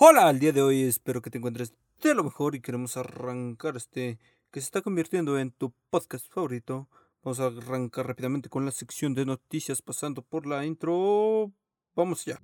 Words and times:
Hola, 0.00 0.28
al 0.28 0.38
día 0.38 0.52
de 0.52 0.62
hoy 0.62 0.82
espero 0.84 1.20
que 1.20 1.28
te 1.28 1.38
encuentres 1.38 1.74
de 2.00 2.14
lo 2.14 2.22
mejor 2.22 2.54
y 2.54 2.60
queremos 2.60 2.96
arrancar 2.96 3.76
este 3.76 4.20
que 4.52 4.60
se 4.60 4.66
está 4.66 4.80
convirtiendo 4.80 5.36
en 5.40 5.50
tu 5.50 5.72
podcast 5.90 6.32
favorito. 6.32 6.88
Vamos 7.24 7.40
a 7.40 7.46
arrancar 7.46 8.06
rápidamente 8.06 8.48
con 8.48 8.64
la 8.64 8.70
sección 8.70 9.12
de 9.14 9.26
noticias 9.26 9.82
pasando 9.82 10.22
por 10.22 10.46
la 10.46 10.64
intro. 10.64 11.50
Vamos 11.96 12.24
ya. 12.24 12.40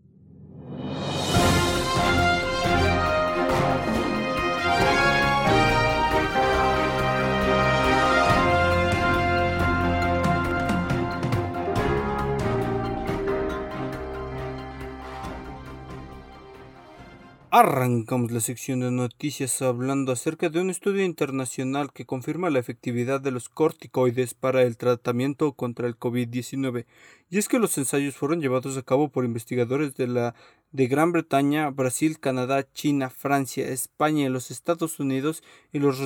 Arrancamos 17.56 18.32
la 18.32 18.40
sección 18.40 18.80
de 18.80 18.90
noticias 18.90 19.62
hablando 19.62 20.10
acerca 20.10 20.48
de 20.48 20.60
un 20.60 20.70
estudio 20.70 21.04
internacional 21.04 21.92
que 21.92 22.04
confirma 22.04 22.50
la 22.50 22.58
efectividad 22.58 23.20
de 23.20 23.30
los 23.30 23.48
corticoides 23.48 24.34
para 24.34 24.62
el 24.62 24.76
tratamiento 24.76 25.52
contra 25.52 25.86
el 25.86 25.96
COVID-19. 25.96 26.84
Y 27.30 27.38
es 27.38 27.46
que 27.46 27.60
los 27.60 27.78
ensayos 27.78 28.16
fueron 28.16 28.40
llevados 28.40 28.76
a 28.76 28.82
cabo 28.82 29.08
por 29.08 29.24
investigadores 29.24 29.94
de 29.94 30.08
la 30.08 30.34
de 30.74 30.88
Gran 30.88 31.12
Bretaña, 31.12 31.70
Brasil, 31.70 32.18
Canadá, 32.18 32.66
China, 32.72 33.08
Francia, 33.08 33.68
España 33.68 34.26
y 34.26 34.28
los 34.28 34.50
Estados 34.50 34.98
Unidos 34.98 35.44
y 35.72 35.78
los, 35.78 36.00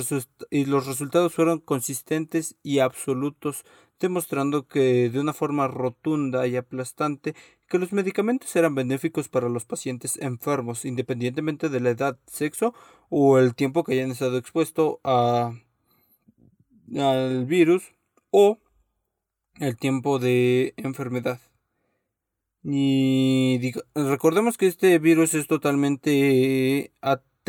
y 0.51 0.65
los 0.65 0.85
resultados 0.85 1.33
fueron 1.33 1.59
consistentes 1.59 2.55
y 2.61 2.77
absolutos, 2.77 3.65
demostrando 3.99 4.67
que 4.67 5.09
de 5.09 5.19
una 5.19 5.33
forma 5.33 5.67
rotunda 5.67 6.45
y 6.45 6.55
aplastante 6.55 7.33
que 7.67 7.79
los 7.79 7.93
medicamentos 7.93 8.55
eran 8.55 8.75
benéficos 8.75 9.27
para 9.27 9.49
los 9.49 9.65
pacientes 9.65 10.19
enfermos, 10.21 10.85
independientemente 10.85 11.69
de 11.69 11.79
la 11.79 11.89
edad, 11.89 12.19
sexo 12.27 12.75
o 13.09 13.39
el 13.39 13.55
tiempo 13.55 13.83
que 13.83 13.93
hayan 13.93 14.11
estado 14.11 14.37
expuesto 14.37 15.01
a, 15.03 15.51
al 16.95 17.45
virus 17.47 17.91
o 18.29 18.59
el 19.59 19.77
tiempo 19.77 20.19
de 20.19 20.75
enfermedad. 20.77 21.41
Y 22.63 23.71
recordemos 23.95 24.57
que 24.57 24.67
este 24.67 24.99
virus 24.99 25.33
es 25.33 25.47
totalmente 25.47 26.93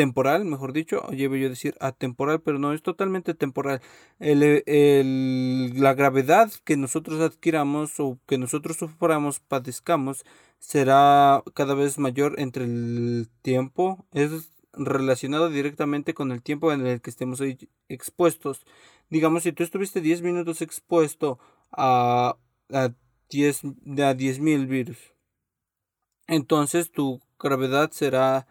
atemporal, 0.01 0.45
mejor 0.45 0.73
dicho, 0.73 1.07
llevo 1.11 1.37
yo 1.37 1.47
a 1.47 1.51
decir 1.51 1.77
atemporal, 1.81 2.41
pero 2.41 2.59
no 2.59 2.73
es 2.73 2.83
totalmente 2.83 3.35
temporal. 3.35 3.81
El, 4.21 5.81
la 5.81 5.95
gravedad 5.95 6.51
que 6.65 6.77
nosotros 6.77 7.21
adquiramos 7.21 7.99
o 7.99 8.19
que 8.27 8.39
nosotros 8.39 8.77
suframos, 8.77 9.41
padezcamos, 9.41 10.25
será 10.61 11.43
cada 11.55 11.75
vez 11.75 11.99
mayor 11.99 12.39
entre 12.39 12.65
el 12.65 13.29
tiempo. 13.43 14.07
Es 14.13 14.51
relacionado 14.73 15.51
directamente 15.51 16.15
con 16.15 16.31
el 16.33 16.43
tiempo 16.43 16.73
en 16.73 16.87
el 16.87 17.01
que 17.01 17.11
estemos 17.11 17.43
expuestos. 17.89 18.65
Digamos, 19.11 19.43
si 19.43 19.53
tú 19.53 19.65
estuviste 19.65 20.01
10 20.01 20.23
minutos 20.23 20.63
expuesto 20.63 21.41
a, 21.73 22.37
a 22.73 22.91
10 23.31 23.65
a 23.65 24.15
10.000 24.15 24.67
virus. 24.67 24.99
Entonces 26.27 26.91
tu 26.91 27.21
gravedad 27.39 27.91
será 27.93 28.47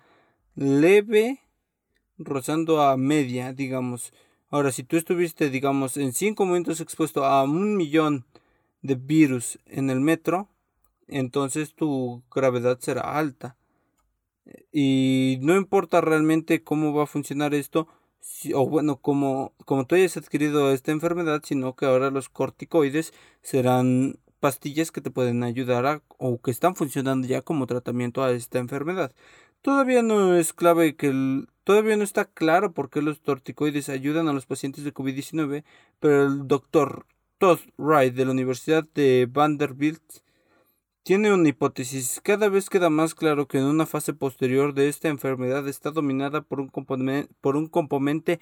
leve 0.56 1.40
rozando 2.18 2.82
a 2.82 2.98
media, 2.98 3.54
digamos. 3.54 4.14
Ahora, 4.50 4.72
si 4.72 4.84
tú 4.84 4.98
estuviste, 4.98 5.50
digamos, 5.50 5.96
en 5.96 6.12
5 6.12 6.46
momentos 6.46 6.82
expuesto 6.82 7.24
a 7.24 7.44
un 7.44 7.78
millón 7.78 8.26
de 8.82 8.96
virus 8.96 9.60
en 9.66 9.90
el 9.90 10.00
metro, 10.00 10.50
entonces 11.08 11.74
tu 11.76 12.24
gravedad 12.34 12.80
será 12.80 13.18
alta. 13.18 13.56
Y 14.72 15.38
no 15.42 15.56
importa 15.56 16.02
realmente 16.02 16.64
cómo 16.64 16.94
va 16.94 17.04
a 17.04 17.08
funcionar 17.08 17.54
esto, 17.54 17.88
o 18.54 18.68
bueno, 18.68 18.98
como, 18.98 19.54
como 19.66 19.86
tú 19.86 19.96
hayas 19.96 20.18
adquirido 20.18 20.72
esta 20.74 20.92
enfermedad, 20.92 21.42
sino 21.46 21.76
que 21.76 21.86
ahora 21.86 22.10
los 22.10 22.30
corticoides 22.30 23.14
serán 23.42 24.20
pastillas 24.39 24.92
que 24.92 25.02
te 25.02 25.11
pueden 25.11 25.44
ayudar 25.44 25.86
a, 25.86 26.02
o 26.17 26.42
que 26.42 26.52
están 26.52 26.76
funcionando 26.76 27.27
ya 27.27 27.42
como 27.42 27.67
tratamiento 27.67 28.23
a 28.23 28.32
esta 28.32 28.60
enfermedad. 28.60 29.14
Todavía 29.61 30.02
no 30.02 30.36
es 30.36 30.54
clave 30.54 30.95
que 30.95 31.45
todavía 31.64 31.98
no 31.98 32.04
está 32.04 32.26
claro 32.26 32.73
por 32.73 32.89
qué 32.89 33.02
los 33.02 33.20
corticoides 33.20 33.89
ayudan 33.89 34.27
a 34.27 34.33
los 34.33 34.45
pacientes 34.45 34.83
de 34.83 34.94
COVID-19, 34.94 35.64
pero 36.00 36.26
el 36.27 36.48
doctor 36.48 37.05
Todd 37.39 37.60
Wright 37.77 38.14
de 38.14 38.26
la 38.26 38.32
Universidad 38.32 38.86
de 38.95 39.27
Vanderbilt 39.30 40.02
tiene 41.04 41.33
una 41.33 41.50
hipótesis. 41.50 42.21
Cada 42.23 42.50
vez 42.50 42.70
queda 42.70 42.89
más 42.89 43.16
claro 43.16 43.48
que 43.48 43.58
en 43.58 43.66
una 43.66 43.86
fase 43.86 44.14
posterior 44.14 44.73
de 44.73 44.89
esta 44.89 45.10
enfermedad 45.10 45.67
está 45.67 45.92
dominada 45.92 46.42
por 46.42 46.60
un 46.60 46.70
componente, 46.70 47.33
por 47.42 47.56
un 47.56 47.67
componente, 47.67 48.39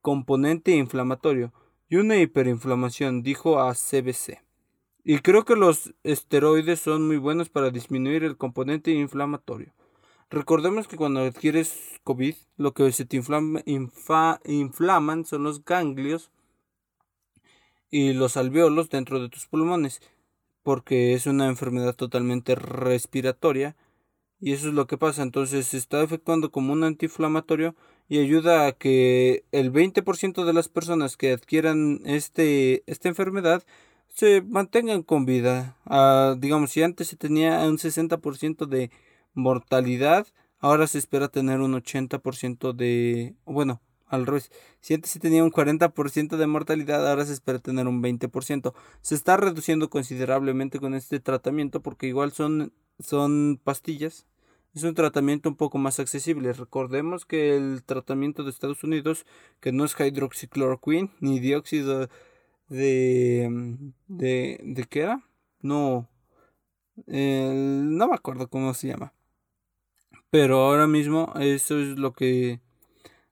componente 0.00 0.72
inflamatorio 0.72 1.52
y 1.88 1.96
una 1.96 2.16
hiperinflamación, 2.16 3.22
dijo 3.22 3.60
a 3.60 3.74
CBC. 3.74 4.45
Y 5.08 5.20
creo 5.20 5.44
que 5.44 5.54
los 5.54 5.94
esteroides 6.02 6.80
son 6.80 7.06
muy 7.06 7.16
buenos 7.16 7.48
para 7.48 7.70
disminuir 7.70 8.24
el 8.24 8.36
componente 8.36 8.90
inflamatorio. 8.90 9.72
Recordemos 10.30 10.88
que 10.88 10.96
cuando 10.96 11.20
adquieres 11.20 12.00
COVID, 12.02 12.34
lo 12.56 12.74
que 12.74 12.90
se 12.90 13.04
te 13.04 13.16
inflama, 13.16 13.62
inflaman 13.64 15.24
son 15.24 15.44
los 15.44 15.64
ganglios 15.64 16.32
y 17.88 18.14
los 18.14 18.36
alveolos 18.36 18.90
dentro 18.90 19.20
de 19.20 19.28
tus 19.28 19.46
pulmones, 19.46 20.00
porque 20.64 21.14
es 21.14 21.26
una 21.26 21.46
enfermedad 21.46 21.94
totalmente 21.94 22.56
respiratoria 22.56 23.76
y 24.40 24.54
eso 24.54 24.66
es 24.66 24.74
lo 24.74 24.88
que 24.88 24.98
pasa. 24.98 25.22
Entonces 25.22 25.68
se 25.68 25.76
está 25.76 26.02
efectuando 26.02 26.50
como 26.50 26.72
un 26.72 26.82
antiinflamatorio 26.82 27.76
y 28.08 28.18
ayuda 28.18 28.66
a 28.66 28.72
que 28.72 29.44
el 29.52 29.72
20% 29.72 30.44
de 30.44 30.52
las 30.52 30.66
personas 30.68 31.16
que 31.16 31.30
adquieran 31.30 32.00
este, 32.06 32.82
esta 32.88 33.08
enfermedad 33.08 33.62
se 34.16 34.40
mantengan 34.42 35.02
con 35.02 35.26
vida. 35.26 35.76
Ah, 35.84 36.36
digamos, 36.38 36.70
si 36.70 36.82
antes 36.82 37.08
se 37.08 37.16
tenía 37.16 37.60
un 37.68 37.76
60% 37.78 38.66
de 38.66 38.90
mortalidad, 39.34 40.26
ahora 40.58 40.86
se 40.86 40.98
espera 40.98 41.28
tener 41.28 41.60
un 41.60 41.74
80% 41.74 42.72
de... 42.72 43.36
Bueno, 43.44 43.82
al 44.06 44.26
revés. 44.26 44.50
Si 44.80 44.94
antes 44.94 45.10
se 45.10 45.20
tenía 45.20 45.44
un 45.44 45.52
40% 45.52 46.38
de 46.38 46.46
mortalidad, 46.46 47.06
ahora 47.06 47.26
se 47.26 47.34
espera 47.34 47.58
tener 47.58 47.86
un 47.88 48.02
20%. 48.02 48.72
Se 49.02 49.14
está 49.14 49.36
reduciendo 49.36 49.90
considerablemente 49.90 50.78
con 50.80 50.94
este 50.94 51.20
tratamiento 51.20 51.82
porque 51.82 52.06
igual 52.06 52.32
son, 52.32 52.72
son 52.98 53.60
pastillas. 53.62 54.26
Es 54.74 54.82
un 54.82 54.94
tratamiento 54.94 55.50
un 55.50 55.56
poco 55.56 55.76
más 55.76 56.00
accesible. 56.00 56.54
Recordemos 56.54 57.26
que 57.26 57.56
el 57.56 57.82
tratamiento 57.84 58.44
de 58.44 58.50
Estados 58.50 58.82
Unidos, 58.82 59.26
que 59.60 59.72
no 59.72 59.84
es 59.84 59.94
hidroxicloroquine 59.98 61.10
ni 61.20 61.38
dióxido 61.38 62.08
de, 62.68 63.48
mm, 63.50 63.92
de, 64.08 64.60
de 64.62 64.84
qué 64.84 65.00
era, 65.00 65.22
no, 65.60 66.08
no 67.06 68.08
me 68.08 68.14
acuerdo 68.14 68.48
cómo 68.48 68.74
se 68.74 68.88
llama, 68.88 69.12
pero 70.30 70.58
ahora 70.58 70.86
mismo 70.86 71.32
eso 71.40 71.78
es 71.78 71.98
lo 71.98 72.12
que, 72.12 72.60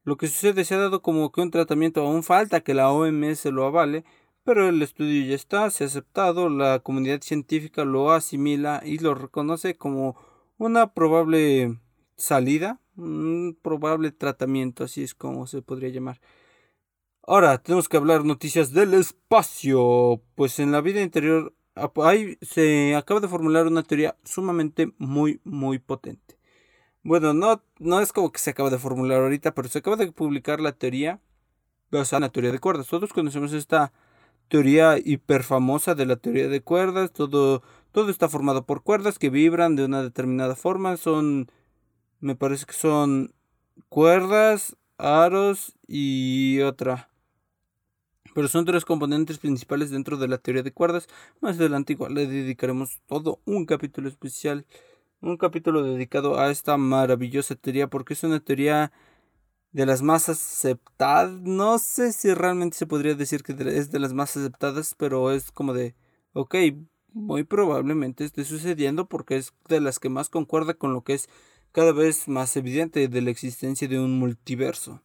lo 0.05 0.17
que 0.17 0.29
sucede, 0.29 0.65
se 0.65 0.75
ha 0.75 0.79
dado 0.79 1.03
como 1.03 1.33
que 1.33 1.41
un 1.41 1.51
tratamiento, 1.51 2.03
aún 2.03 2.23
falta 2.23 2.63
que 2.63 2.75
la 2.75 2.91
OMS 2.93 3.47
lo 3.47 3.65
avale, 3.65 4.05
pero 4.45 4.69
el 4.69 4.83
estudio 4.83 5.27
ya 5.27 5.35
está, 5.35 5.71
se 5.71 5.85
ha 5.85 5.87
aceptado, 5.87 6.49
la 6.51 6.81
comunidad 6.81 7.23
científica 7.23 7.85
lo 7.85 8.13
asimila 8.13 8.83
y 8.85 8.99
lo 8.99 9.15
reconoce 9.15 9.77
como 9.77 10.17
una 10.59 10.93
probable 10.93 11.79
salida, 12.17 12.81
un 12.97 13.59
probable 13.63 14.13
tratamiento, 14.13 14.85
así 14.85 15.03
es 15.03 15.15
como 15.15 15.47
se 15.47 15.63
podría 15.63 15.89
llamar. 15.89 16.21
Ahora 17.27 17.57
tenemos 17.57 17.89
que 17.89 17.97
hablar 17.97 18.25
noticias 18.25 18.73
del 18.73 18.93
espacio. 18.93 20.21
Pues 20.35 20.59
en 20.59 20.73
la 20.73 20.83
vida 20.83 21.01
interior 21.01 21.55
se 22.43 22.95
acaba 22.95 23.21
de 23.21 23.29
formular 23.29 23.67
una 23.67 23.83
teoría 23.83 24.17
sumamente 24.25 24.93
muy, 24.99 25.41
muy 25.45 25.79
potente. 25.79 26.37
Bueno, 27.03 27.33
no, 27.33 27.63
no 27.79 28.01
es 28.01 28.13
como 28.13 28.31
que 28.31 28.41
se 28.41 28.51
acaba 28.51 28.69
de 28.69 28.79
formular 28.79 29.23
ahorita, 29.23 29.55
pero 29.55 29.69
se 29.69 29.79
acaba 29.79 29.97
de 29.97 30.13
publicar 30.13 30.61
la 30.61 30.73
teoría 30.73 31.21
basada 31.91 32.19
en 32.19 32.23
la 32.25 32.29
teoría 32.33 32.53
de 32.53 32.59
cuerdas. 32.59 32.89
Todos 32.89 33.13
conocemos 33.15 33.55
esta 33.55 33.93
teoría 34.49 34.99
hiper 34.99 35.45
famosa 35.45 35.95
de 35.95 36.05
la 36.07 36.17
teoría 36.17 36.49
de 36.49 36.61
cuerdas. 36.63 37.13
Todo, 37.13 37.63
todo 37.93 38.11
está 38.11 38.29
formado 38.29 38.67
por 38.67 38.83
cuerdas 38.83 39.19
que 39.19 39.31
vibran 39.31 39.77
de 39.77 39.87
una 39.87 40.03
determinada 40.03 40.57
forma. 40.57 40.99
Son, 40.99 41.51
me 42.21 42.37
parece 42.37 42.67
que 42.67 42.75
son 42.75 43.33
cuerdas, 43.89 44.77
aros 44.99 45.75
y 45.87 46.61
otra 46.61 47.09
pero 48.35 48.49
son 48.49 48.65
tres 48.65 48.85
componentes 48.85 49.39
principales 49.39 49.91
dentro 49.91 50.17
de 50.17 50.29
la 50.29 50.39
teoría 50.39 50.63
de 50.63 50.73
cuerdas. 50.73 51.09
Más 51.41 51.57
adelante 51.57 51.95
igual 51.95 52.15
le 52.15 52.27
dedicaremos 52.27 53.01
todo 53.07 53.41
un 53.47 53.65
capítulo 53.65 54.09
especial, 54.09 54.67
un 55.21 55.37
capítulo 55.39 55.83
dedicado 55.83 56.39
a 56.39 56.51
esta 56.51 56.77
maravillosa 56.77 57.55
teoría, 57.55 57.89
porque 57.89 58.15
es 58.15 58.25
una 58.25 58.41
teoría 58.41 58.93
de 59.73 59.87
las 59.87 60.03
más 60.03 60.29
aceptadas. 60.29 61.33
No 61.43 61.79
sé 61.79 62.13
si 62.13 62.35
realmente 62.35 62.77
se 62.77 62.87
podría 62.87 63.15
decir 63.15 63.43
que 63.43 63.53
es 63.53 63.91
de 63.91 63.99
las 63.99 64.13
más 64.13 64.37
aceptadas, 64.37 64.95
pero 64.99 65.33
es 65.33 65.51
como 65.51 65.73
de, 65.73 65.95
ok, 66.33 66.55
muy 67.13 67.45
probablemente 67.45 68.25
esté 68.25 68.45
sucediendo 68.45 69.07
porque 69.09 69.37
es 69.37 69.55
de 69.69 69.81
las 69.81 69.99
que 69.99 70.09
más 70.09 70.29
concuerda 70.29 70.75
con 70.75 70.93
lo 70.93 71.03
que 71.03 71.15
es 71.15 71.29
cada 71.73 71.93
vez 71.93 72.29
más 72.29 72.57
evidente 72.57 73.09
de 73.09 73.23
la 73.23 73.31
existencia 73.31 73.89
de 73.89 73.99
un 73.99 74.19
multiverso. 74.19 75.03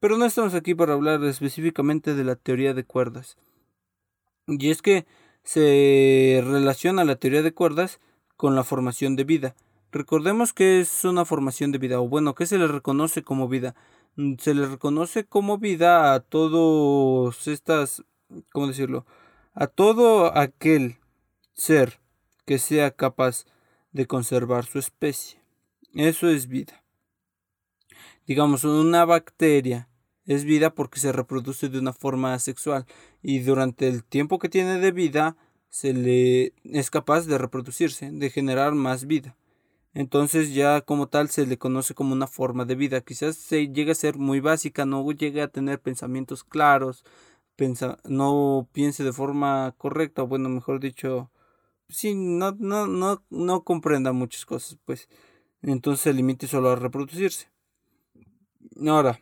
Pero 0.00 0.18
no 0.18 0.26
estamos 0.26 0.54
aquí 0.54 0.74
para 0.74 0.92
hablar 0.92 1.24
específicamente 1.24 2.14
de 2.14 2.24
la 2.24 2.36
teoría 2.36 2.74
de 2.74 2.84
cuerdas. 2.84 3.36
Y 4.46 4.70
es 4.70 4.82
que 4.82 5.06
se 5.42 6.42
relaciona 6.44 7.04
la 7.04 7.16
teoría 7.16 7.42
de 7.42 7.54
cuerdas 7.54 8.00
con 8.36 8.54
la 8.54 8.64
formación 8.64 9.16
de 9.16 9.24
vida. 9.24 9.54
Recordemos 9.92 10.52
que 10.52 10.80
es 10.80 11.04
una 11.04 11.24
formación 11.24 11.72
de 11.72 11.78
vida, 11.78 12.00
o 12.00 12.08
bueno, 12.08 12.34
que 12.34 12.46
se 12.46 12.58
le 12.58 12.66
reconoce 12.66 13.22
como 13.22 13.48
vida. 13.48 13.74
Mm, 14.16 14.34
se 14.38 14.54
le 14.54 14.66
reconoce 14.66 15.24
como 15.24 15.58
vida 15.58 16.12
a 16.12 16.20
todos 16.20 17.46
estas, 17.46 18.04
¿cómo 18.52 18.66
decirlo? 18.66 19.06
A 19.54 19.66
todo 19.68 20.36
aquel 20.36 20.98
ser 21.54 22.00
que 22.44 22.58
sea 22.58 22.90
capaz 22.90 23.44
de 23.92 24.06
conservar 24.06 24.66
su 24.66 24.78
especie. 24.78 25.40
Eso 25.94 26.28
es 26.28 26.48
vida. 26.48 26.82
Digamos, 28.26 28.64
una 28.64 29.04
bacteria 29.04 29.88
es 30.26 30.44
vida 30.44 30.74
porque 30.74 30.98
se 31.00 31.12
reproduce 31.12 31.68
de 31.68 31.78
una 31.78 31.92
forma 31.92 32.34
asexual 32.34 32.84
y 33.22 33.38
durante 33.40 33.88
el 33.88 34.04
tiempo 34.04 34.38
que 34.38 34.48
tiene 34.48 34.78
de 34.80 34.92
vida 34.92 35.36
se 35.68 35.92
le 35.92 36.52
es 36.64 36.90
capaz 36.90 37.26
de 37.26 37.38
reproducirse, 37.38 38.10
de 38.10 38.30
generar 38.30 38.74
más 38.74 39.06
vida. 39.06 39.36
Entonces 39.94 40.54
ya 40.54 40.80
como 40.82 41.08
tal 41.08 41.30
se 41.30 41.46
le 41.46 41.58
conoce 41.58 41.94
como 41.94 42.12
una 42.12 42.26
forma 42.26 42.64
de 42.64 42.74
vida. 42.74 43.00
Quizás 43.00 43.36
se 43.36 43.68
llegue 43.68 43.92
a 43.92 43.94
ser 43.94 44.18
muy 44.18 44.40
básica, 44.40 44.84
no 44.84 45.10
llegue 45.12 45.40
a 45.42 45.48
tener 45.48 45.80
pensamientos 45.80 46.44
claros, 46.44 47.04
no 48.04 48.68
piense 48.72 49.04
de 49.04 49.12
forma 49.12 49.74
correcta, 49.78 50.22
o 50.22 50.26
bueno, 50.26 50.48
mejor 50.48 50.80
dicho, 50.80 51.30
sí, 51.88 52.14
no, 52.14 52.52
no, 52.58 52.86
no, 52.86 53.24
no 53.30 53.64
comprenda 53.64 54.12
muchas 54.12 54.44
cosas, 54.46 54.78
pues. 54.84 55.08
Entonces 55.62 56.02
se 56.02 56.12
limite 56.12 56.46
solo 56.46 56.70
a 56.70 56.76
reproducirse. 56.76 57.48
Ahora, 58.84 59.20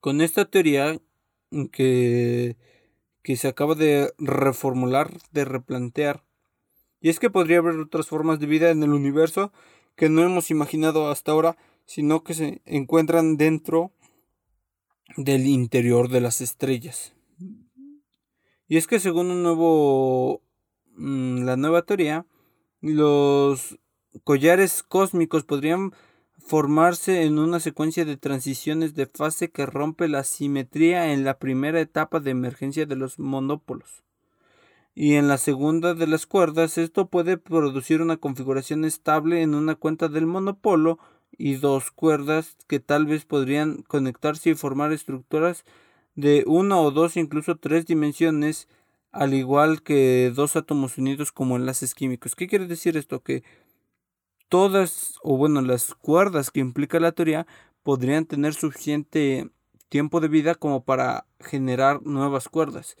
con 0.00 0.20
esta 0.20 0.44
teoría 0.44 0.98
que, 1.72 2.56
que 3.22 3.36
se 3.36 3.48
acaba 3.48 3.74
de 3.74 4.12
reformular, 4.18 5.10
de 5.32 5.44
replantear, 5.44 6.24
y 7.00 7.08
es 7.10 7.20
que 7.20 7.30
podría 7.30 7.58
haber 7.58 7.76
otras 7.76 8.08
formas 8.08 8.40
de 8.40 8.46
vida 8.46 8.70
en 8.70 8.82
el 8.82 8.90
universo 8.90 9.52
que 9.94 10.08
no 10.08 10.22
hemos 10.22 10.50
imaginado 10.50 11.10
hasta 11.10 11.32
ahora, 11.32 11.56
sino 11.86 12.22
que 12.22 12.34
se 12.34 12.60
encuentran 12.64 13.36
dentro 13.36 13.92
del 15.16 15.46
interior 15.46 16.08
de 16.08 16.20
las 16.20 16.40
estrellas. 16.40 17.14
Y 18.68 18.76
es 18.76 18.86
que 18.86 19.00
según 19.00 19.30
un 19.30 19.42
nuevo 19.42 20.42
mm, 20.94 21.44
la 21.44 21.56
nueva 21.56 21.82
teoría, 21.82 22.26
los 22.80 23.78
collares 24.24 24.82
cósmicos 24.82 25.44
podrían 25.44 25.92
formarse 26.48 27.24
en 27.24 27.38
una 27.38 27.60
secuencia 27.60 28.06
de 28.06 28.16
transiciones 28.16 28.94
de 28.94 29.04
fase 29.04 29.50
que 29.50 29.66
rompe 29.66 30.08
la 30.08 30.24
simetría 30.24 31.12
en 31.12 31.22
la 31.22 31.38
primera 31.38 31.78
etapa 31.78 32.20
de 32.20 32.30
emergencia 32.30 32.86
de 32.86 32.96
los 32.96 33.18
monópolos. 33.18 34.02
Y 34.94 35.16
en 35.16 35.28
la 35.28 35.36
segunda 35.36 35.92
de 35.92 36.06
las 36.06 36.24
cuerdas, 36.24 36.78
esto 36.78 37.08
puede 37.08 37.36
producir 37.36 38.00
una 38.00 38.16
configuración 38.16 38.86
estable 38.86 39.42
en 39.42 39.54
una 39.54 39.74
cuenta 39.74 40.08
del 40.08 40.24
monopolo 40.24 40.98
y 41.36 41.56
dos 41.56 41.90
cuerdas 41.90 42.56
que 42.66 42.80
tal 42.80 43.04
vez 43.04 43.26
podrían 43.26 43.82
conectarse 43.82 44.48
y 44.48 44.54
formar 44.54 44.92
estructuras 44.92 45.66
de 46.14 46.44
una 46.46 46.80
o 46.80 46.90
dos, 46.90 47.18
incluso 47.18 47.56
tres 47.56 47.84
dimensiones, 47.84 48.68
al 49.12 49.34
igual 49.34 49.82
que 49.82 50.32
dos 50.34 50.56
átomos 50.56 50.96
unidos 50.96 51.30
como 51.30 51.56
enlaces 51.56 51.94
químicos. 51.94 52.34
¿Qué 52.34 52.48
quiere 52.48 52.66
decir 52.66 52.96
esto? 52.96 53.22
Que 53.22 53.44
todas, 54.48 55.18
o 55.22 55.36
bueno, 55.36 55.62
las 55.62 55.94
cuerdas 55.94 56.50
que 56.50 56.60
implica 56.60 57.00
la 57.00 57.12
teoría 57.12 57.46
podrían 57.82 58.26
tener 58.26 58.54
suficiente 58.54 59.50
tiempo 59.88 60.20
de 60.20 60.28
vida 60.28 60.54
como 60.54 60.84
para 60.84 61.26
generar 61.40 62.02
nuevas 62.02 62.48
cuerdas, 62.48 62.96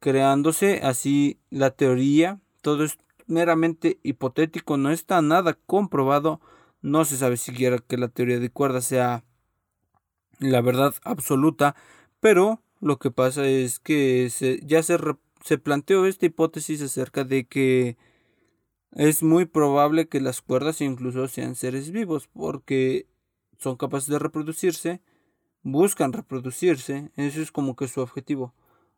creándose 0.00 0.80
así 0.82 1.38
la 1.50 1.70
teoría. 1.70 2.40
Todo 2.62 2.84
es 2.84 2.98
meramente 3.26 3.98
hipotético, 4.02 4.76
no 4.76 4.90
está 4.90 5.20
nada 5.22 5.58
comprobado, 5.66 6.40
no 6.82 7.04
se 7.04 7.16
sabe 7.16 7.36
siquiera 7.36 7.78
que 7.78 7.96
la 7.96 8.08
teoría 8.08 8.38
de 8.38 8.50
cuerdas 8.50 8.86
sea 8.86 9.24
la 10.38 10.60
verdad 10.60 10.94
absoluta, 11.04 11.74
pero 12.20 12.62
lo 12.80 12.98
que 12.98 13.10
pasa 13.10 13.46
es 13.46 13.78
que 13.78 14.28
se, 14.30 14.60
ya 14.64 14.82
se, 14.82 14.98
se 15.42 15.58
planteó 15.58 16.06
esta 16.06 16.26
hipótesis 16.26 16.82
acerca 16.82 17.24
de 17.24 17.46
que 17.46 17.96
es 18.94 19.22
muy 19.22 19.44
probable 19.44 20.08
que 20.08 20.20
las 20.20 20.40
cuerdas 20.40 20.80
incluso 20.80 21.26
sean 21.28 21.56
seres 21.56 21.90
vivos 21.90 22.28
porque 22.32 23.06
son 23.58 23.76
capaces 23.76 24.08
de 24.08 24.18
reproducirse, 24.18 25.00
buscan 25.62 26.12
reproducirse, 26.12 27.10
eso 27.16 27.40
es 27.40 27.50
como 27.50 27.74
que 27.76 27.88
su 27.88 28.00
objetivo. 28.00 28.54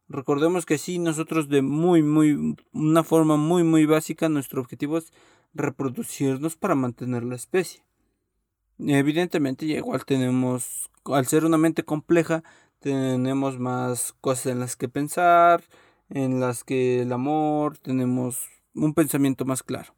Recordemos 0.08 0.66
que 0.66 0.78
sí, 0.78 0.98
nosotros 0.98 1.48
de 1.48 1.62
muy, 1.62 2.02
muy, 2.02 2.56
una 2.72 3.02
forma 3.02 3.36
muy, 3.36 3.64
muy 3.64 3.86
básica, 3.86 4.28
nuestro 4.28 4.60
objetivo 4.60 4.98
es 4.98 5.12
reproducirnos 5.54 6.56
para 6.56 6.74
mantener 6.74 7.24
la 7.24 7.34
especie. 7.34 7.82
Evidentemente, 8.78 9.64
igual 9.64 10.04
tenemos, 10.04 10.90
al 11.06 11.26
ser 11.26 11.44
una 11.44 11.56
mente 11.56 11.82
compleja, 11.82 12.44
tenemos 12.80 13.58
más 13.58 14.12
cosas 14.20 14.46
en 14.46 14.60
las 14.60 14.76
que 14.76 14.88
pensar, 14.88 15.64
en 16.10 16.38
las 16.38 16.62
que 16.62 17.02
el 17.02 17.12
amor, 17.12 17.78
tenemos 17.78 18.48
un 18.76 18.94
pensamiento 18.94 19.44
más 19.44 19.62
claro. 19.62 19.94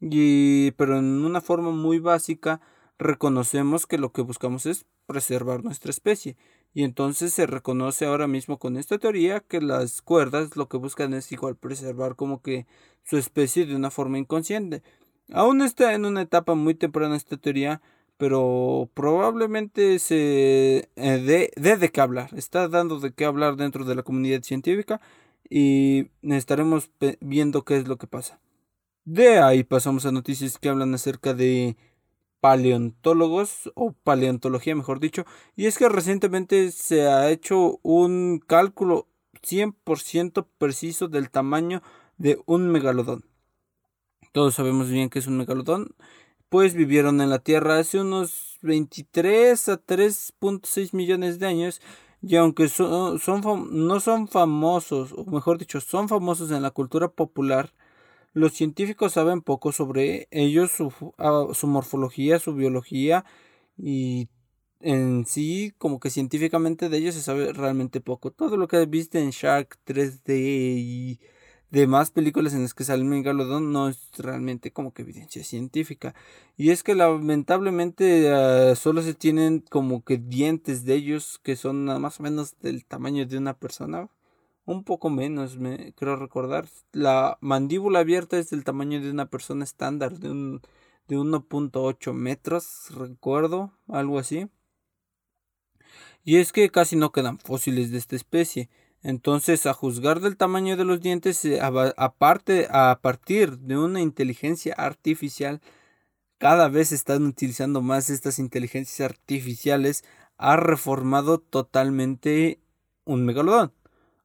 Y, 0.00 0.72
pero 0.72 0.98
en 0.98 1.24
una 1.24 1.40
forma 1.40 1.70
muy 1.70 1.98
básica 1.98 2.60
reconocemos 2.98 3.86
que 3.86 3.98
lo 3.98 4.12
que 4.12 4.22
buscamos 4.22 4.66
es 4.66 4.86
preservar 5.06 5.64
nuestra 5.64 5.90
especie. 5.90 6.36
Y 6.74 6.82
entonces 6.84 7.32
se 7.32 7.46
reconoce 7.46 8.04
ahora 8.04 8.26
mismo 8.26 8.58
con 8.58 8.76
esta 8.76 8.98
teoría 8.98 9.40
que 9.40 9.60
las 9.60 10.02
cuerdas 10.02 10.56
lo 10.56 10.68
que 10.68 10.76
buscan 10.76 11.14
es 11.14 11.32
igual 11.32 11.56
preservar 11.56 12.16
como 12.16 12.42
que 12.42 12.66
su 13.02 13.16
especie 13.16 13.64
de 13.64 13.74
una 13.74 13.90
forma 13.90 14.18
inconsciente. 14.18 14.82
Aún 15.32 15.62
está 15.62 15.94
en 15.94 16.04
una 16.04 16.22
etapa 16.22 16.54
muy 16.54 16.74
temprana 16.74 17.16
esta 17.16 17.36
teoría, 17.36 17.80
pero 18.18 18.90
probablemente 18.94 19.98
se 19.98 20.90
eh, 20.96 21.50
dé 21.56 21.76
de 21.76 21.90
qué 21.90 22.00
hablar. 22.00 22.30
Está 22.36 22.68
dando 22.68 23.00
de 23.00 23.12
qué 23.12 23.24
hablar 23.24 23.56
dentro 23.56 23.84
de 23.84 23.94
la 23.94 24.02
comunidad 24.02 24.42
científica 24.42 25.00
y 25.48 26.10
estaremos 26.22 26.90
viendo 27.20 27.64
qué 27.64 27.76
es 27.76 27.88
lo 27.88 27.96
que 27.96 28.06
pasa. 28.06 28.40
De 29.04 29.38
ahí 29.38 29.62
pasamos 29.62 30.04
a 30.06 30.12
noticias 30.12 30.58
que 30.58 30.68
hablan 30.68 30.94
acerca 30.94 31.32
de 31.32 31.76
paleontólogos 32.40 33.70
o 33.74 33.92
paleontología 33.92 34.74
mejor 34.74 35.00
dicho 35.00 35.24
y 35.56 35.66
es 35.66 35.78
que 35.78 35.88
recientemente 35.88 36.70
se 36.70 37.08
ha 37.08 37.30
hecho 37.30 37.78
un 37.82 38.42
cálculo 38.46 39.08
100% 39.42 40.46
preciso 40.58 41.08
del 41.08 41.30
tamaño 41.30 41.82
de 42.18 42.38
un 42.46 42.68
megalodón. 42.68 43.24
Todos 44.32 44.54
sabemos 44.54 44.90
bien 44.90 45.08
que 45.08 45.18
es 45.18 45.26
un 45.26 45.38
megalodón, 45.38 45.94
pues 46.48 46.74
vivieron 46.74 47.20
en 47.20 47.30
la 47.30 47.38
Tierra 47.38 47.78
hace 47.78 48.00
unos 48.00 48.58
23 48.62 49.68
a 49.68 49.84
3.6 49.84 50.94
millones 50.94 51.38
de 51.38 51.46
años 51.46 51.80
y 52.26 52.36
aunque 52.36 52.68
son, 52.68 53.20
no 53.86 54.00
son 54.00 54.28
famosos, 54.28 55.12
o 55.12 55.24
mejor 55.26 55.58
dicho, 55.58 55.80
son 55.80 56.08
famosos 56.08 56.50
en 56.50 56.62
la 56.62 56.72
cultura 56.72 57.08
popular, 57.08 57.72
los 58.34 58.52
científicos 58.52 59.12
saben 59.12 59.42
poco 59.42 59.72
sobre 59.72 60.28
ellos, 60.32 60.72
su, 60.72 60.92
ah, 61.18 61.46
su 61.54 61.66
morfología, 61.68 62.38
su 62.40 62.54
biología 62.54 63.24
y 63.78 64.28
en 64.80 65.26
sí, 65.26 65.72
como 65.78 66.00
que 66.00 66.10
científicamente 66.10 66.88
de 66.88 66.98
ellos 66.98 67.14
se 67.14 67.22
sabe 67.22 67.52
realmente 67.52 68.00
poco. 68.00 68.30
Todo 68.32 68.56
lo 68.56 68.68
que 68.68 68.84
viste 68.86 69.20
en 69.20 69.30
Shark 69.30 69.78
3D 69.86 70.34
y 70.78 71.20
demás 71.70 72.10
películas 72.10 72.54
en 72.54 72.62
las 72.62 72.74
que 72.74 72.84
sale 72.84 73.04
Megalodon 73.04 73.72
no 73.72 73.88
es 73.88 73.98
realmente 74.18 74.72
como 74.72 74.92
que 74.92 75.02
evidencia 75.02 75.44
científica. 75.44 76.14
Y 76.56 76.70
es 76.70 76.82
que 76.82 76.94
lamentablemente 76.94 78.32
ah, 78.32 78.74
solo 78.76 79.02
se 79.02 79.14
tienen 79.14 79.60
como 79.60 80.04
que 80.04 80.18
dientes 80.18 80.84
de 80.84 80.94
ellos 80.94 81.40
que 81.42 81.56
son 81.56 81.84
más 82.00 82.20
o 82.20 82.22
menos 82.22 82.58
del 82.60 82.84
tamaño 82.84 83.26
de 83.26 83.38
una 83.38 83.54
persona. 83.58 84.08
Un 84.64 84.84
poco 84.84 85.10
menos, 85.10 85.58
me 85.58 85.92
creo 85.94 86.16
recordar. 86.16 86.68
La 86.92 87.38
mandíbula 87.40 88.00
abierta 88.00 88.38
es 88.38 88.50
del 88.50 88.64
tamaño 88.64 89.00
de 89.00 89.10
una 89.10 89.26
persona 89.26 89.64
estándar, 89.64 90.18
de 90.18 90.30
un 90.30 90.62
de 91.08 91.16
1.8 91.16 92.12
metros, 92.12 92.88
recuerdo, 92.90 93.72
algo 93.88 94.18
así. 94.18 94.48
Y 96.24 96.38
es 96.38 96.52
que 96.52 96.68
casi 96.70 96.96
no 96.96 97.12
quedan 97.12 97.38
fósiles 97.38 97.90
de 97.90 97.98
esta 97.98 98.16
especie. 98.16 98.68
Entonces, 99.02 99.66
a 99.66 99.74
juzgar 99.74 100.20
del 100.20 100.36
tamaño 100.36 100.76
de 100.76 100.84
los 100.84 101.00
dientes, 101.00 101.44
eh, 101.44 101.60
aparte, 101.60 102.66
a 102.70 102.98
partir 103.00 103.58
de 103.58 103.78
una 103.78 104.00
inteligencia 104.00 104.74
artificial, 104.74 105.60
cada 106.38 106.68
vez 106.68 106.92
están 106.92 107.24
utilizando 107.26 107.82
más 107.82 108.10
estas 108.10 108.38
inteligencias 108.38 109.10
artificiales, 109.10 110.04
ha 110.38 110.56
reformado 110.56 111.38
totalmente 111.38 112.60
un 113.04 113.24
megalodón. 113.24 113.72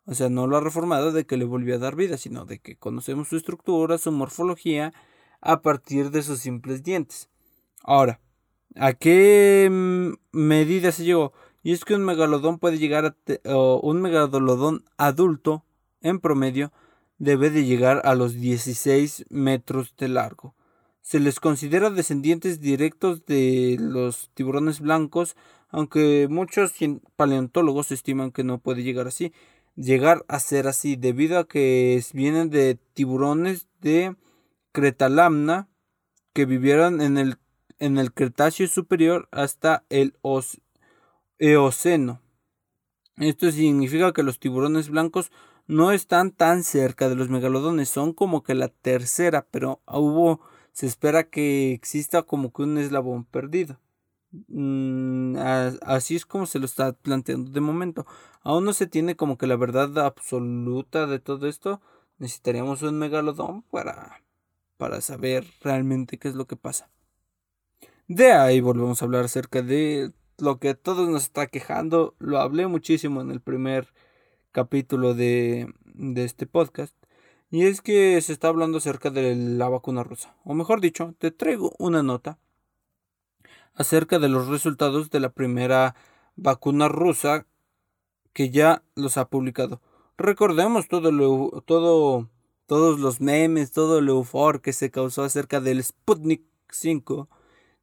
O 0.06 0.16
sea, 0.16 0.30
no 0.30 0.48
lo 0.48 0.58
ha 0.58 0.62
reformado 0.62 1.12
de 1.12 1.26
que 1.26 1.38
le 1.38 1.46
volvió 1.46 1.76
a 1.76 1.80
dar 1.80 1.96
vida, 1.96 2.18
sino 2.18 2.46
de 2.46 2.60
que 2.60 2.76
conocemos 2.76 3.30
su 3.30 3.38
estructura, 3.38 3.98
su 3.98 4.12
morfología, 4.12 4.94
a 5.42 5.62
partir 5.62 6.12
de 6.12 6.24
sus 6.24 6.40
simples 6.40 6.84
dientes. 6.84 7.30
Ahora, 7.84 8.20
¿a 8.76 8.94
qué 8.94 9.68
mm, 9.72 10.38
medida 10.38 10.92
se 10.92 11.04
llegó? 11.04 11.34
Y 11.64 11.74
es 11.74 11.86
que 11.86 11.96
un 11.96 12.04
megalodón 12.04 12.58
puede 12.60 12.80
llegar 12.80 13.06
a 13.46 13.56
un 13.56 14.02
megalodón 14.02 14.84
adulto 14.98 15.64
en 16.02 16.20
promedio 16.20 16.72
debe 17.22 17.52
de 17.52 17.66
llegar 17.66 18.02
a 18.04 18.16
los 18.16 18.34
16 18.34 19.26
metros 19.30 19.94
de 19.96 20.08
largo. 20.08 20.56
Se 21.02 21.20
les 21.20 21.40
considera 21.40 21.92
descendientes 21.92 22.60
directos 22.60 23.26
de 23.28 23.78
los 23.80 24.32
tiburones 24.34 24.80
blancos, 24.80 25.36
aunque 25.70 26.28
muchos 26.30 26.74
paleontólogos 27.16 27.92
estiman 27.92 28.32
que 28.32 28.44
no 28.44 28.58
puede 28.58 28.82
llegar 28.82 29.08
así, 29.08 29.34
llegar 29.76 30.26
a 30.28 30.40
ser 30.40 30.68
así, 30.68 30.96
debido 30.96 31.38
a 31.38 31.48
que 31.48 32.04
vienen 32.14 32.50
de 32.50 32.80
tiburones 32.94 33.68
de 33.82 34.16
Cretalamna 34.72 35.68
que 36.34 36.46
vivieron 36.46 37.02
en 37.02 37.18
el, 37.18 37.38
en 37.78 38.00
el 38.00 38.14
Cretáceo 38.14 38.68
superior 38.68 39.28
hasta 39.32 39.84
el 39.90 40.16
Eoceno. 41.42 42.22
Esto 43.18 43.52
significa 43.52 44.14
que 44.14 44.22
los 44.22 44.40
tiburones 44.40 44.90
blancos 44.90 45.32
no 45.66 45.92
están 45.92 46.30
tan 46.30 46.64
cerca 46.64 47.10
de 47.10 47.16
los 47.16 47.30
megalodones, 47.30 47.90
son 47.90 48.14
como 48.14 48.44
que 48.44 48.54
la 48.54 48.68
tercera, 48.68 49.48
pero 49.50 49.82
hubo, 49.88 50.40
se 50.72 50.86
espera 50.86 51.24
que 51.24 51.74
exista 51.74 52.22
como 52.22 52.54
que 52.54 52.62
un 52.62 52.78
eslabón 52.78 53.26
perdido. 53.26 53.80
Mm, 54.50 55.36
así 55.82 56.16
es 56.16 56.28
como 56.28 56.46
se 56.46 56.60
lo 56.60 56.66
está 56.66 56.94
planteando 56.94 57.50
de 57.50 57.60
momento. 57.60 58.06
Aún 58.44 58.64
no 58.64 58.74
se 58.74 58.86
tiene 58.86 59.16
como 59.16 59.40
que 59.40 59.48
la 59.48 59.56
verdad 59.56 59.98
absoluta 59.98 61.08
de 61.08 61.18
todo 61.18 61.48
esto. 61.48 61.82
Necesitaríamos 62.20 62.84
un 62.84 63.00
megalodón 63.00 63.64
para, 63.64 64.22
para 64.78 65.02
saber 65.02 65.48
realmente 65.62 66.20
qué 66.20 66.28
es 66.28 66.36
lo 66.36 66.46
que 66.46 66.56
pasa. 66.56 66.92
De 68.08 68.32
ahí 68.32 68.62
volvemos 68.62 69.02
a 69.02 69.06
hablar 69.06 69.26
acerca 69.26 69.64
de 69.64 70.12
lo 70.42 70.60
que 70.60 70.76
todos 70.76 71.08
nos 71.08 71.24
está 71.24 71.48
quejando. 71.48 72.16
Lo 72.20 72.40
hablé 72.40 72.68
muchísimo 72.68 73.22
en 73.22 73.32
el 73.32 73.42
primer 73.42 73.94
capítulo 74.52 75.14
de, 75.14 75.74
de 75.86 76.24
este 76.26 76.46
podcast. 76.48 76.96
Y 77.50 77.66
es 77.66 77.82
que 77.82 78.20
se 78.22 78.34
está 78.34 78.48
hablando 78.48 78.78
acerca 78.80 79.10
de 79.10 79.36
la 79.36 79.70
vacuna 79.70 80.04
rusa. 80.04 80.36
O 80.44 80.54
mejor 80.54 80.82
dicho, 80.82 81.14
te 81.20 81.32
traigo 81.32 81.74
una 81.78 82.02
nota 82.02 82.40
acerca 83.74 84.20
de 84.20 84.30
los 84.30 84.48
resultados 84.48 85.10
de 85.10 85.20
la 85.20 85.30
primera 85.30 85.96
vacuna 86.36 86.88
rusa 86.88 87.46
que 88.34 88.50
ya 88.50 88.84
los 88.96 89.18
ha 89.18 89.30
publicado. 89.30 89.82
Recordemos 90.18 90.88
todo 90.88 91.12
lo, 91.12 91.64
todo, 91.66 92.30
todos 92.68 93.00
los 93.00 93.22
memes, 93.22 93.72
todo 93.72 94.00
el 94.00 94.10
eufor 94.10 94.62
que 94.62 94.74
se 94.74 94.92
causó 94.92 95.24
acerca 95.24 95.60
del 95.60 95.84
Sputnik 95.84 96.44
5 96.70 97.28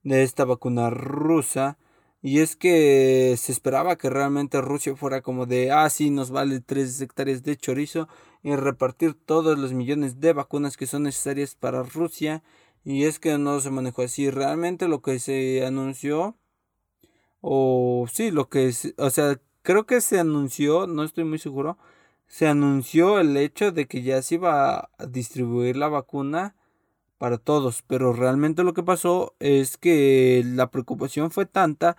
de 0.03 0.23
esta 0.23 0.45
vacuna 0.45 0.89
rusa 0.91 1.79
y 2.21 2.41
es 2.41 2.57
que 2.57 3.37
se 3.39 3.53
esperaba 3.53 3.97
que 3.97 4.11
realmente 4.11 4.61
Rusia 4.61 4.97
fuera 4.97 5.23
como 5.23 5.47
de, 5.47 5.71
ah, 5.71 5.89
sí, 5.89 6.11
nos 6.11 6.31
vale 6.31 6.61
3 6.61 7.01
hectáreas 7.01 7.43
de 7.45 7.57
chorizo 7.57 8.09
y 8.43 8.55
repartir 8.57 9.15
todos 9.15 9.59
los 9.59 9.73
millones 9.73 10.21
de 10.21 10.33
vacunas 10.33 10.77
que 10.77 10.87
son 10.87 11.05
necesarias 11.05 11.55
para 11.55 11.83
Rusia. 11.83 12.43
Y 12.85 13.05
es 13.05 13.19
que 13.21 13.39
no 13.39 13.61
se 13.61 13.71
manejó 13.71 14.03
así. 14.03 14.31
Realmente 14.31 14.89
lo 14.89 15.03
que 15.03 15.19
se 15.21 15.65
anunció, 15.65 16.37
o 17.41 18.07
sí, 18.13 18.31
lo 18.31 18.49
que, 18.49 18.73
o 18.97 19.11
sea, 19.11 19.41
creo 19.63 19.87
que 19.87 20.01
se 20.01 20.19
anunció, 20.19 20.87
no 20.87 21.05
estoy 21.05 21.25
muy 21.25 21.39
seguro, 21.39 21.79
se 22.27 22.47
anunció 22.49 23.21
el 23.21 23.37
hecho 23.37 23.73
de 23.73 23.87
que 23.87 24.03
ya 24.03 24.23
se 24.23 24.37
iba 24.37 24.91
a 24.99 25.07
distribuir 25.07 25.77
la 25.77 25.89
vacuna 25.89 26.57
para 27.19 27.39
todos, 27.39 27.83
pero 27.87 28.13
realmente 28.13 28.65
lo 28.65 28.75
que 28.75 28.83
pasó 28.83 29.35
es 29.41 29.77
que 29.77 30.43
la 30.47 30.71
preocupación 30.71 31.31
fue 31.31 31.47
tanta 31.47 31.97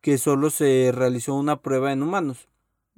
que 0.00 0.18
solo 0.18 0.50
se 0.50 0.90
realizó 0.92 1.34
una 1.34 1.60
prueba 1.60 1.92
en 1.92 2.02
humanos, 2.02 2.48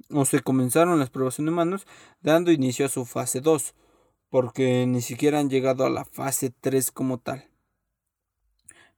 o 0.09 0.25
se 0.25 0.41
comenzaron 0.41 0.99
las 0.99 1.09
pruebas 1.09 1.39
en 1.39 1.49
humanos, 1.49 1.85
dando 2.21 2.51
inicio 2.51 2.85
a 2.85 2.89
su 2.89 3.05
fase 3.05 3.41
2, 3.41 3.75
porque 4.29 4.85
ni 4.87 5.01
siquiera 5.01 5.39
han 5.39 5.49
llegado 5.49 5.85
a 5.85 5.89
la 5.89 6.05
fase 6.05 6.51
3 6.61 6.91
como 6.91 7.19
tal. 7.19 7.47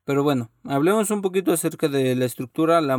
Pero 0.06 0.24
bueno, 0.24 0.50
hablemos 0.64 1.12
un 1.12 1.22
poquito 1.22 1.52
acerca 1.52 1.90
de 1.90 2.16
la 2.16 2.24
estructura, 2.24 2.80
la, 2.80 2.98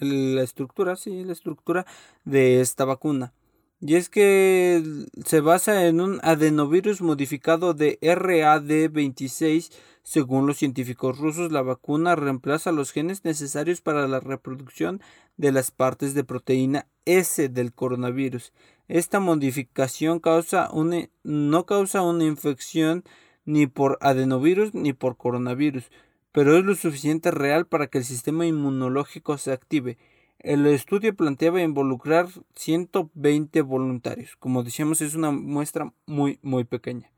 la 0.00 0.42
estructura, 0.42 0.96
sí, 0.96 1.22
la 1.22 1.32
estructura 1.32 1.86
de 2.24 2.60
esta 2.60 2.84
vacuna. 2.84 3.32
Y 3.80 3.94
es 3.94 4.08
que 4.08 4.82
se 5.24 5.40
basa 5.40 5.86
en 5.86 6.00
un 6.00 6.18
adenovirus 6.22 7.00
modificado 7.00 7.74
de 7.74 7.98
RAD26. 8.00 9.70
Según 10.02 10.46
los 10.46 10.56
científicos 10.56 11.18
rusos, 11.18 11.52
la 11.52 11.62
vacuna 11.62 12.16
reemplaza 12.16 12.72
los 12.72 12.90
genes 12.90 13.24
necesarios 13.24 13.80
para 13.80 14.08
la 14.08 14.18
reproducción 14.20 15.00
de 15.36 15.52
las 15.52 15.70
partes 15.70 16.14
de 16.14 16.24
proteína 16.24 16.88
S 17.04 17.48
del 17.48 17.72
coronavirus. 17.72 18.52
Esta 18.88 19.20
modificación 19.20 20.18
causa 20.18 20.70
una, 20.72 21.08
no 21.22 21.66
causa 21.66 22.02
una 22.02 22.24
infección 22.24 23.04
ni 23.44 23.66
por 23.66 23.98
adenovirus 24.00 24.74
ni 24.74 24.92
por 24.92 25.16
coronavirus, 25.16 25.90
pero 26.32 26.56
es 26.58 26.64
lo 26.64 26.74
suficiente 26.74 27.30
real 27.30 27.66
para 27.66 27.86
que 27.86 27.98
el 27.98 28.04
sistema 28.04 28.46
inmunológico 28.46 29.38
se 29.38 29.52
active 29.52 29.98
el 30.40 30.66
estudio 30.66 31.14
planteaba 31.16 31.60
involucrar 31.62 32.28
120 32.54 33.60
voluntarios. 33.62 34.36
Como 34.36 34.62
decíamos, 34.62 35.00
es 35.00 35.14
una 35.14 35.30
muestra 35.30 35.92
muy, 36.06 36.38
muy 36.42 36.64
pequeña. 36.64 37.10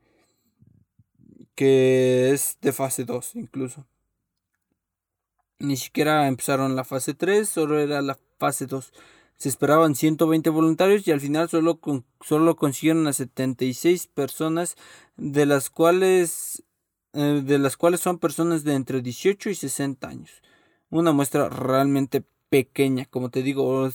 Que 1.55 2.31
es 2.31 2.57
de 2.61 2.71
fase 2.71 3.05
2 3.05 3.35
incluso. 3.35 3.85
Ni 5.59 5.77
siquiera 5.77 6.27
empezaron 6.27 6.75
la 6.75 6.83
fase 6.83 7.13
3, 7.13 7.47
solo 7.47 7.79
era 7.79 8.01
la 8.01 8.17
fase 8.39 8.65
2. 8.65 8.91
Se 9.37 9.49
esperaban 9.49 9.93
120 9.93 10.49
voluntarios 10.49 11.07
y 11.07 11.11
al 11.11 11.21
final 11.21 11.49
solo, 11.49 11.79
solo 12.21 12.55
consiguieron 12.55 13.05
a 13.07 13.13
76 13.13 14.07
personas, 14.07 14.75
de 15.17 15.45
las 15.45 15.69
cuales, 15.69 16.63
eh, 17.13 17.41
de 17.43 17.59
las 17.59 17.77
cuales 17.77 17.99
son 17.99 18.17
personas 18.17 18.63
de 18.63 18.73
entre 18.73 19.01
18 19.01 19.51
y 19.51 19.55
60 19.55 20.07
años. 20.07 20.41
Una 20.89 21.11
muestra 21.11 21.47
realmente 21.49 22.23
pequeña, 22.51 23.05
como 23.05 23.29
te 23.29 23.43
digo, 23.43 23.89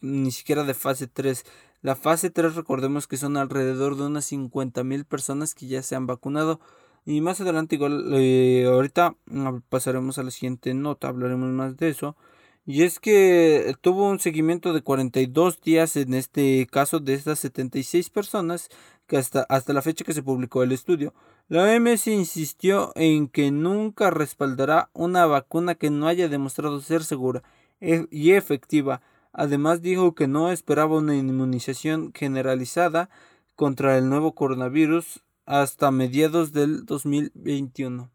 ni 0.00 0.30
siquiera 0.30 0.62
de 0.62 0.74
fase 0.74 1.08
3. 1.08 1.44
La 1.82 1.96
fase 1.96 2.30
3 2.30 2.54
recordemos 2.54 3.08
que 3.08 3.16
son 3.16 3.36
alrededor 3.36 3.96
de 3.96 4.04
unas 4.04 4.26
50 4.26 4.84
mil 4.84 5.04
personas 5.04 5.54
que 5.54 5.66
ya 5.66 5.82
se 5.82 5.96
han 5.96 6.06
vacunado. 6.06 6.60
Y 7.04 7.20
más 7.20 7.40
adelante, 7.40 7.74
igual, 7.74 8.08
eh, 8.14 8.64
ahorita 8.66 9.16
mm, 9.26 9.58
pasaremos 9.68 10.18
a 10.18 10.22
la 10.22 10.30
siguiente 10.30 10.72
nota, 10.72 11.08
hablaremos 11.08 11.50
más 11.50 11.76
de 11.76 11.88
eso. 11.88 12.16
Y 12.64 12.84
es 12.84 13.00
que 13.00 13.74
tuvo 13.80 14.08
un 14.08 14.20
seguimiento 14.20 14.72
de 14.72 14.82
42 14.82 15.60
días 15.60 15.96
en 15.96 16.14
este 16.14 16.66
caso 16.70 17.00
de 17.00 17.14
estas 17.14 17.40
76 17.40 18.10
personas 18.10 18.68
que 19.08 19.16
hasta, 19.16 19.42
hasta 19.48 19.72
la 19.72 19.82
fecha 19.82 20.04
que 20.04 20.14
se 20.14 20.22
publicó 20.22 20.62
el 20.62 20.72
estudio. 20.72 21.12
La 21.48 21.64
OMS 21.64 22.06
insistió 22.06 22.92
en 22.94 23.28
que 23.28 23.50
nunca 23.50 24.10
respaldará 24.10 24.90
una 24.92 25.26
vacuna 25.26 25.74
que 25.74 25.90
no 25.90 26.06
haya 26.08 26.28
demostrado 26.28 26.80
ser 26.80 27.04
segura 27.04 27.42
y 27.80 28.32
efectiva. 28.32 29.02
Además 29.32 29.82
dijo 29.82 30.14
que 30.14 30.28
no 30.28 30.50
esperaba 30.50 30.96
una 30.96 31.16
inmunización 31.16 32.12
generalizada 32.14 33.10
contra 33.54 33.98
el 33.98 34.08
nuevo 34.08 34.34
coronavirus 34.34 35.22
hasta 35.44 35.90
mediados 35.90 36.52
del 36.52 36.86
2021. 36.86 38.10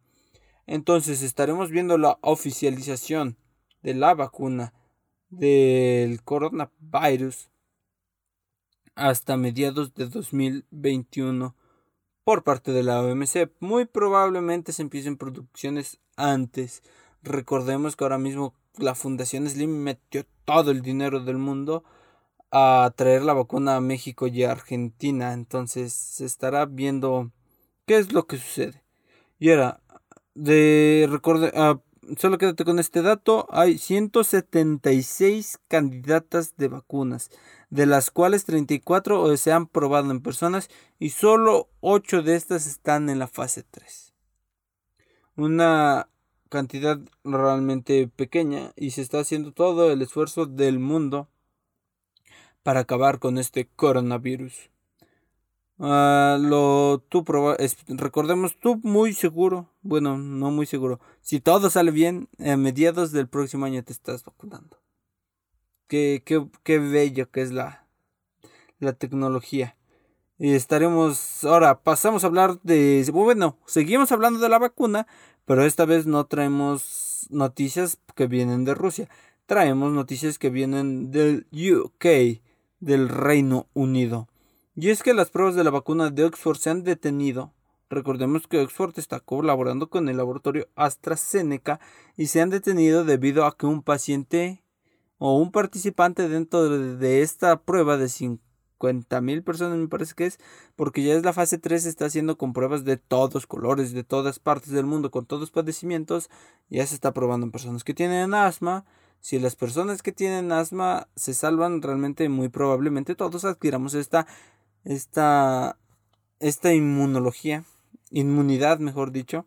Entonces 0.68 1.22
estaremos 1.22 1.70
viendo 1.70 1.98
la 1.98 2.18
oficialización 2.22 3.38
de 3.82 3.94
la 3.94 4.14
vacuna 4.14 4.74
del 5.30 6.24
coronavirus 6.24 7.50
hasta 8.96 9.38
mediados 9.38 9.94
de 9.94 10.08
2021 10.08 11.56
por 12.24 12.44
parte 12.44 12.72
de 12.72 12.84
la 12.84 13.02
OMC. 13.02 13.52
Muy 13.60 13.86
probablemente 13.86 14.74
se 14.74 14.82
empiecen 14.82 15.18
producciones 15.18 16.00
antes. 16.18 16.84
Recordemos 17.24 17.96
que 17.96 18.04
ahora 18.04 18.18
mismo 18.18 18.54
la 18.78 18.96
Fundación 18.96 19.50
Slim 19.50 19.72
metió 19.84 20.26
todo 20.46 20.72
el 20.72 20.82
dinero 20.82 21.20
del 21.20 21.38
mundo 21.38 21.84
a 22.52 22.92
traer 22.96 23.22
la 23.24 23.34
vacuna 23.34 23.78
a 23.78 23.82
México 23.82 24.28
y 24.28 24.44
a 24.44 24.52
Argentina. 24.52 25.34
Entonces 25.34 25.94
se 25.94 26.26
estará 26.26 26.66
viendo 26.66 27.32
qué 27.86 27.98
es 27.98 28.12
lo 28.12 28.28
que 28.28 28.38
sucede. 28.38 28.84
Y 29.40 29.52
ahora, 29.52 29.82
de 30.36 31.08
recorde, 31.10 31.52
ah, 31.56 31.80
solo 32.18 32.38
quédate 32.38 32.66
con 32.66 32.80
este 32.80 33.02
dato, 33.02 33.48
hay 33.50 33.78
176 33.78 35.60
candidatas 35.68 36.56
de 36.58 36.68
vacunas, 36.68 37.32
de 37.70 37.86
las 37.86 38.12
cuales 38.12 38.46
34 38.46 39.36
se 39.38 39.52
han 39.52 39.68
probado 39.68 40.12
en 40.12 40.22
personas 40.22 40.70
y 41.00 41.12
solo 41.12 41.70
8 41.80 42.22
de 42.22 42.36
estas 42.36 42.68
están 42.68 43.10
en 43.10 43.20
la 43.20 43.28
fase 43.28 43.64
3. 43.64 44.14
Una 45.38 46.10
cantidad 46.52 47.00
realmente 47.24 48.10
pequeña 48.10 48.74
y 48.76 48.92
se 48.92 49.02
está 49.02 49.20
haciendo 49.20 49.54
todo 49.54 49.90
el 49.90 50.02
esfuerzo 50.02 50.46
del 50.46 50.80
mundo 50.80 51.30
para 52.62 52.82
acabar 52.82 53.20
con 53.20 53.38
este 53.38 53.68
coronavirus. 53.68 54.70
Ah, 55.80 56.38
lo 56.40 57.04
tú 57.10 57.24
proba, 57.24 57.56
recordemos 57.88 58.58
tú 58.60 58.80
muy 58.84 59.14
seguro, 59.14 59.72
bueno, 59.82 60.18
no 60.18 60.52
muy 60.52 60.66
seguro. 60.66 61.00
Si 61.22 61.40
todo 61.40 61.70
sale 61.70 61.90
bien, 61.90 62.28
a 62.38 62.58
mediados 62.58 63.12
del 63.14 63.30
próximo 63.30 63.66
año 63.66 63.82
te 63.84 63.94
estás 63.94 64.24
vacunando. 64.24 64.78
Qué, 65.88 66.22
qué, 66.26 66.46
qué 66.64 66.80
bello 66.80 67.32
que 67.32 67.42
es 67.42 67.52
la, 67.52 67.88
la 68.80 68.94
tecnología. 68.94 69.78
Estaremos, 70.50 71.44
ahora 71.44 71.84
pasamos 71.84 72.24
a 72.24 72.28
hablar 72.28 72.60
de, 72.64 73.08
bueno, 73.14 73.60
seguimos 73.68 74.12
hablando 74.12 74.40
de 74.40 74.50
la 74.50 74.58
vacuna, 74.58 75.06
pero 75.46 75.64
esta 75.66 75.86
vez 75.86 76.08
no 76.08 76.26
traemos 76.26 77.28
noticias 77.30 78.00
que 78.16 78.26
vienen 78.26 78.66
de 78.66 78.74
Rusia, 78.74 79.08
traemos 79.46 79.94
noticias 79.94 80.40
que 80.40 80.50
vienen 80.50 81.12
del 81.12 81.46
UK, 81.52 82.42
del 82.80 83.08
Reino 83.08 83.68
Unido. 83.76 84.30
Y 84.76 84.90
es 84.90 85.04
que 85.04 85.14
las 85.14 85.30
pruebas 85.30 85.54
de 85.54 85.64
la 85.64 85.70
vacuna 85.70 86.10
de 86.10 86.24
Oxford 86.24 86.58
se 86.58 86.72
han 86.72 86.84
detenido. 86.84 87.54
Recordemos 87.88 88.48
que 88.48 88.62
Oxford 88.62 88.98
está 88.98 89.20
colaborando 89.20 89.92
con 89.92 90.10
el 90.10 90.18
laboratorio 90.18 90.70
AstraZeneca 90.76 91.80
y 92.18 92.28
se 92.28 92.42
han 92.42 92.50
detenido 92.50 93.06
debido 93.06 93.46
a 93.46 93.56
que 93.56 93.68
un 93.68 93.84
paciente 93.84 94.64
o 95.20 95.38
un 95.38 95.52
participante 95.52 96.28
dentro 96.28 96.68
de 96.68 97.22
esta 97.22 97.62
prueba 97.62 97.98
de 97.98 98.10
50 98.10 98.51
mil 99.22 99.44
personas 99.44 99.78
me 99.78 99.88
parece 99.88 100.14
que 100.16 100.26
es, 100.26 100.40
porque 100.76 101.04
ya 101.04 101.14
es 101.14 101.24
la 101.24 101.34
fase 101.34 101.58
3, 101.58 101.86
está 101.86 102.06
haciendo 102.06 102.38
con 102.38 102.54
pruebas 102.54 102.86
de 102.86 102.98
todos 102.98 103.48
colores, 103.48 103.94
de 103.94 104.04
todas 104.04 104.40
partes 104.40 104.72
del 104.72 104.86
mundo, 104.86 105.12
con 105.12 105.26
todos 105.26 105.52
padecimientos, 105.52 106.30
ya 106.70 106.86
se 106.86 106.96
está 106.96 107.14
probando 107.14 107.46
en 107.46 107.52
personas 107.52 107.84
que 107.84 107.94
tienen 107.94 108.34
asma, 108.34 108.86
si 109.20 109.38
las 109.40 109.56
personas 109.56 110.02
que 110.02 110.12
tienen 110.12 110.52
asma 110.52 111.08
se 111.16 111.34
salvan, 111.34 111.82
realmente 111.82 112.28
muy 112.28 112.50
probablemente 112.50 113.16
todos 113.16 113.46
adquiramos 113.46 113.94
esta, 113.94 114.26
esta, 114.84 115.78
esta 116.40 116.74
inmunología, 116.74 117.64
inmunidad 118.10 118.80
mejor 118.80 119.12
dicho, 119.12 119.46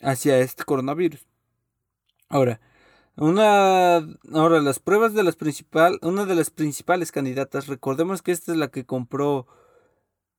hacia 0.00 0.38
este 0.38 0.64
coronavirus. 0.64 1.26
Ahora, 2.28 2.60
una, 3.16 3.96
ahora 4.32 4.60
las 4.60 4.78
pruebas 4.78 5.14
de 5.14 5.22
las 5.22 5.36
principal, 5.36 5.98
una 6.02 6.24
de 6.24 6.34
las 6.34 6.50
principales 6.50 7.12
candidatas, 7.12 7.66
recordemos 7.66 8.22
que 8.22 8.32
esta 8.32 8.52
es 8.52 8.58
la 8.58 8.68
que 8.68 8.86
compró, 8.86 9.46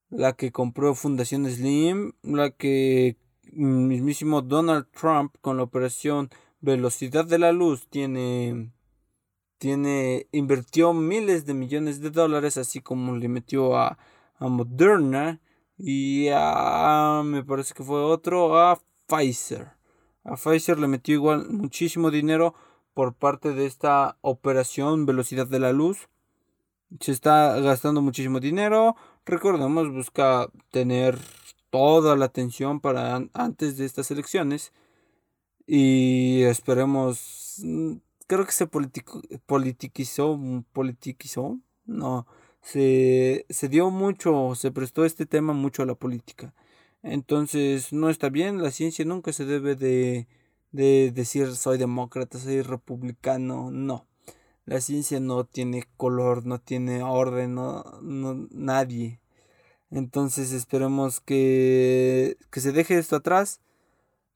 la 0.09 0.33
que 0.33 0.51
compró 0.51 0.95
Fundación 0.95 1.49
Slim, 1.49 2.13
la 2.23 2.51
que 2.51 3.17
mismísimo 3.51 4.41
Donald 4.41 4.87
Trump 4.91 5.35
con 5.41 5.57
la 5.57 5.63
operación 5.63 6.29
Velocidad 6.61 7.25
de 7.25 7.39
la 7.39 7.51
Luz 7.51 7.87
tiene, 7.89 8.71
tiene, 9.57 10.27
invirtió 10.31 10.93
miles 10.93 11.45
de 11.45 11.53
millones 11.53 11.99
de 11.99 12.09
dólares, 12.09 12.57
así 12.57 12.79
como 12.79 13.15
le 13.17 13.27
metió 13.27 13.75
a, 13.75 13.97
a 14.37 14.47
Moderna 14.47 15.41
y 15.77 16.29
a, 16.31 17.21
me 17.25 17.43
parece 17.43 17.73
que 17.73 17.83
fue 17.83 18.01
otro, 18.01 18.57
a 18.57 18.79
Pfizer. 19.07 19.73
A 20.23 20.35
Pfizer 20.35 20.79
le 20.79 20.87
metió 20.87 21.13
igual 21.15 21.49
muchísimo 21.49 22.11
dinero 22.11 22.55
por 22.93 23.13
parte 23.13 23.53
de 23.53 23.65
esta 23.65 24.17
operación 24.21 25.05
velocidad 25.05 25.47
de 25.47 25.59
la 25.59 25.73
luz. 25.73 26.07
Se 26.99 27.11
está 27.11 27.59
gastando 27.59 28.01
muchísimo 28.01 28.39
dinero. 28.39 28.95
Recordemos, 29.25 29.91
busca 29.91 30.47
tener 30.71 31.17
toda 31.69 32.15
la 32.15 32.25
atención 32.25 32.79
para 32.79 33.27
antes 33.33 33.77
de 33.77 33.85
estas 33.85 34.11
elecciones. 34.11 34.71
Y 35.65 36.43
esperemos. 36.43 37.55
Mm, 37.63 37.95
creo 38.27 38.45
que 38.45 38.51
se 38.51 38.67
politiquizó. 38.67 40.39
Politiquizó. 40.71 41.59
No. 41.85 42.27
Se, 42.61 43.45
se 43.49 43.69
dio 43.69 43.89
mucho. 43.89 44.55
Se 44.55 44.71
prestó 44.71 45.03
este 45.05 45.25
tema 45.25 45.53
mucho 45.53 45.83
a 45.83 45.85
la 45.85 45.95
política. 45.95 46.53
Entonces 47.03 47.93
no 47.93 48.09
está 48.09 48.29
bien, 48.29 48.61
la 48.63 48.71
ciencia 48.71 49.05
nunca 49.05 49.33
se 49.33 49.45
debe 49.45 49.75
de, 49.75 50.27
de 50.71 51.11
decir 51.11 51.55
soy 51.55 51.77
demócrata, 51.77 52.39
soy 52.39 52.61
republicano, 52.61 53.71
no. 53.71 54.07
La 54.65 54.81
ciencia 54.81 55.19
no 55.19 55.45
tiene 55.45 55.83
color, 55.97 56.45
no 56.45 56.59
tiene 56.59 57.03
orden, 57.03 57.55
no, 57.55 57.83
nadie. 58.51 59.19
Entonces 59.91 60.53
esperemos 60.53 61.19
que, 61.21 62.37
que 62.51 62.61
se 62.61 62.71
deje 62.71 62.97
esto 62.97 63.17
atrás. 63.17 63.61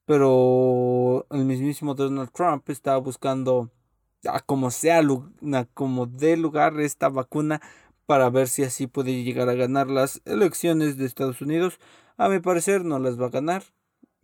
Pero 0.05 1.27
el 1.31 1.45
mismísimo 1.45 1.93
Donald 1.95 2.31
Trump 2.31 2.69
está 2.69 2.97
buscando 2.97 3.71
a 4.25 4.39
como 4.41 4.71
sea, 4.71 5.01
como 5.73 6.05
dé 6.07 6.37
lugar 6.37 6.79
esta 6.79 7.09
vacuna 7.09 7.61
para 8.05 8.29
ver 8.29 8.47
si 8.47 8.63
así 8.63 8.87
puede 8.87 9.23
llegar 9.23 9.49
a 9.49 9.55
ganar 9.55 9.87
las 9.89 10.21
elecciones 10.25 10.97
de 10.97 11.05
Estados 11.05 11.41
Unidos. 11.41 11.79
A 12.17 12.29
mi 12.29 12.39
parecer 12.39 12.83
no 12.83 12.97
las 12.97 13.19
va 13.19 13.27
a 13.27 13.29
ganar. 13.29 13.63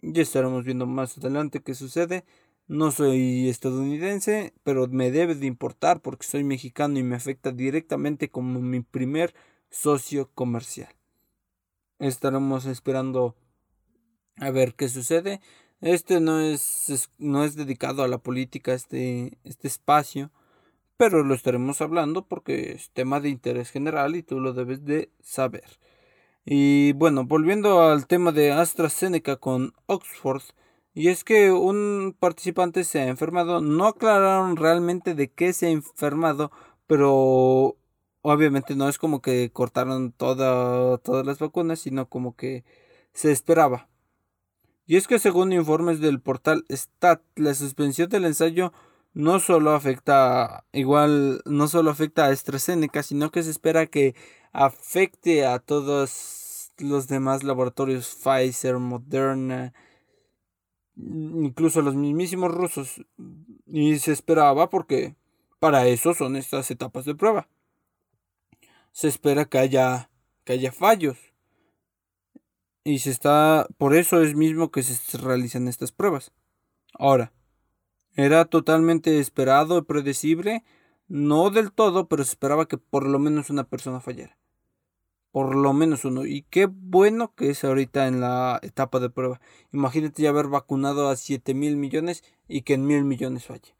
Ya 0.01 0.23
estaremos 0.23 0.65
viendo 0.65 0.87
más 0.87 1.17
adelante 1.17 1.61
qué 1.61 1.75
sucede. 1.75 2.25
No 2.67 2.91
soy 2.91 3.49
estadounidense, 3.49 4.53
pero 4.63 4.87
me 4.87 5.11
debe 5.11 5.35
de 5.35 5.45
importar 5.45 6.01
porque 6.01 6.25
soy 6.25 6.43
mexicano 6.43 6.97
y 6.97 7.03
me 7.03 7.15
afecta 7.15 7.51
directamente 7.51 8.29
como 8.29 8.59
mi 8.61 8.81
primer 8.81 9.35
socio 9.69 10.31
comercial. 10.33 10.89
Estaremos 11.99 12.65
esperando 12.65 13.35
a 14.37 14.49
ver 14.49 14.73
qué 14.73 14.89
sucede. 14.89 15.39
Este 15.81 16.19
no 16.19 16.39
es, 16.39 17.11
no 17.19 17.43
es 17.43 17.55
dedicado 17.55 18.03
a 18.03 18.07
la 18.07 18.17
política, 18.17 18.73
este, 18.73 19.37
este 19.43 19.67
espacio, 19.67 20.31
pero 20.97 21.23
lo 21.23 21.35
estaremos 21.35 21.81
hablando 21.81 22.25
porque 22.25 22.71
es 22.71 22.89
tema 22.91 23.19
de 23.19 23.29
interés 23.29 23.69
general 23.69 24.15
y 24.15 24.23
tú 24.23 24.39
lo 24.39 24.53
debes 24.53 24.85
de 24.85 25.11
saber. 25.21 25.79
Y 26.45 26.93
bueno, 26.93 27.25
volviendo 27.25 27.81
al 27.81 28.07
tema 28.07 28.31
de 28.31 28.51
AstraZeneca 28.51 29.37
con 29.37 29.73
Oxford, 29.85 30.43
y 30.93 31.07
es 31.09 31.23
que 31.23 31.51
un 31.51 32.15
participante 32.19 32.83
se 32.83 32.99
ha 32.99 33.07
enfermado, 33.07 33.61
no 33.61 33.87
aclararon 33.87 34.57
realmente 34.57 35.15
de 35.15 35.31
qué 35.31 35.53
se 35.53 35.67
ha 35.67 35.69
enfermado, 35.71 36.51
pero 36.87 37.77
obviamente 38.21 38.75
no 38.75 38.89
es 38.89 38.97
como 38.97 39.21
que 39.21 39.51
cortaron 39.51 40.11
toda, 40.11 40.97
todas 40.99 41.25
las 41.25 41.39
vacunas, 41.39 41.79
sino 41.79 42.09
como 42.09 42.35
que 42.35 42.65
se 43.13 43.31
esperaba. 43.31 43.89
Y 44.85 44.97
es 44.97 45.07
que 45.07 45.19
según 45.19 45.53
informes 45.53 45.99
del 46.01 46.21
portal 46.21 46.65
STAT, 46.69 47.21
la 47.35 47.53
suspensión 47.53 48.09
del 48.09 48.25
ensayo 48.25 48.73
no 49.13 49.39
solo 49.39 49.71
afecta 49.71 50.65
igual 50.73 51.41
no 51.45 51.67
solo 51.67 51.91
afecta 51.91 52.25
a 52.25 52.29
AstraZeneca, 52.29 53.03
sino 53.03 53.31
que 53.31 53.43
se 53.43 53.51
espera 53.51 53.85
que 53.87 54.15
afecte 54.53 55.45
a 55.45 55.59
todos 55.59 56.71
los 56.77 57.07
demás 57.07 57.43
laboratorios 57.43 58.15
Pfizer, 58.15 58.77
Moderna, 58.77 59.73
incluso 60.95 61.79
a 61.79 61.83
los 61.83 61.95
mismísimos 61.95 62.51
rusos. 62.51 63.03
Y 63.65 63.99
se 63.99 64.11
esperaba 64.13 64.69
porque 64.69 65.15
para 65.59 65.87
eso 65.87 66.13
son 66.13 66.35
estas 66.35 66.69
etapas 66.71 67.05
de 67.05 67.15
prueba. 67.15 67.49
Se 68.91 69.07
espera 69.07 69.45
que 69.45 69.57
haya, 69.57 70.09
que 70.45 70.53
haya 70.53 70.71
fallos. 70.71 71.17
Y 72.83 72.99
se 72.99 73.09
está, 73.09 73.67
por 73.77 73.95
eso 73.95 74.21
es 74.21 74.35
mismo 74.35 74.69
que 74.69 74.83
se 74.83 75.17
realizan 75.17 75.67
estas 75.67 75.91
pruebas. 75.91 76.31
Ahora, 76.93 77.33
era 78.15 78.45
totalmente 78.45 79.19
esperado 79.19 79.79
y 79.79 79.83
predecible, 79.83 80.63
no 81.07 81.49
del 81.49 81.71
todo, 81.71 82.07
pero 82.07 82.23
se 82.23 82.31
esperaba 82.31 82.67
que 82.67 82.77
por 82.77 83.07
lo 83.07 83.17
menos 83.19 83.49
una 83.49 83.63
persona 83.63 84.01
fallara 84.01 84.37
por 85.33 85.55
lo 85.55 85.73
menos 85.73 86.05
uno. 86.05 86.27
Y 86.27 86.43
qué 86.43 86.67
bueno 86.67 87.33
que 87.33 87.49
es 87.49 87.63
ahorita 87.63 88.07
en 88.07 88.21
la 88.21 88.59
etapa 88.61 88.99
de 88.99 89.09
prueba. 89.09 89.41
Imagínate 89.73 90.21
ya 90.21 90.29
haber 90.29 90.47
vacunado 90.47 91.09
a 91.09 91.15
7 91.15 91.55
mil 91.55 91.75
millones 91.75 92.23
y 92.47 92.61
que 92.61 92.75
en 92.75 92.85
mil 92.85 93.03
millones 93.03 93.45
falle. 93.45 93.75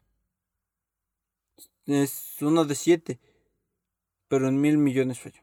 Es 1.86 2.38
uno 2.42 2.64
de 2.64 2.74
7, 2.74 3.20
pero 4.26 4.48
en 4.48 4.60
mil 4.60 4.78
millones 4.78 5.20
falló. 5.20 5.42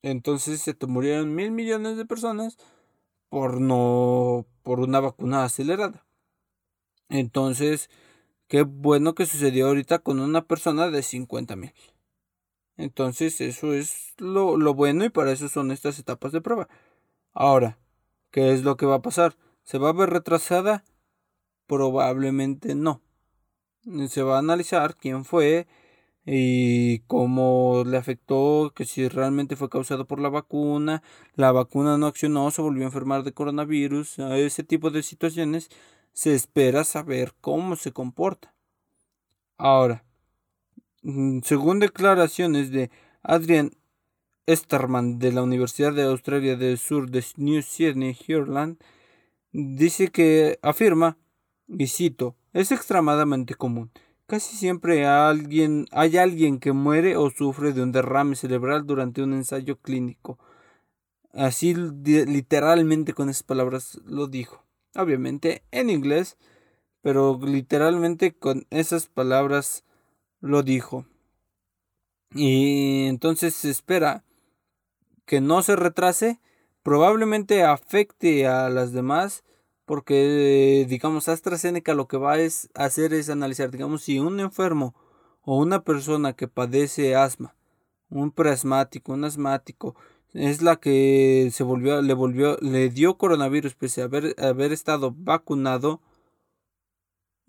Entonces 0.00 0.62
se 0.62 0.72
te 0.72 0.86
murieron 0.86 1.34
mil 1.34 1.50
millones 1.50 1.98
de 1.98 2.06
personas 2.06 2.56
por 3.28 3.60
no 3.60 4.46
por 4.62 4.80
una 4.80 5.00
vacuna 5.00 5.44
acelerada. 5.44 6.06
Entonces, 7.10 7.90
qué 8.48 8.62
bueno 8.62 9.14
que 9.14 9.26
sucedió 9.26 9.66
ahorita 9.68 9.98
con 9.98 10.20
una 10.20 10.46
persona 10.46 10.88
de 10.88 11.02
50 11.02 11.54
mil. 11.56 11.74
Entonces 12.82 13.40
eso 13.40 13.74
es 13.74 14.12
lo, 14.18 14.74
bueno 14.74 15.04
y 15.04 15.08
para 15.08 15.30
eso 15.30 15.48
son 15.48 15.70
estas 15.70 16.00
etapas 16.00 16.32
de 16.32 16.40
prueba. 16.40 16.68
Ahora, 17.32 17.78
¿qué 18.32 18.52
es 18.52 18.64
lo 18.64 18.76
que 18.76 18.86
va 18.86 18.96
a 18.96 19.02
pasar? 19.02 19.36
¿Se 19.62 19.78
va 19.78 19.90
a 19.90 19.92
ver 19.92 20.10
retrasada? 20.10 20.84
Probablemente 21.68 22.74
no. 22.74 23.00
Se 24.08 24.22
va 24.22 24.36
a 24.36 24.40
analizar 24.40 24.96
quién 24.96 25.24
fue 25.24 25.68
y 26.26 27.00
cómo 27.06 27.84
le 27.86 27.98
afectó, 27.98 28.72
que 28.74 28.84
si 28.84 29.06
realmente 29.08 29.54
fue 29.54 29.68
causado 29.70 30.06
por 30.08 30.20
la 30.20 30.28
vacuna, 30.28 31.04
la 31.36 31.52
vacuna 31.52 31.98
no 31.98 32.06
accionó, 32.08 32.50
se 32.50 32.62
volvió 32.62 32.82
a 32.82 32.86
enfermar 32.86 33.22
de 33.22 33.32
coronavirus, 33.32 34.18
ese 34.18 34.64
tipo 34.64 34.90
de 34.90 35.04
situaciones 35.04 35.68
se 36.12 36.34
espera 36.34 36.82
saber 36.82 37.32
cómo 37.40 37.76
se 37.76 37.92
comporta. 37.92 38.54
Ahora, 39.56 40.04
según 41.42 41.80
declaraciones 41.80 42.70
de 42.70 42.90
Adrian 43.22 43.72
Esterman 44.46 45.18
de 45.18 45.32
la 45.32 45.42
Universidad 45.42 45.92
de 45.92 46.02
Australia 46.02 46.56
del 46.56 46.78
Sur 46.78 47.10
de 47.10 47.24
New 47.36 47.62
Sydney, 47.62 48.16
Ireland, 48.26 48.78
dice 49.52 50.08
que 50.08 50.58
afirma, 50.62 51.16
y 51.68 51.86
cito, 51.86 52.36
es 52.52 52.72
extremadamente 52.72 53.54
común. 53.54 53.90
Casi 54.26 54.56
siempre 54.56 55.06
alguien, 55.06 55.86
hay 55.90 56.16
alguien 56.16 56.58
que 56.58 56.72
muere 56.72 57.16
o 57.16 57.30
sufre 57.30 57.72
de 57.72 57.82
un 57.82 57.92
derrame 57.92 58.34
cerebral 58.34 58.86
durante 58.86 59.22
un 59.22 59.32
ensayo 59.34 59.78
clínico. 59.78 60.38
Así 61.32 61.74
literalmente 61.74 63.14
con 63.14 63.28
esas 63.28 63.42
palabras 63.42 64.00
lo 64.04 64.26
dijo. 64.26 64.64
Obviamente 64.94 65.62
en 65.70 65.90
inglés, 65.90 66.36
pero 67.00 67.38
literalmente 67.42 68.32
con 68.32 68.66
esas 68.70 69.06
palabras 69.06 69.84
lo 70.42 70.62
dijo. 70.62 71.06
Y 72.34 73.06
entonces 73.06 73.54
se 73.54 73.70
espera 73.70 74.24
que 75.24 75.40
no 75.40 75.62
se 75.62 75.76
retrase, 75.76 76.40
probablemente 76.82 77.62
afecte 77.62 78.46
a 78.46 78.68
las 78.68 78.92
demás, 78.92 79.44
porque 79.86 80.84
digamos 80.88 81.28
AstraZeneca 81.28 81.94
lo 81.94 82.08
que 82.08 82.16
va 82.18 82.38
es 82.38 82.68
hacer 82.74 83.14
es 83.14 83.30
analizar, 83.30 83.70
digamos, 83.70 84.02
si 84.02 84.18
un 84.18 84.40
enfermo 84.40 84.94
o 85.42 85.58
una 85.58 85.84
persona 85.84 86.34
que 86.34 86.48
padece 86.48 87.14
asma, 87.14 87.54
un 88.10 88.30
preasmático, 88.30 89.12
un 89.12 89.24
asmático, 89.24 89.94
es 90.34 90.62
la 90.62 90.76
que 90.76 91.50
se 91.52 91.62
volvió, 91.62 92.00
le 92.00 92.14
volvió, 92.14 92.56
le 92.60 92.88
dio 92.88 93.18
coronavirus 93.18 93.74
pese 93.74 94.02
a 94.02 94.04
haber, 94.04 94.34
haber 94.42 94.72
estado 94.72 95.14
vacunado, 95.16 96.00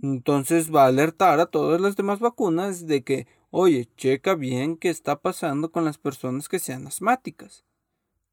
entonces 0.03 0.69
va 0.69 0.83
a 0.83 0.87
alertar 0.87 1.39
a 1.39 1.45
todas 1.45 1.79
las 1.79 1.95
demás 1.95 2.19
vacunas 2.19 2.87
de 2.87 3.05
que, 3.05 3.25
oye, 3.51 3.89
checa 3.95 4.35
bien 4.35 4.75
qué 4.75 4.89
está 4.89 5.21
pasando 5.21 5.71
con 5.71 5.85
las 5.85 5.97
personas 5.97 6.49
que 6.49 6.59
sean 6.59 6.85
asmáticas. 6.85 7.63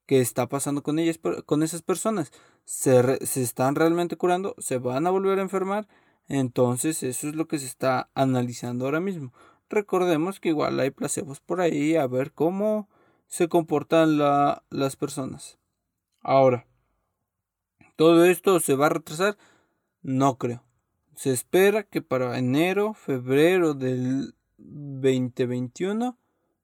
¿Qué 0.05 0.21
está 0.21 0.49
pasando 0.49 0.83
con 0.83 0.99
ellas, 0.99 1.21
con 1.47 1.63
esas 1.63 1.83
personas? 1.83 2.33
¿Se, 2.65 3.25
¿Se 3.25 3.43
están 3.43 3.77
realmente 3.77 4.17
curando? 4.17 4.57
¿Se 4.59 4.79
van 4.79 5.07
a 5.07 5.11
volver 5.11 5.39
a 5.39 5.43
enfermar? 5.43 5.87
Entonces 6.27 7.05
eso 7.05 7.29
es 7.29 7.37
lo 7.37 7.47
que 7.47 7.61
se 7.61 7.67
está 7.67 8.11
analizando 8.15 8.85
ahora 8.85 8.99
mismo. 8.99 9.33
Recordemos 9.69 10.41
que 10.41 10.49
igual 10.49 10.81
hay 10.81 10.91
placebos 10.91 11.39
por 11.39 11.61
ahí 11.61 11.95
a 11.95 12.09
ver 12.09 12.33
cómo 12.33 12.89
se 13.29 13.49
comportan 13.49 14.19
las 14.19 14.97
personas. 14.97 15.61
Ahora, 16.21 16.67
¿todo 17.95 18.25
esto 18.25 18.59
se 18.59 18.75
va 18.75 18.87
a 18.87 18.91
retrasar? 18.91 19.39
No 20.03 20.37
creo. 20.37 20.65
Se 21.21 21.31
espera 21.33 21.83
que 21.83 22.01
para 22.01 22.39
enero, 22.39 22.95
febrero 22.95 23.75
del 23.75 24.35
2021, 24.57 26.17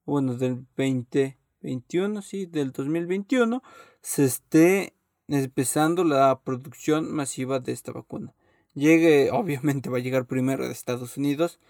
bueno, 0.06 0.34
del 0.34 0.64
2021, 0.78 2.22
sí, 2.22 2.46
del 2.46 2.72
2021, 2.72 3.62
se 4.00 4.24
esté 4.24 4.94
empezando 5.28 6.04
la 6.04 6.40
producción 6.42 7.12
masiva 7.12 7.60
de 7.60 7.72
esta 7.72 7.92
vacuna. 7.92 8.32
Llegue, 8.72 9.30
obviamente 9.34 9.90
va 9.90 9.98
a 9.98 10.00
llegar 10.00 10.24
primero 10.24 10.64
de 10.64 10.72
Estados 10.72 11.18
Unidos. 11.18 11.60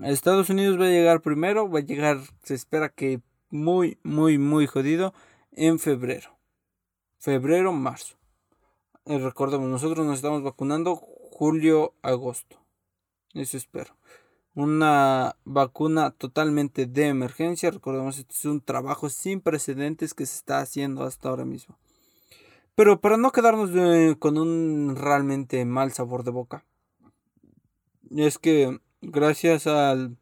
Estados 0.00 0.48
Unidos 0.48 0.80
va 0.80 0.84
a 0.84 0.90
llegar 0.90 1.22
primero, 1.22 1.68
va 1.68 1.80
a 1.80 1.82
llegar, 1.82 2.20
se 2.44 2.54
espera 2.54 2.88
que 2.90 3.20
muy, 3.50 3.98
muy, 4.04 4.38
muy 4.38 4.68
jodido 4.68 5.12
en 5.50 5.80
febrero. 5.80 6.38
Febrero, 7.18 7.72
marzo. 7.72 8.14
Eh, 9.06 9.18
recordemos, 9.18 9.68
nosotros 9.68 10.06
nos 10.06 10.14
estamos 10.14 10.44
vacunando 10.44 11.02
julio, 11.32 11.94
agosto. 12.02 12.58
Eso 13.34 13.56
espero. 13.56 13.96
Una 14.54 15.36
vacuna 15.44 16.10
totalmente 16.10 16.86
de 16.86 17.08
emergencia. 17.08 17.70
Recordemos, 17.70 18.18
este 18.18 18.34
es 18.34 18.44
un 18.44 18.60
trabajo 18.60 19.08
sin 19.08 19.40
precedentes 19.40 20.12
que 20.12 20.26
se 20.26 20.36
está 20.36 20.60
haciendo 20.60 21.04
hasta 21.04 21.30
ahora 21.30 21.46
mismo. 21.46 21.78
Pero 22.74 23.00
para 23.00 23.16
no 23.16 23.32
quedarnos 23.32 23.70
con 24.18 24.36
un 24.38 24.94
realmente 24.96 25.64
mal 25.64 25.92
sabor 25.92 26.22
de 26.24 26.30
boca. 26.30 26.64
Es 28.14 28.38
que 28.38 28.78
gracias 29.00 29.66
al, 29.66 30.16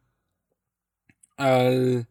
al 1.36 2.08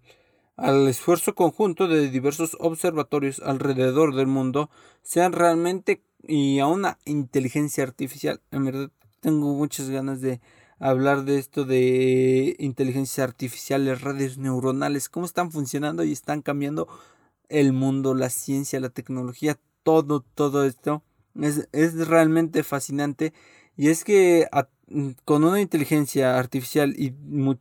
al 0.60 0.90
esfuerzo 0.90 1.36
conjunto 1.36 1.88
de 1.88 2.10
diversos 2.10 2.58
observatorios 2.60 3.40
alrededor 3.40 4.14
del 4.14 4.28
mundo, 4.28 4.70
sean 5.04 5.32
realmente 5.32 6.02
y 6.28 6.60
a 6.60 6.68
una 6.68 6.98
inteligencia 7.06 7.84
artificial. 7.84 8.42
En 8.52 8.66
verdad 8.66 8.92
tengo 9.20 9.54
muchas 9.54 9.90
ganas 9.90 10.22
de 10.22 10.40
hablar 10.80 11.26
de 11.26 11.38
esto 11.38 11.66
de 11.66 12.56
inteligencia 12.60 13.24
artificial, 13.24 13.86
las 13.86 14.02
redes 14.02 14.38
neuronales, 14.38 15.10
cómo 15.10 15.26
están 15.26 15.52
funcionando 15.52 16.04
y 16.04 16.12
están 16.12 16.42
cambiando 16.42 16.88
el 17.50 17.74
mundo, 17.74 18.14
la 18.14 18.30
ciencia, 18.30 18.80
la 18.80 18.90
tecnología, 18.90 19.60
todo, 19.84 20.22
todo 20.22 20.66
esto. 20.66 21.04
Es, 21.36 21.68
es 21.72 22.08
realmente 22.08 22.64
fascinante. 22.64 23.34
Y 23.76 23.90
es 23.90 24.04
que 24.04 24.48
con 25.26 25.44
una 25.44 25.62
inteligencia 25.62 26.38
artificial 26.38 26.96
y, 26.98 27.14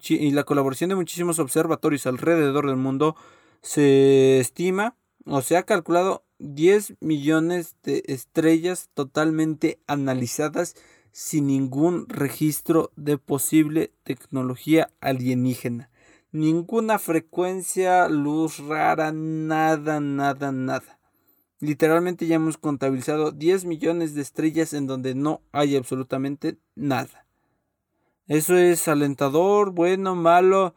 y, 0.08 0.30
la 0.30 0.44
colaboración 0.44 0.90
de 0.90 0.96
muchísimos 0.96 1.38
observatorios 1.38 2.06
alrededor 2.06 2.66
del 2.66 2.76
mundo, 2.76 3.16
se 3.60 4.38
estima 4.38 4.96
o 5.26 5.42
se 5.42 5.56
ha 5.56 5.64
calculado 5.64 6.24
10 6.38 6.96
millones 7.00 7.76
de 7.82 8.02
estrellas 8.06 8.90
totalmente 8.94 9.80
analizadas 9.86 10.76
sin 11.12 11.48
ningún 11.48 12.08
registro 12.08 12.92
de 12.96 13.18
posible 13.18 13.92
tecnología 14.04 14.90
alienígena. 15.00 15.90
Ninguna 16.30 16.98
frecuencia, 16.98 18.08
luz 18.08 18.58
rara, 18.58 19.12
nada, 19.12 19.98
nada, 20.00 20.52
nada. 20.52 20.98
Literalmente 21.60 22.26
ya 22.26 22.36
hemos 22.36 22.56
contabilizado 22.56 23.32
10 23.32 23.64
millones 23.64 24.14
de 24.14 24.22
estrellas 24.22 24.74
en 24.74 24.86
donde 24.86 25.14
no 25.14 25.40
hay 25.50 25.74
absolutamente 25.74 26.58
nada. 26.76 27.26
Eso 28.28 28.56
es 28.56 28.86
alentador, 28.86 29.72
bueno, 29.72 30.14
malo. 30.14 30.74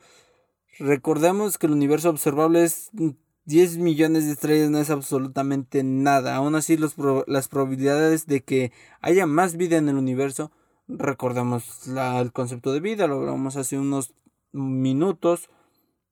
Recordemos 0.79 1.57
que 1.57 1.67
el 1.67 1.73
universo 1.73 2.09
observable 2.09 2.63
es 2.63 2.89
10 3.45 3.77
millones 3.77 4.25
de 4.25 4.33
estrellas, 4.33 4.69
no 4.69 4.79
es 4.79 4.89
absolutamente 4.89 5.83
nada. 5.83 6.35
Aún 6.35 6.55
así, 6.55 6.77
las 6.77 7.47
probabilidades 7.47 8.27
de 8.27 8.43
que 8.43 8.71
haya 9.01 9.25
más 9.25 9.57
vida 9.57 9.77
en 9.77 9.89
el 9.89 9.95
universo, 9.97 10.51
recordemos 10.87 11.87
el 11.87 12.31
concepto 12.31 12.73
de 12.73 12.79
vida, 12.79 13.07
lo 13.07 13.15
hablamos 13.15 13.55
hace 13.55 13.77
unos 13.77 14.13
minutos 14.51 15.49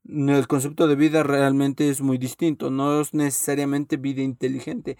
el 0.05 0.47
concepto 0.47 0.87
de 0.87 0.95
vida 0.95 1.23
realmente 1.23 1.89
es 1.89 2.01
muy 2.01 2.17
distinto, 2.17 2.71
no 2.71 3.01
es 3.01 3.13
necesariamente 3.13 3.97
vida 3.97 4.21
inteligente, 4.21 4.97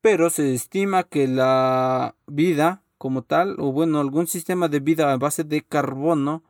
pero 0.00 0.30
se 0.30 0.54
estima 0.54 1.04
que 1.04 1.28
la 1.28 2.14
vida 2.26 2.82
como 2.98 3.22
tal, 3.22 3.56
o 3.58 3.72
bueno, 3.72 4.00
algún 4.00 4.26
sistema 4.26 4.68
de 4.68 4.80
vida 4.80 5.12
a 5.12 5.16
base 5.16 5.44
de 5.44 5.62
carbono 5.62 6.42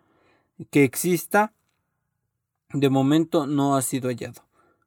que 0.71 0.83
exista, 0.85 1.53
de 2.73 2.90
momento 2.90 3.47
no 3.47 3.77
ha 3.77 3.83
sido 3.83 4.09
hallado. 4.09 4.43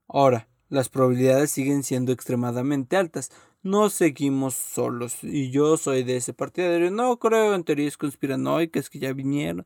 Ahora, 0.07 0.47
las 0.69 0.89
probabilidades 0.89 1.51
siguen 1.51 1.83
siendo 1.83 2.11
extremadamente 2.11 2.97
altas. 2.97 3.31
No 3.61 3.89
seguimos 3.89 4.55
solos. 4.55 5.23
Y 5.23 5.51
yo 5.51 5.77
soy 5.77 6.03
de 6.03 6.17
ese 6.17 6.33
partidario. 6.33 6.91
No 6.91 7.17
creo 7.17 7.55
en 7.55 7.63
teorías 7.63 7.97
conspiranoicas 7.97 8.89
que 8.89 8.99
ya 8.99 9.13
vinieron. 9.13 9.65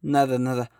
Nada, 0.00 0.38
nada 0.38 0.70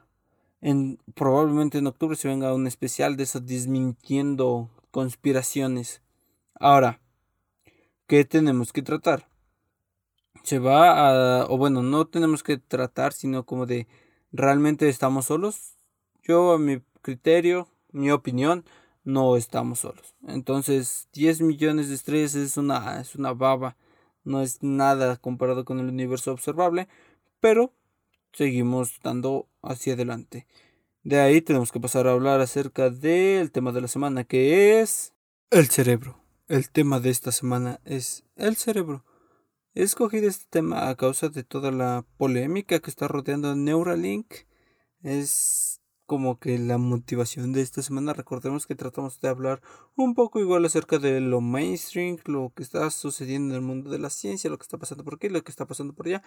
probablemente 1.14 1.78
en 1.78 1.86
octubre 1.86 2.16
se 2.16 2.28
venga 2.28 2.54
un 2.54 2.66
especial 2.66 3.16
de 3.16 3.24
eso 3.24 3.40
desmintiendo 3.40 4.70
conspiraciones. 4.90 6.02
Ahora, 6.58 7.00
¿qué 8.06 8.24
tenemos 8.24 8.72
que 8.72 8.82
tratar? 8.82 9.28
Se 10.42 10.58
va 10.58 11.42
a, 11.42 11.46
o 11.46 11.56
bueno, 11.58 11.82
no 11.82 12.06
tenemos 12.06 12.42
que 12.42 12.56
tratar, 12.56 13.12
sino 13.12 13.44
como 13.44 13.66
de, 13.66 13.86
¿realmente 14.32 14.88
estamos 14.88 15.26
solos? 15.26 15.76
Yo, 16.22 16.52
a 16.52 16.58
mi 16.58 16.80
criterio, 17.02 17.68
mi 17.92 18.10
opinión, 18.10 18.64
no 19.06 19.36
estamos 19.36 19.78
solos. 19.80 20.14
Entonces, 20.26 21.08
10 21.12 21.40
millones 21.40 21.88
de 21.88 21.94
estrellas 21.94 22.34
es 22.34 22.56
una, 22.56 23.00
es 23.00 23.14
una 23.14 23.32
baba, 23.32 23.76
no 24.24 24.42
es 24.42 24.62
nada 24.62 25.16
comparado 25.16 25.64
con 25.64 25.78
el 25.78 25.86
universo 25.86 26.32
observable, 26.32 26.88
pero 27.38 27.72
seguimos 28.32 28.98
dando 29.02 29.48
hacia 29.62 29.94
adelante. 29.94 30.46
De 31.04 31.20
ahí 31.20 31.40
tenemos 31.40 31.70
que 31.70 31.78
pasar 31.78 32.08
a 32.08 32.12
hablar 32.12 32.40
acerca 32.40 32.90
del 32.90 33.52
tema 33.52 33.70
de 33.70 33.80
la 33.80 33.88
semana 33.88 34.24
que 34.24 34.80
es 34.80 35.14
el 35.50 35.68
cerebro. 35.68 36.20
El 36.48 36.68
tema 36.68 36.98
de 36.98 37.10
esta 37.10 37.30
semana 37.30 37.80
es 37.84 38.24
el 38.34 38.56
cerebro. 38.56 39.04
He 39.74 39.84
escogido 39.84 40.28
este 40.28 40.46
tema 40.50 40.88
a 40.88 40.96
causa 40.96 41.28
de 41.28 41.44
toda 41.44 41.70
la 41.70 42.04
polémica 42.16 42.80
que 42.80 42.90
está 42.90 43.06
rodeando 43.06 43.54
Neuralink. 43.54 44.34
Es 45.02 45.80
como 46.06 46.38
que 46.38 46.58
la 46.58 46.78
motivación 46.78 47.52
de 47.52 47.62
esta 47.62 47.82
semana. 47.82 48.12
Recordemos 48.12 48.66
que 48.66 48.74
tratamos 48.74 49.20
de 49.20 49.28
hablar 49.28 49.60
un 49.96 50.14
poco 50.14 50.40
igual 50.40 50.64
acerca 50.64 50.98
de 50.98 51.20
lo 51.20 51.40
mainstream, 51.40 52.18
lo 52.24 52.52
que 52.54 52.62
está 52.62 52.88
sucediendo 52.90 53.54
en 53.54 53.60
el 53.60 53.66
mundo 53.66 53.90
de 53.90 53.98
la 53.98 54.10
ciencia, 54.10 54.50
lo 54.50 54.58
que 54.58 54.62
está 54.64 54.78
pasando 54.78 55.04
por 55.04 55.14
aquí, 55.16 55.28
lo 55.28 55.42
que 55.42 55.50
está 55.50 55.66
pasando 55.66 55.92
por 55.92 56.06
allá. 56.06 56.22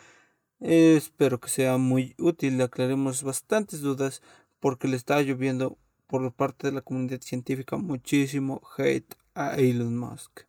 espero 0.59 1.39
que 1.39 1.49
sea 1.49 1.77
muy 1.77 2.15
útil, 2.19 2.61
aclaremos 2.61 3.23
bastantes 3.23 3.81
dudas 3.81 4.21
porque 4.59 4.87
le 4.87 4.97
está 4.97 5.21
lloviendo 5.21 5.77
por 6.07 6.33
parte 6.33 6.67
de 6.67 6.73
la 6.73 6.81
comunidad 6.81 7.21
científica 7.21 7.77
muchísimo 7.77 8.61
hate 8.77 9.15
a 9.35 9.55
Elon 9.55 9.97
Musk. 9.97 10.41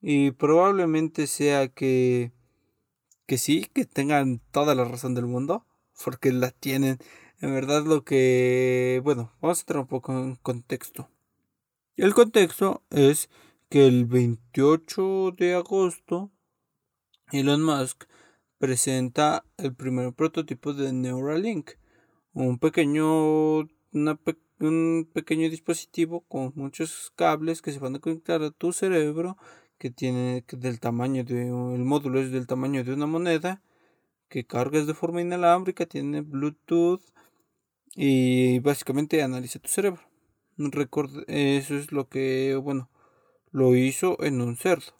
Y 0.00 0.30
probablemente 0.32 1.26
sea 1.26 1.68
que, 1.68 2.32
que 3.26 3.38
sí, 3.38 3.66
que 3.72 3.84
tengan 3.84 4.40
toda 4.50 4.74
la 4.74 4.84
razón 4.84 5.14
del 5.14 5.26
mundo, 5.26 5.66
porque 6.02 6.32
la 6.32 6.50
tienen. 6.50 6.98
En 7.40 7.54
verdad 7.54 7.84
lo 7.84 8.02
que... 8.02 9.00
Bueno, 9.04 9.32
vamos 9.40 9.58
a 9.58 9.62
entrar 9.62 9.78
un 9.80 9.86
poco 9.86 10.12
en 10.12 10.34
contexto. 10.36 11.08
El 11.96 12.12
contexto 12.12 12.82
es 12.90 13.30
que 13.68 13.86
el 13.86 14.06
28 14.06 15.32
de 15.36 15.54
agosto 15.54 16.32
Elon 17.30 17.62
Musk 17.62 18.06
presenta 18.58 19.44
el 19.56 19.72
primer 19.72 20.12
prototipo 20.14 20.72
de 20.72 20.92
Neuralink, 20.92 21.70
un 22.32 22.58
pequeño, 22.58 23.68
un 23.92 25.10
pequeño 25.12 25.48
dispositivo 25.48 26.22
con 26.22 26.52
muchos 26.56 27.12
cables 27.14 27.62
que 27.62 27.70
se 27.70 27.78
van 27.78 27.94
a 27.94 28.00
conectar 28.00 28.42
a 28.42 28.50
tu 28.50 28.72
cerebro, 28.72 29.36
que 29.78 29.90
tiene 29.90 30.44
del 30.50 30.80
tamaño 30.80 31.22
de, 31.22 31.46
el 31.46 31.84
módulo 31.84 32.18
es 32.20 32.32
del 32.32 32.48
tamaño 32.48 32.82
de 32.82 32.94
una 32.94 33.06
moneda, 33.06 33.62
que 34.28 34.44
cargas 34.44 34.88
de 34.88 34.94
forma 34.94 35.20
inalámbrica, 35.20 35.86
tiene 35.86 36.22
Bluetooth 36.22 37.02
y 38.00 38.60
básicamente 38.60 39.24
analiza 39.24 39.58
tu 39.58 39.68
cerebro. 39.68 40.00
eso 41.26 41.76
es 41.76 41.90
lo 41.90 42.08
que, 42.08 42.54
bueno, 42.54 42.88
lo 43.50 43.74
hizo 43.74 44.22
en 44.22 44.40
un 44.40 44.56
cerdo. 44.56 44.92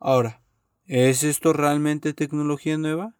Ahora, 0.00 0.42
¿es 0.84 1.24
esto 1.24 1.54
realmente 1.54 2.12
tecnología 2.12 2.76
nueva? 2.76 3.16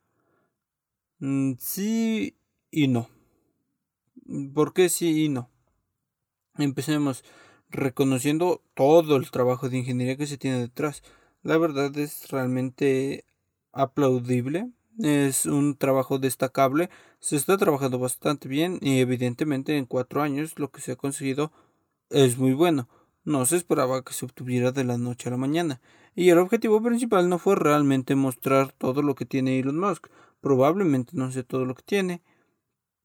Mm, 1.18 1.54
sí 1.58 2.36
y 2.70 2.88
no. 2.88 3.08
¿Por 4.52 4.74
qué 4.74 4.90
sí 4.90 5.24
y 5.24 5.28
no? 5.30 5.48
Empecemos 6.58 7.24
reconociendo 7.70 8.60
todo 8.74 9.16
el 9.16 9.30
trabajo 9.30 9.70
de 9.70 9.78
ingeniería 9.78 10.18
que 10.18 10.26
se 10.26 10.36
tiene 10.36 10.58
detrás. 10.58 11.02
La 11.42 11.56
verdad 11.56 11.96
es 11.96 12.28
realmente 12.30 13.24
aplaudible. 13.72 14.70
Es 14.98 15.46
un 15.46 15.76
trabajo 15.76 16.18
destacable. 16.18 16.90
Se 17.18 17.36
está 17.36 17.56
trabajando 17.56 17.98
bastante 17.98 18.48
bien 18.48 18.78
y 18.80 19.00
evidentemente 19.00 19.76
en 19.76 19.86
cuatro 19.86 20.22
años 20.22 20.58
lo 20.58 20.70
que 20.70 20.80
se 20.80 20.92
ha 20.92 20.96
conseguido 20.96 21.52
es 22.10 22.38
muy 22.38 22.52
bueno. 22.52 22.88
No 23.24 23.46
se 23.46 23.56
esperaba 23.56 24.02
que 24.02 24.12
se 24.12 24.26
obtuviera 24.26 24.70
de 24.70 24.84
la 24.84 24.98
noche 24.98 25.28
a 25.28 25.32
la 25.32 25.38
mañana, 25.38 25.80
y 26.14 26.28
el 26.28 26.38
objetivo 26.38 26.82
principal 26.82 27.30
no 27.30 27.38
fue 27.38 27.56
realmente 27.56 28.14
mostrar 28.14 28.72
todo 28.72 29.00
lo 29.00 29.14
que 29.14 29.24
tiene 29.24 29.58
Elon 29.58 29.80
Musk, 29.80 30.08
probablemente 30.42 31.12
no 31.14 31.32
sé 31.32 31.42
todo 31.42 31.64
lo 31.64 31.74
que 31.74 31.82
tiene, 31.82 32.22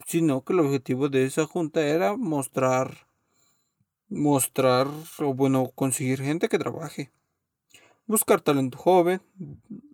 sino 0.06 0.44
que 0.44 0.52
el 0.52 0.60
objetivo 0.60 1.08
de 1.08 1.24
esa 1.24 1.46
junta 1.46 1.82
era 1.88 2.18
mostrar, 2.18 3.08
mostrar, 4.10 4.88
o 5.20 5.34
bueno, 5.34 5.72
conseguir 5.74 6.22
gente 6.22 6.50
que 6.50 6.60
trabaje, 6.60 7.12
buscar 8.10 8.42
talento 8.42 8.78
joven, 8.78 9.22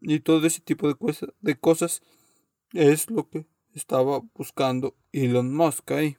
y 0.02 0.22
todo 0.22 0.48
ese 0.48 0.62
tipo 0.62 0.88
de, 0.88 1.56
cosas, 1.60 2.02
es 2.72 3.10
lo 3.10 3.30
que 3.30 3.46
estaba 3.74 4.22
buscando 4.34 4.96
Elon 5.12 5.54
Musk 5.54 5.92
ahí. 5.92 6.18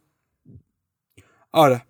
Ahora, 1.50 1.88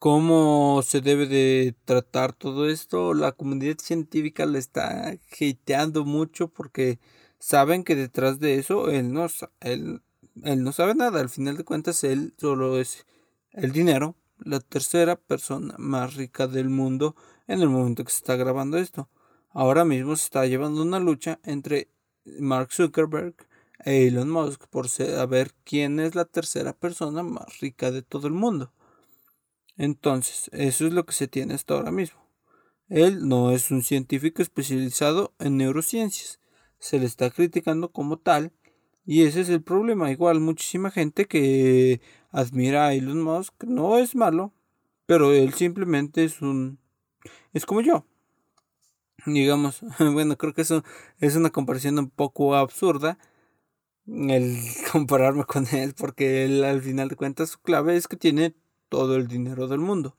cómo 0.00 0.82
se 0.82 1.00
debe 1.00 1.26
de 1.26 1.76
tratar 1.84 2.32
todo 2.32 2.68
esto. 2.68 3.14
La 3.14 3.30
comunidad 3.30 3.78
científica 3.78 4.46
le 4.46 4.58
está 4.58 5.14
hateando 5.40 6.04
mucho 6.04 6.48
porque 6.48 6.98
saben 7.38 7.84
que 7.84 7.94
detrás 7.94 8.40
de 8.40 8.58
eso 8.58 8.90
él 8.90 9.12
no, 9.12 9.28
él 9.60 10.02
no 10.42 10.72
sabe 10.72 10.96
nada. 10.96 11.20
Al 11.20 11.28
final 11.28 11.56
de 11.56 11.64
cuentas, 11.64 12.02
él 12.02 12.34
solo 12.36 12.80
es 12.80 13.06
el 13.52 13.70
dinero, 13.70 14.16
la 14.38 14.58
tercera 14.58 15.14
persona 15.14 15.76
más 15.78 16.14
rica 16.14 16.48
del 16.48 16.68
mundo 16.68 17.14
en 17.46 17.60
el 17.60 17.68
momento 17.68 18.04
que 18.04 18.10
se 18.10 18.18
está 18.18 18.36
grabando 18.36 18.78
esto. 18.78 19.08
Ahora 19.50 19.84
mismo 19.84 20.16
se 20.16 20.24
está 20.24 20.46
llevando 20.46 20.82
una 20.82 21.00
lucha 21.00 21.38
entre 21.44 21.88
Mark 22.24 22.72
Zuckerberg 22.72 23.34
e 23.84 24.06
Elon 24.06 24.30
Musk 24.30 24.66
por 24.68 24.88
saber 24.88 25.52
quién 25.64 26.00
es 26.00 26.14
la 26.14 26.24
tercera 26.24 26.72
persona 26.72 27.22
más 27.22 27.60
rica 27.60 27.90
de 27.90 28.02
todo 28.02 28.26
el 28.26 28.32
mundo. 28.32 28.72
Entonces, 29.76 30.50
eso 30.52 30.86
es 30.86 30.92
lo 30.92 31.04
que 31.04 31.12
se 31.12 31.28
tiene 31.28 31.54
hasta 31.54 31.74
ahora 31.74 31.90
mismo. 31.90 32.24
Él 32.88 33.28
no 33.28 33.50
es 33.50 33.70
un 33.70 33.82
científico 33.82 34.42
especializado 34.42 35.34
en 35.38 35.56
neurociencias. 35.56 36.40
Se 36.78 36.98
le 36.98 37.06
está 37.06 37.30
criticando 37.30 37.90
como 37.90 38.18
tal. 38.18 38.52
Y 39.06 39.22
ese 39.22 39.40
es 39.40 39.48
el 39.48 39.62
problema. 39.62 40.10
Igual 40.10 40.40
muchísima 40.40 40.90
gente 40.90 41.26
que 41.26 42.00
admira 42.30 42.86
a 42.86 42.94
Elon 42.94 43.22
Musk 43.22 43.64
no 43.64 43.98
es 43.98 44.14
malo. 44.14 44.52
Pero 45.06 45.32
él 45.32 45.52
simplemente 45.54 46.24
es 46.24 46.40
un... 46.40 46.78
Es 47.52 47.66
como 47.66 47.80
yo. 47.80 48.04
Digamos, 49.26 49.80
bueno, 49.98 50.36
creo 50.36 50.54
que 50.54 50.62
eso 50.62 50.84
es 51.20 51.36
una 51.36 51.50
comparación 51.50 51.98
un 51.98 52.10
poco 52.10 52.54
absurda. 52.54 53.18
El 54.06 54.58
compararme 54.92 55.44
con 55.44 55.66
él. 55.72 55.94
Porque 55.96 56.44
él 56.44 56.64
al 56.64 56.82
final 56.82 57.08
de 57.08 57.16
cuentas 57.16 57.50
su 57.50 57.60
clave 57.60 57.96
es 57.96 58.08
que 58.08 58.16
tiene 58.16 58.54
todo 58.88 59.16
el 59.16 59.28
dinero 59.28 59.68
del 59.68 59.80
mundo. 59.80 60.16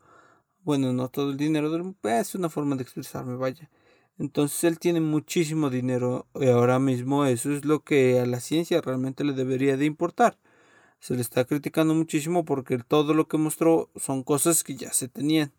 Bueno, 0.63 0.93
no 0.93 1.09
todo 1.09 1.31
el 1.31 1.37
dinero 1.37 1.69
del 1.69 1.83
mundo, 1.83 1.99
es 2.09 2.33
una 2.35 2.49
forma 2.49 2.75
de 2.75 2.81
expresarme, 2.83 3.35
vaya. 3.35 3.69
Entonces 4.17 4.63
él 4.63 4.79
tiene 4.79 4.99
muchísimo 5.01 5.69
dinero 5.69 6.27
y 6.33 6.47
ahora 6.47 6.79
mismo 6.79 7.25
eso 7.25 7.51
es 7.51 7.65
lo 7.65 7.83
que 7.83 8.19
a 8.19 8.25
la 8.25 8.39
ciencia 8.39 8.81
realmente 8.81 9.23
le 9.23 9.33
debería 9.33 9.77
de 9.77 9.85
importar. 9.85 10.39
Se 10.99 11.15
le 11.15 11.21
está 11.21 11.45
criticando 11.45 11.93
muchísimo 11.93 12.45
porque 12.45 12.79
todo 12.79 13.13
lo 13.13 13.27
que 13.27 13.37
mostró 13.37 13.91
son 13.95 14.23
cosas 14.23 14.63
que 14.63 14.75
ya 14.75 14.91
se 14.93 15.07
tenían. 15.07 15.53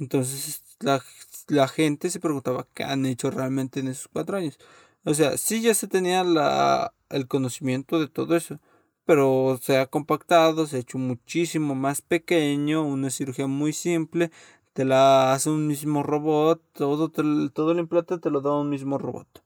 Entonces 0.00 0.62
la, 0.80 1.02
la 1.48 1.68
gente 1.68 2.10
se 2.10 2.20
preguntaba 2.20 2.66
qué 2.74 2.84
han 2.84 3.06
hecho 3.06 3.30
realmente 3.30 3.80
en 3.80 3.88
esos 3.88 4.08
cuatro 4.08 4.36
años. 4.36 4.58
O 5.04 5.14
sea, 5.14 5.36
sí 5.38 5.60
ya 5.60 5.74
se 5.74 5.86
tenía 5.86 6.24
la, 6.24 6.92
el 7.10 7.28
conocimiento 7.28 8.00
de 8.00 8.08
todo 8.08 8.36
eso, 8.36 8.58
pero 9.04 9.58
se 9.62 9.78
ha 9.78 9.86
compactado, 9.86 10.66
se 10.66 10.76
ha 10.76 10.80
hecho 10.80 10.98
muchísimo 10.98 11.74
más 11.74 12.02
pequeño, 12.02 12.82
una 12.82 13.10
cirugía 13.10 13.46
muy 13.46 13.72
simple, 13.72 14.30
te 14.72 14.84
la 14.84 15.32
hace 15.32 15.50
un 15.50 15.66
mismo 15.66 16.02
robot, 16.02 16.62
todo, 16.72 17.10
todo 17.10 17.72
el 17.72 17.78
implante 17.78 18.18
te 18.18 18.30
lo 18.30 18.40
da 18.40 18.52
un 18.58 18.70
mismo 18.70 18.98
robot. 18.98 19.42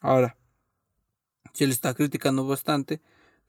Ahora, 0.00 0.36
se 1.52 1.66
le 1.66 1.72
está 1.72 1.94
criticando 1.94 2.46
bastante 2.46 3.00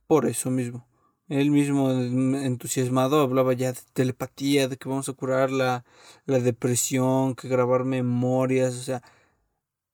por 0.07 0.25
eso 0.25 0.49
mismo. 0.49 0.88
Él 1.29 1.51
mismo 1.51 1.91
entusiasmado 1.91 3.21
hablaba 3.21 3.53
ya 3.53 3.73
de 3.73 3.79
telepatía, 3.93 4.67
de 4.67 4.77
que 4.77 4.89
vamos 4.89 5.09
a 5.09 5.13
curar 5.13 5.51
la, 5.51 5.85
la 6.25 6.39
depresión, 6.39 7.35
que 7.35 7.47
grabar 7.47 7.85
memorias, 7.85 8.75
o 8.75 8.81
sea, 8.81 9.03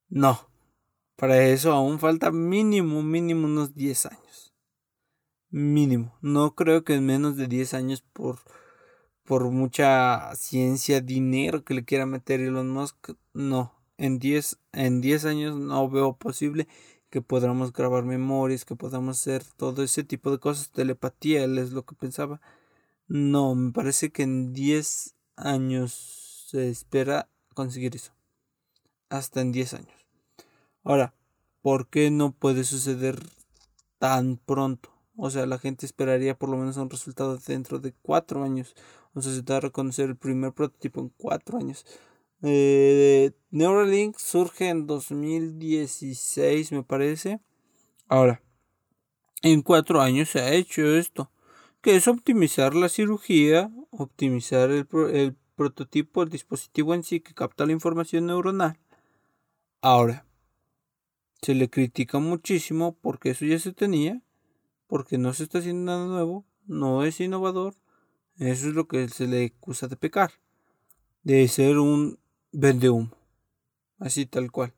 no. 0.09 0.39
Para 1.17 1.43
eso 1.43 1.71
aún 1.73 1.99
falta 1.99 2.31
mínimo, 2.31 3.03
mínimo 3.03 3.45
unos 3.47 3.75
10 3.75 4.07
años 4.07 4.25
mínimo. 5.55 6.17
No 6.21 6.53
creo 6.55 6.83
que 6.83 6.95
en 6.95 7.05
menos 7.05 7.37
de 7.37 7.47
10 7.47 7.73
años 7.73 8.01
por, 8.13 8.39
por 9.23 9.49
mucha 9.51 10.35
ciencia, 10.35 11.01
dinero 11.01 11.63
que 11.63 11.73
le 11.73 11.85
quiera 11.85 12.05
meter 12.05 12.41
Elon 12.41 12.69
Musk, 12.69 13.11
no. 13.33 13.73
En 13.97 14.19
10, 14.19 14.59
en 14.73 15.01
10 15.01 15.25
años 15.25 15.55
no 15.57 15.89
veo 15.89 16.17
posible 16.17 16.67
que 17.15 17.21
podamos 17.21 17.71
grabar 17.71 18.03
memorias, 18.03 18.65
que 18.65 18.75
podamos 18.75 19.17
hacer 19.17 19.41
todo 19.55 19.83
ese 19.83 20.03
tipo 20.03 20.31
de 20.31 20.37
cosas. 20.37 20.69
Telepatía 20.71 21.45
es 21.45 21.71
lo 21.71 21.85
que 21.85 21.95
pensaba. 21.95 22.41
No, 23.07 23.55
me 23.55 23.71
parece 23.71 24.11
que 24.11 24.23
en 24.23 24.51
10 24.51 25.15
años 25.37 25.93
se 26.49 26.67
espera 26.69 27.29
conseguir 27.53 27.95
eso. 27.95 28.11
Hasta 29.07 29.39
en 29.39 29.53
10 29.53 29.75
años. 29.75 30.07
Ahora, 30.83 31.13
¿por 31.61 31.87
qué 31.87 32.11
no 32.11 32.33
puede 32.33 32.65
suceder 32.65 33.17
tan 33.97 34.35
pronto? 34.35 34.89
O 35.15 35.29
sea, 35.29 35.45
la 35.45 35.57
gente 35.57 35.85
esperaría 35.85 36.37
por 36.37 36.49
lo 36.49 36.57
menos 36.57 36.75
un 36.75 36.89
resultado 36.89 37.37
dentro 37.37 37.79
de 37.79 37.93
cuatro 37.93 38.43
años. 38.43 38.75
O 39.13 39.21
sea, 39.21 39.31
se 39.31 39.41
da 39.41 39.55
a 39.55 39.61
reconocer 39.61 40.09
el 40.09 40.17
primer 40.17 40.51
prototipo 40.51 40.99
en 40.99 41.13
cuatro 41.15 41.59
años. 41.59 41.85
Eh, 42.47 43.31
Neuralink 43.49 44.19
surge 44.19 44.69
en 44.69 44.85
2016, 44.85 46.71
me 46.71 46.83
parece. 46.83 47.39
Ahora, 48.07 48.43
en 49.41 49.63
cuatro 49.63 49.99
años 49.99 50.29
se 50.29 50.41
ha 50.41 50.53
hecho 50.53 50.85
esto, 50.95 51.31
que 51.81 51.95
es 51.95 52.07
optimizar 52.07 52.75
la 52.75 52.87
cirugía, 52.87 53.71
optimizar 53.89 54.69
el, 54.69 54.87
el 55.11 55.35
prototipo, 55.55 56.21
el 56.21 56.29
dispositivo 56.29 56.93
en 56.93 57.01
sí 57.01 57.19
que 57.19 57.33
capta 57.33 57.65
la 57.65 57.71
información 57.71 58.27
neuronal. 58.27 58.77
Ahora, 59.81 60.27
se 61.41 61.55
le 61.55 61.69
critica 61.69 62.19
muchísimo 62.19 62.95
porque 63.01 63.31
eso 63.31 63.45
ya 63.45 63.57
se 63.57 63.73
tenía 63.73 64.21
porque 64.87 65.17
no 65.17 65.33
se 65.33 65.43
está 65.43 65.59
haciendo 65.59 65.91
nada 65.91 66.05
nuevo, 66.05 66.45
no 66.67 67.03
es 67.03 67.19
innovador. 67.19 67.75
Eso 68.37 68.67
es 68.67 68.75
lo 68.75 68.87
que 68.87 69.07
se 69.09 69.27
le 69.27 69.45
acusa 69.45 69.87
de 69.87 69.95
pecar, 69.95 70.31
de 71.23 71.47
ser 71.47 71.79
un 71.79 72.19
vendehumo, 72.55 73.11
así 73.99 74.25
tal 74.25 74.51
cual. 74.51 74.73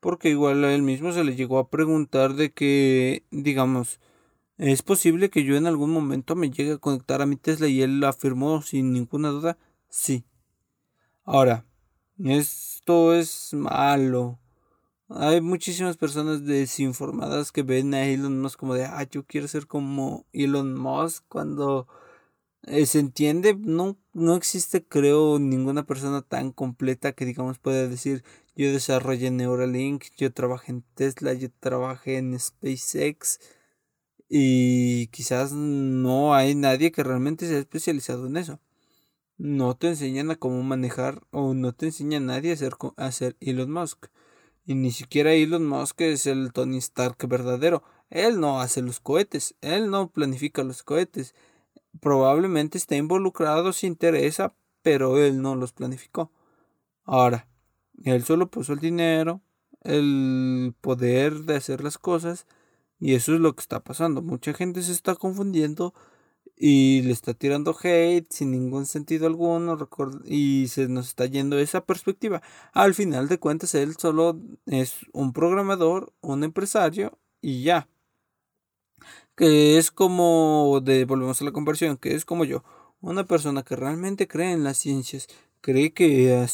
Porque 0.00 0.30
igual 0.30 0.64
a 0.64 0.74
él 0.74 0.82
mismo 0.82 1.12
se 1.12 1.24
le 1.24 1.36
llegó 1.36 1.58
a 1.58 1.70
preguntar 1.70 2.34
de 2.34 2.52
que, 2.52 3.24
digamos, 3.30 4.00
Es 4.58 4.82
posible 4.82 5.30
que 5.30 5.44
yo 5.44 5.56
en 5.56 5.66
algún 5.66 5.92
momento 5.92 6.34
me 6.36 6.50
llegue 6.50 6.72
a 6.74 6.78
conectar 6.78 7.22
a 7.22 7.26
mi 7.26 7.36
Tesla 7.36 7.68
y 7.68 7.82
él 7.82 8.02
afirmó 8.04 8.62
sin 8.62 8.92
ninguna 8.92 9.28
duda. 9.30 9.56
Sí. 9.88 10.24
Ahora, 11.24 11.64
esto 12.24 13.14
es 13.14 13.54
malo. 13.54 14.38
Hay 15.08 15.40
muchísimas 15.40 15.96
personas 15.96 16.44
desinformadas 16.44 17.52
que 17.52 17.62
ven 17.62 17.94
a 17.94 18.06
Elon 18.06 18.40
Musk 18.40 18.58
como 18.58 18.74
de, 18.74 18.84
ah, 18.84 19.04
yo 19.10 19.24
quiero 19.24 19.48
ser 19.48 19.66
como 19.66 20.26
Elon 20.32 20.74
Musk 20.74 21.24
cuando 21.28 21.86
eh, 22.70 22.86
se 22.86 22.98
entiende, 23.00 23.54
no, 23.54 23.98
no 24.12 24.36
existe 24.36 24.84
creo 24.84 25.38
ninguna 25.38 25.84
persona 25.84 26.22
tan 26.22 26.52
completa 26.52 27.12
que 27.12 27.24
digamos 27.24 27.58
pueda 27.58 27.88
decir, 27.88 28.24
yo 28.56 28.72
desarrollé 28.72 29.30
Neuralink, 29.30 30.04
yo 30.16 30.32
trabajé 30.32 30.72
en 30.72 30.82
Tesla, 30.94 31.32
yo 31.34 31.48
trabajé 31.60 32.18
en 32.18 32.38
SpaceX 32.38 33.38
y 34.28 35.06
quizás 35.08 35.52
no 35.52 36.34
hay 36.34 36.54
nadie 36.54 36.92
que 36.92 37.02
realmente 37.02 37.46
sea 37.48 37.58
especializado 37.58 38.26
en 38.26 38.36
eso. 38.36 38.60
No 39.38 39.76
te 39.76 39.88
enseñan 39.88 40.30
a 40.30 40.36
cómo 40.36 40.62
manejar 40.62 41.22
o 41.30 41.54
no 41.54 41.72
te 41.72 41.86
enseña 41.86 42.18
a 42.18 42.20
nadie 42.20 42.50
a 42.50 42.54
hacer, 42.54 42.74
a 42.96 43.06
hacer 43.06 43.36
Elon 43.40 43.70
Musk. 43.70 44.06
Y 44.66 44.74
ni 44.74 44.90
siquiera 44.90 45.32
Elon 45.32 45.66
Musk 45.66 46.00
es 46.02 46.26
el 46.26 46.52
Tony 46.52 46.78
Stark 46.78 47.16
verdadero. 47.28 47.82
Él 48.10 48.40
no 48.40 48.60
hace 48.60 48.82
los 48.82 49.00
cohetes, 49.00 49.54
él 49.60 49.90
no 49.90 50.10
planifica 50.10 50.62
los 50.64 50.82
cohetes. 50.82 51.34
Probablemente 52.00 52.78
está 52.78 52.96
involucrado, 52.96 53.72
se 53.72 53.86
interesa, 53.86 54.54
pero 54.82 55.18
él 55.18 55.42
no 55.42 55.56
los 55.56 55.72
planificó. 55.72 56.30
Ahora, 57.04 57.48
él 58.04 58.24
solo 58.24 58.50
puso 58.50 58.72
el 58.72 58.80
dinero, 58.80 59.40
el 59.82 60.74
poder 60.80 61.40
de 61.40 61.56
hacer 61.56 61.82
las 61.82 61.98
cosas 61.98 62.46
y 63.00 63.14
eso 63.14 63.34
es 63.34 63.40
lo 63.40 63.54
que 63.54 63.60
está 63.60 63.82
pasando. 63.82 64.22
Mucha 64.22 64.52
gente 64.52 64.82
se 64.82 64.92
está 64.92 65.14
confundiendo 65.14 65.94
y 66.56 67.02
le 67.02 67.12
está 67.12 67.34
tirando 67.34 67.76
hate 67.80 68.26
sin 68.30 68.50
ningún 68.50 68.86
sentido 68.86 69.26
alguno 69.26 69.76
y 70.24 70.66
se 70.68 70.88
nos 70.88 71.08
está 71.08 71.26
yendo 71.26 71.58
esa 71.58 71.84
perspectiva. 71.84 72.42
Al 72.72 72.94
final 72.94 73.28
de 73.28 73.38
cuentas, 73.38 73.74
él 73.74 73.96
solo 73.96 74.40
es 74.66 74.96
un 75.12 75.32
programador, 75.32 76.12
un 76.20 76.44
empresario 76.44 77.18
y 77.40 77.62
ya. 77.62 77.88
Que 79.38 79.78
es 79.78 79.90
como, 79.90 80.80
de, 80.82 81.06
volvemos 81.06 81.40
a 81.40 81.44
la 81.44 81.52
conversión, 81.52 81.96
que 81.96 82.14
es 82.14 82.26
como 82.26 82.44
yo, 82.44 82.62
una 83.00 83.24
persona 83.24 83.62
que 83.62 83.76
realmente 83.76 84.28
cree 84.28 84.52
en 84.52 84.64
las 84.64 84.76
ciencias, 84.76 85.28
cree 85.62 85.94
que 85.94 86.46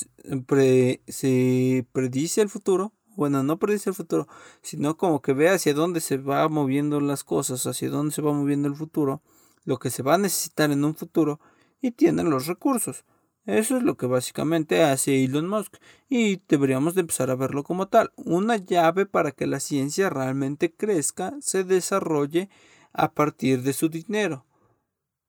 se 1.08 1.86
predice 1.92 2.42
el 2.42 2.48
futuro 2.48 2.92
bueno, 3.16 3.42
no 3.42 3.58
predice 3.58 3.90
el 3.90 3.96
futuro, 3.96 4.26
sino 4.62 4.96
como 4.96 5.22
que 5.22 5.32
ve 5.32 5.48
hacia 5.48 5.74
dónde 5.74 6.00
se 6.00 6.16
va 6.16 6.48
moviendo 6.48 7.00
las 7.00 7.24
cosas, 7.24 7.66
hacia 7.66 7.88
dónde 7.88 8.12
se 8.12 8.22
va 8.22 8.32
moviendo 8.32 8.68
el 8.68 8.74
futuro, 8.74 9.22
lo 9.64 9.78
que 9.78 9.90
se 9.90 10.02
va 10.02 10.14
a 10.14 10.18
necesitar 10.18 10.70
en 10.70 10.84
un 10.84 10.94
futuro 10.94 11.40
y 11.80 11.92
tienen 11.92 12.30
los 12.30 12.46
recursos. 12.46 13.04
Eso 13.46 13.76
es 13.76 13.82
lo 13.82 13.96
que 13.96 14.06
básicamente 14.06 14.82
hace 14.82 15.22
Elon 15.22 15.46
Musk 15.46 15.76
y 16.08 16.40
deberíamos 16.48 16.94
de 16.94 17.02
empezar 17.02 17.30
a 17.30 17.36
verlo 17.36 17.62
como 17.62 17.88
tal, 17.88 18.10
una 18.16 18.56
llave 18.56 19.04
para 19.04 19.32
que 19.32 19.46
la 19.46 19.60
ciencia 19.60 20.08
realmente 20.08 20.72
crezca, 20.72 21.34
se 21.40 21.62
desarrolle 21.62 22.48
a 22.94 23.12
partir 23.12 23.62
de 23.62 23.74
su 23.74 23.88
dinero. 23.90 24.46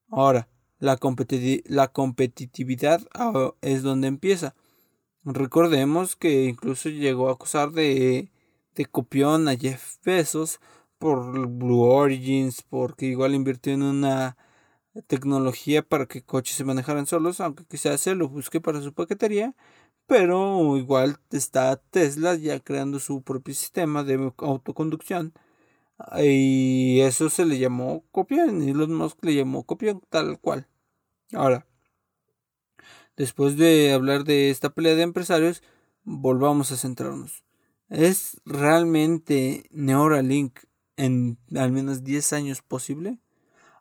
Ahora, 0.09 0.47
la, 0.79 0.97
la 1.65 1.87
competitividad 1.89 3.01
ah, 3.13 3.51
es 3.61 3.83
donde 3.83 4.07
empieza. 4.07 4.55
Recordemos 5.23 6.15
que 6.15 6.45
incluso 6.45 6.89
llegó 6.89 7.29
a 7.29 7.33
acusar 7.33 7.71
de, 7.71 8.31
de 8.75 8.85
copión 8.85 9.47
a 9.47 9.57
Jeff 9.57 9.97
Bezos 10.03 10.59
por 10.99 11.47
Blue 11.47 11.81
Origins, 11.81 12.61
porque 12.61 13.07
igual 13.07 13.33
invirtió 13.33 13.73
en 13.73 13.83
una 13.83 14.37
tecnología 15.07 15.81
para 15.81 16.05
que 16.05 16.23
coches 16.23 16.55
se 16.55 16.63
manejaran 16.63 17.07
solos, 17.07 17.41
aunque 17.41 17.65
quizás 17.65 17.99
se 18.01 18.15
lo 18.15 18.29
busque 18.29 18.61
para 18.61 18.81
su 18.81 18.93
paquetería, 18.93 19.55
pero 20.07 20.77
igual 20.77 21.17
está 21.31 21.75
Tesla 21.77 22.35
ya 22.35 22.59
creando 22.59 22.99
su 22.99 23.23
propio 23.23 23.53
sistema 23.55 24.03
de 24.03 24.31
autoconducción 24.37 25.33
y 26.17 26.99
eso 27.01 27.29
se 27.29 27.45
le 27.45 27.57
llamó 27.57 28.03
copión 28.11 28.61
y 28.63 28.71
Elon 28.71 28.93
Musk 28.93 29.23
le 29.23 29.35
llamó 29.35 29.63
copión 29.63 30.01
tal 30.09 30.39
cual. 30.39 30.67
Ahora, 31.33 31.65
Después 33.17 33.55
de 33.55 33.93
hablar 33.93 34.25
de 34.25 34.49
esta 34.49 34.71
pelea 34.71 34.95
de 34.95 35.03
empresarios, 35.03 35.63
volvamos 36.03 36.71
a 36.71 36.77
centrarnos. 36.77 37.43
¿Es 37.89 38.41
realmente 38.45 39.67
Neuralink 39.71 40.59
en 40.97 41.37
al 41.55 41.71
menos 41.71 42.03
10 42.03 42.33
años 42.33 42.61
posible? 42.61 43.19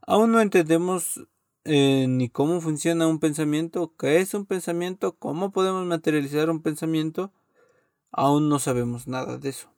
Aún 0.07 0.31
no 0.31 0.41
entendemos 0.41 1.27
eh, 1.65 2.07
ni 2.09 2.29
cómo 2.29 2.61
funciona 2.61 3.09
un 3.09 3.19
pensamiento, 3.19 3.95
qué 3.99 4.21
es 4.21 4.35
un 4.35 4.47
pensamiento, 4.47 5.17
cómo 5.17 5.51
podemos 5.51 5.85
materializar 5.85 6.49
un 6.49 6.63
pensamiento. 6.63 7.33
Aún 8.13 8.49
no 8.49 8.61
sabemos 8.61 9.09
nada 9.09 9.39
de 9.39 9.49
eso. 9.49 9.74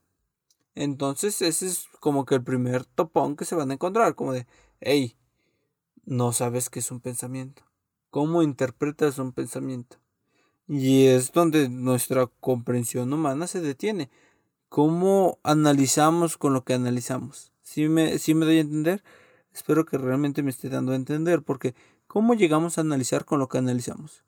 Entonces 0.77 1.43
ese 1.43 1.67
es 1.67 1.89
como 1.99 2.25
que 2.25 2.37
el 2.37 2.45
primer 2.45 2.85
topón 2.85 3.35
que 3.35 3.45
se 3.45 3.57
van 3.57 3.73
a 3.73 3.75
encontrar, 3.75 4.15
como 4.15 4.33
de, 4.33 4.47
hey, 4.81 5.17
no 6.05 6.33
sabes 6.33 6.71
qué 6.71 6.79
es 6.79 6.93
un 6.93 7.01
pensamiento 7.01 7.67
cómo 8.17 8.43
interpretas 8.43 9.19
un 9.19 9.33
pensamiento. 9.33 9.99
Y 10.67 11.05
es 11.05 11.33
donde 11.33 11.69
nuestra 11.69 12.27
comprensión 12.41 13.12
humana 13.12 13.47
se 13.47 13.61
detiene. 13.61 14.09
¿Cómo 14.71 15.39
analizamos 15.43 16.39
con 16.39 16.55
lo 16.55 16.65
que 16.65 16.73
analizamos? 16.73 17.53
¿Sí 17.61 17.91
me, 17.91 18.19
¿Sí 18.19 18.35
me 18.35 18.47
doy 18.47 18.57
a 18.57 18.61
entender? 18.62 19.05
Espero 19.53 19.85
que 19.85 19.99
realmente 19.99 20.43
me 20.43 20.49
esté 20.49 20.71
dando 20.71 20.93
a 20.93 20.97
entender, 20.97 21.43
porque 21.43 21.75
¿cómo 22.07 22.33
llegamos 22.33 22.79
a 22.79 22.81
analizar 22.81 23.27
con 23.27 23.39
lo 23.39 23.49
que 23.49 23.59
analizamos? 23.59 24.25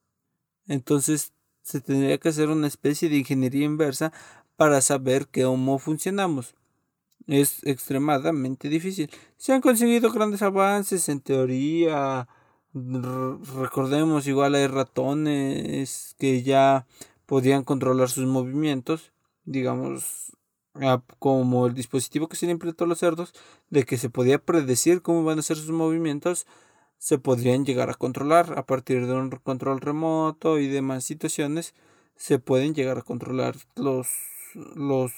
Entonces, 0.67 1.33
se 1.63 1.81
tendría 1.81 2.19
que 2.19 2.29
hacer 2.29 2.51
una 2.51 2.67
especie 2.67 3.09
de 3.09 3.17
ingeniería 3.17 3.65
inversa 3.65 4.13
para 4.59 4.81
saber 4.81 5.29
cómo 5.29 5.79
funcionamos. 5.79 6.57
Es 7.29 7.65
extremadamente 7.65 8.69
difícil. 8.69 9.09
Se 9.37 9.53
han 9.53 9.61
conseguido 9.61 10.11
grandes 10.11 10.43
avances 10.43 11.09
en 11.09 11.21
teoría, 11.21 12.27
recordemos 12.75 14.27
igual 14.27 14.57
hay 14.57 14.67
ratones 14.67 16.17
que 16.19 16.43
ya 16.43 16.87
podían 17.27 17.63
controlar 17.63 18.11
sus 18.11 18.27
movimientos 18.27 19.13
digamos 19.45 20.33
como 21.19 21.67
el 21.67 21.75
dispositivo 21.75 22.29
que 22.29 22.37
se 22.37 22.47
le 22.47 22.53
implementó 22.53 22.85
a 22.85 22.87
los 22.87 22.99
cerdos 22.99 23.33
de 23.71 23.85
que 23.85 23.97
se 23.97 24.11
podía 24.11 24.39
predecir 24.39 25.03
cómo 25.03 25.25
van 25.25 25.39
a 25.39 25.43
ser 25.43 25.57
sus 25.57 25.71
movimientos 25.71 26.47
se 26.99 27.19
podrían 27.19 27.65
llegar 27.65 27.91
a 27.91 27.95
controlar 27.95 28.59
a 28.59 28.67
partir 28.67 29.07
de 29.07 29.15
un 29.15 29.31
control 29.31 29.81
remoto 29.81 30.59
y 30.59 30.69
demás 30.69 31.05
situaciones 31.05 31.75
se 32.17 32.39
pueden 32.39 32.75
llegar 32.75 32.99
a 32.99 33.03
controlar 33.03 33.57
los 33.77 34.09
los 34.75 35.13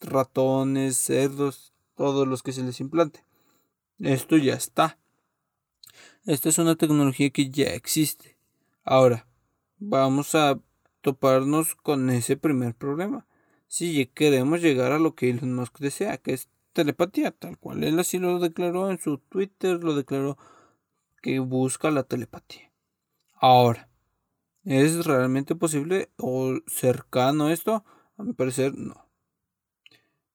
ratones 0.00 0.96
cerdos 0.96 1.72
todos 1.94 2.26
los 2.26 2.42
que 2.42 2.52
se 2.52 2.62
les 2.62 2.80
implante 2.80 3.24
esto 3.98 4.36
ya 4.36 4.54
está 4.54 4.98
esta 6.26 6.48
es 6.48 6.58
una 6.58 6.74
tecnología 6.74 7.30
que 7.30 7.50
ya 7.50 7.66
existe. 7.66 8.36
Ahora, 8.82 9.28
vamos 9.78 10.34
a 10.34 10.58
toparnos 11.00 11.76
con 11.76 12.10
ese 12.10 12.36
primer 12.36 12.74
problema. 12.74 13.28
Si 13.68 14.06
queremos 14.06 14.60
llegar 14.60 14.90
a 14.90 14.98
lo 14.98 15.14
que 15.14 15.30
Elon 15.30 15.54
Musk 15.54 15.78
desea, 15.78 16.18
que 16.18 16.32
es 16.32 16.48
telepatía, 16.72 17.30
tal 17.30 17.58
cual 17.58 17.84
él 17.84 17.96
así 18.00 18.18
lo 18.18 18.40
declaró 18.40 18.90
en 18.90 18.98
su 18.98 19.18
Twitter, 19.18 19.84
lo 19.84 19.94
declaró 19.94 20.36
que 21.22 21.38
busca 21.38 21.92
la 21.92 22.02
telepatía. 22.02 22.72
Ahora, 23.34 23.88
¿es 24.64 25.06
realmente 25.06 25.54
posible 25.54 26.10
o 26.16 26.58
cercano 26.66 27.50
esto? 27.50 27.84
A 28.16 28.22
mi 28.22 28.32
parecer, 28.32 28.76
no. 28.76 29.06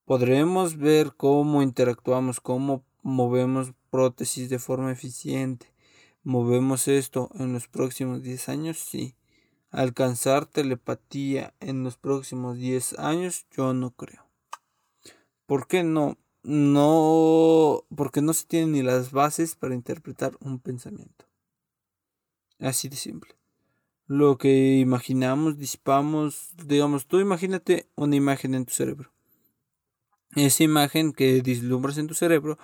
Podremos 0.05 0.77
ver 0.77 1.13
cómo 1.15 1.61
interactuamos, 1.61 2.39
cómo 2.39 2.83
movemos 3.01 3.73
prótesis 3.89 4.49
de 4.49 4.59
forma 4.59 4.91
eficiente, 4.91 5.73
movemos 6.23 6.87
esto 6.87 7.29
en 7.35 7.53
los 7.53 7.67
próximos 7.67 8.21
10 8.21 8.49
años, 8.49 8.77
sí. 8.77 9.15
Alcanzar 9.71 10.45
telepatía 10.45 11.53
en 11.59 11.83
los 11.83 11.97
próximos 11.97 12.57
10 12.57 12.99
años, 12.99 13.45
yo 13.51 13.73
no 13.73 13.91
creo. 13.91 14.27
¿Por 15.45 15.67
qué 15.67 15.83
no? 15.83 16.17
No, 16.43 17.85
porque 17.95 18.21
no 18.21 18.33
se 18.33 18.45
tienen 18.45 18.71
ni 18.73 18.81
las 18.81 19.11
bases 19.11 19.55
para 19.55 19.75
interpretar 19.75 20.35
un 20.39 20.59
pensamiento. 20.59 21.25
Así 22.59 22.89
de 22.89 22.97
simple. 22.97 23.40
Lo 24.11 24.37
que 24.37 24.77
imaginamos, 24.79 25.57
disipamos, 25.57 26.49
digamos, 26.65 27.07
tú 27.07 27.21
imagínate 27.21 27.87
una 27.95 28.17
imagen 28.17 28.55
en 28.55 28.65
tu 28.65 28.73
cerebro. 28.73 29.09
Esa 30.35 30.65
imagen 30.65 31.13
que 31.13 31.41
dislumbras 31.41 31.97
en 31.97 32.07
tu 32.07 32.13
cerebro 32.13 32.57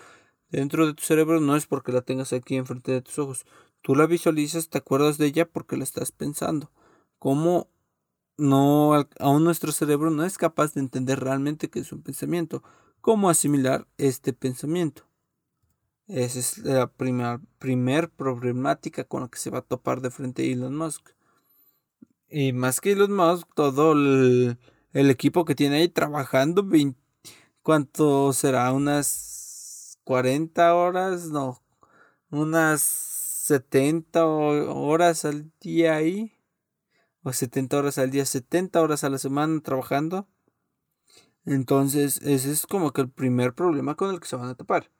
dentro 0.49 0.85
de 0.85 0.93
tu 0.93 1.03
cerebro 1.03 1.39
no 1.39 1.55
es 1.55 1.65
porque 1.65 1.93
la 1.93 2.01
tengas 2.01 2.33
aquí 2.33 2.57
enfrente 2.57 2.91
de 2.91 3.01
tus 3.01 3.17
ojos. 3.17 3.45
Tú 3.81 3.95
la 3.95 4.07
visualizas, 4.07 4.67
te 4.67 4.77
acuerdas 4.77 5.17
de 5.17 5.27
ella 5.27 5.47
porque 5.47 5.77
la 5.77 5.85
estás 5.85 6.11
pensando. 6.11 6.69
¿Cómo 7.17 7.69
no, 8.35 9.07
aún 9.17 9.45
nuestro 9.45 9.71
cerebro 9.71 10.09
no 10.09 10.25
es 10.25 10.37
capaz 10.37 10.73
de 10.73 10.81
entender 10.81 11.21
realmente 11.21 11.69
qué 11.69 11.79
es 11.79 11.93
un 11.93 12.01
pensamiento? 12.01 12.61
¿Cómo 12.99 13.29
asimilar 13.29 13.87
este 13.97 14.33
pensamiento? 14.33 15.03
Esa 16.09 16.39
es 16.39 16.57
la 16.57 16.87
primera 16.87 17.39
primer 17.57 18.09
problemática 18.09 19.05
con 19.05 19.21
la 19.21 19.29
que 19.29 19.39
se 19.39 19.49
va 19.49 19.59
a 19.59 19.61
topar 19.61 20.01
de 20.01 20.11
frente 20.11 20.51
Elon 20.51 20.75
Musk. 20.75 21.15
Y 22.29 22.51
más 22.53 22.81
que 22.81 22.91
Elon 22.91 23.15
Musk, 23.15 23.47
todo 23.55 23.93
el, 23.93 24.57
equipo 24.93 25.45
que 25.45 25.55
tiene 25.55 25.77
ahí 25.77 25.89
trabajando, 25.89 26.67
¿cuánto 27.63 28.33
será? 28.33 28.71
¿Unas 28.73 29.97
40 30.03 30.75
horas? 30.75 31.27
No, 31.27 31.61
unas 32.29 32.81
70 32.81 34.25
horas 34.25 35.25
al 35.25 35.51
día 35.61 35.95
ahí. 35.95 36.33
O 37.23 37.33
70 37.33 37.77
horas 37.77 37.97
al 37.97 38.11
día, 38.11 38.25
70 38.25 38.81
horas 38.81 39.03
a 39.03 39.09
la 39.09 39.17
semana 39.17 39.61
trabajando. 39.61 40.27
Entonces, 41.45 42.21
ese 42.23 42.51
es 42.51 42.67
como 42.67 42.91
que 42.91 43.01
el 43.01 43.09
primer 43.09 43.53
problema 43.53 43.95
con 43.95 44.11
el 44.13 44.19
que 44.19 44.27
se 44.27 44.35
van 44.35 44.49
a 44.49 44.55
topar. 44.55 44.91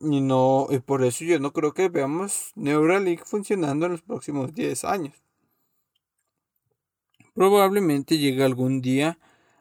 Y 0.00 0.20
no, 0.20 0.66
y 0.70 0.78
por 0.80 1.04
eso 1.04 1.24
yo 1.24 1.38
no 1.40 1.52
creo 1.52 1.74
que 1.74 1.88
veamos 1.88 2.52
Neuralink 2.56 3.24
funcionando 3.24 3.86
en 3.86 3.92
los 3.92 4.02
próximos 4.02 4.54
10 4.54 4.84
años. 4.84 5.25
Probablemente 7.36 8.16
llegue 8.16 8.42
algún 8.42 8.80
día 8.80 9.18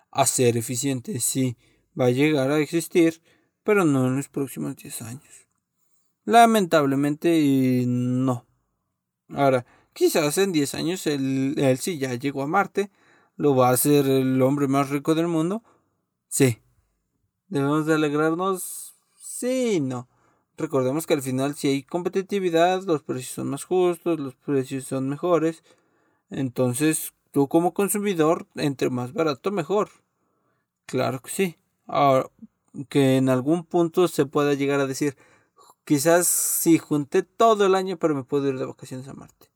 a 0.09 0.25
ser 0.25 0.55
eficiente, 0.55 1.19
sí, 1.19 1.57
va 1.99 2.05
a 2.05 2.09
llegar 2.09 2.49
a 2.49 2.59
existir, 2.59 3.21
pero 3.65 3.83
no 3.83 4.07
en 4.07 4.15
los 4.15 4.29
próximos 4.29 4.77
10 4.77 5.01
años. 5.01 5.45
Lamentablemente 6.23 7.83
no. 7.85 8.45
Ahora, 9.27 9.65
quizás 9.91 10.37
en 10.37 10.53
10 10.53 10.73
años 10.73 11.05
él, 11.05 11.55
él 11.57 11.77
sí 11.77 11.97
ya 11.97 12.13
llegó 12.13 12.43
a 12.43 12.47
Marte, 12.47 12.91
lo 13.35 13.57
va 13.57 13.67
a 13.67 13.73
hacer 13.73 14.07
el 14.07 14.41
hombre 14.41 14.69
más 14.69 14.89
rico 14.89 15.13
del 15.13 15.27
mundo. 15.27 15.61
Sí. 16.29 16.59
¿Debemos 17.49 17.85
de 17.87 17.95
alegrarnos? 17.95 18.95
Sí, 19.17 19.81
no. 19.81 20.07
Recordemos 20.55 21.05
que 21.05 21.13
al 21.13 21.21
final 21.21 21.55
si 21.55 21.67
hay 21.67 21.83
competitividad, 21.83 22.83
los 22.83 23.03
precios 23.03 23.33
son 23.33 23.49
más 23.49 23.65
justos, 23.65 24.17
los 24.17 24.35
precios 24.35 24.85
son 24.85 25.09
mejores. 25.09 25.61
Entonces, 26.29 27.11
tú 27.35 27.49
como 27.49 27.73
consumidor, 27.73 28.47
entre 28.55 28.89
más 28.89 29.11
barato, 29.11 29.51
mejor. 29.51 29.89
Claro 30.85 31.21
que 31.21 31.29
sí. 31.29 31.57
Ahora, 31.85 32.31
que 32.87 33.17
en 33.17 33.27
algún 33.27 33.65
punto 33.65 34.07
se 34.07 34.25
pueda 34.25 34.53
llegar 34.53 34.79
a 34.79 34.87
decir, 34.87 35.17
quizás 35.83 36.27
sí, 36.27 36.77
junté 36.77 37.23
todo 37.23 37.65
el 37.65 37.75
año, 37.75 37.97
pero 37.97 38.15
me 38.15 38.23
puedo 38.23 38.47
ir 38.47 38.57
de 38.57 38.63
vacaciones 38.63 39.09
a 39.09 39.13
Marte. 39.15 39.51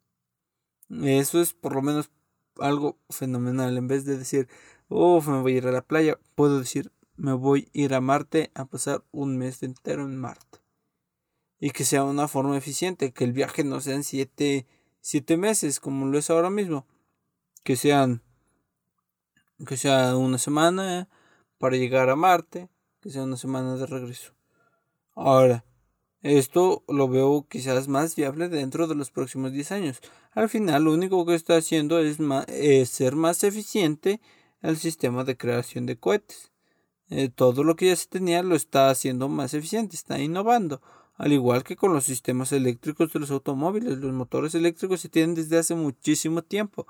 Eso 0.89 1.39
es 1.39 1.53
por 1.53 1.73
lo 1.73 1.81
menos 1.81 2.11
algo 2.57 2.97
fenomenal. 3.09 3.77
En 3.77 3.87
vez 3.87 4.03
de 4.03 4.17
decir, 4.17 4.49
uff, 4.89 5.29
me 5.29 5.41
voy 5.41 5.53
a 5.53 5.57
ir 5.59 5.67
a 5.67 5.71
la 5.71 5.81
playa, 5.81 6.19
puedo 6.35 6.59
decir, 6.59 6.91
me 7.15 7.31
voy 7.31 7.71
a 7.73 7.79
ir 7.79 7.93
a 7.93 8.01
Marte 8.01 8.51
a 8.55 8.65
pasar 8.65 9.05
un 9.11 9.37
mes 9.37 9.63
entero 9.63 10.03
en 10.03 10.17
Marte 10.17 10.59
y 11.61 11.69
que 11.69 11.85
sea 11.85 12.03
una 12.03 12.27
forma 12.27 12.57
eficiente, 12.57 13.13
que 13.13 13.23
el 13.23 13.31
viaje 13.31 13.63
no 13.63 13.79
sean 13.79 14.03
siete, 14.03 14.67
siete 14.99 15.37
meses 15.37 15.79
como 15.79 16.07
lo 16.07 16.17
es 16.17 16.29
ahora 16.29 16.49
mismo, 16.49 16.85
que 17.63 17.75
sean 17.75 18.21
que 19.65 19.77
sea 19.77 20.15
una 20.15 20.37
semana 20.37 21.09
para 21.57 21.75
llegar 21.75 22.09
a 22.09 22.15
Marte, 22.15 22.69
que 23.01 23.09
sea 23.09 23.23
una 23.23 23.37
semana 23.37 23.75
de 23.75 23.85
regreso. 23.85 24.33
Ahora, 25.15 25.65
esto 26.21 26.83
lo 26.87 27.07
veo 27.07 27.45
quizás 27.49 27.87
más 27.87 28.15
viable 28.15 28.49
dentro 28.49 28.87
de 28.87 28.95
los 28.95 29.11
próximos 29.11 29.51
10 29.51 29.71
años. 29.71 29.99
Al 30.31 30.49
final, 30.49 30.83
lo 30.83 30.93
único 30.93 31.25
que 31.25 31.35
está 31.35 31.57
haciendo 31.57 31.99
es, 31.99 32.17
ser 32.89 33.15
más 33.15 33.43
eficiente 33.43 34.21
el 34.61 34.77
sistema 34.77 35.23
de 35.23 35.37
creación 35.37 35.85
de 35.85 35.97
cohetes. 35.97 36.51
Eh, 37.09 37.29
todo 37.33 37.63
lo 37.63 37.75
que 37.75 37.87
ya 37.87 37.95
se 37.95 38.07
tenía 38.07 38.43
lo 38.43 38.55
está 38.55 38.89
haciendo 38.89 39.29
más 39.29 39.53
eficiente, 39.53 39.95
está 39.95 40.19
innovando. 40.19 40.81
Al 41.15 41.33
igual 41.33 41.63
que 41.63 41.75
con 41.75 41.93
los 41.93 42.05
sistemas 42.05 42.51
eléctricos 42.51 43.11
de 43.11 43.19
los 43.19 43.31
automóviles, 43.31 43.97
los 43.97 44.13
motores 44.13 44.55
eléctricos 44.55 45.01
se 45.01 45.09
tienen 45.09 45.35
desde 45.35 45.57
hace 45.57 45.75
muchísimo 45.75 46.43
tiempo, 46.43 46.87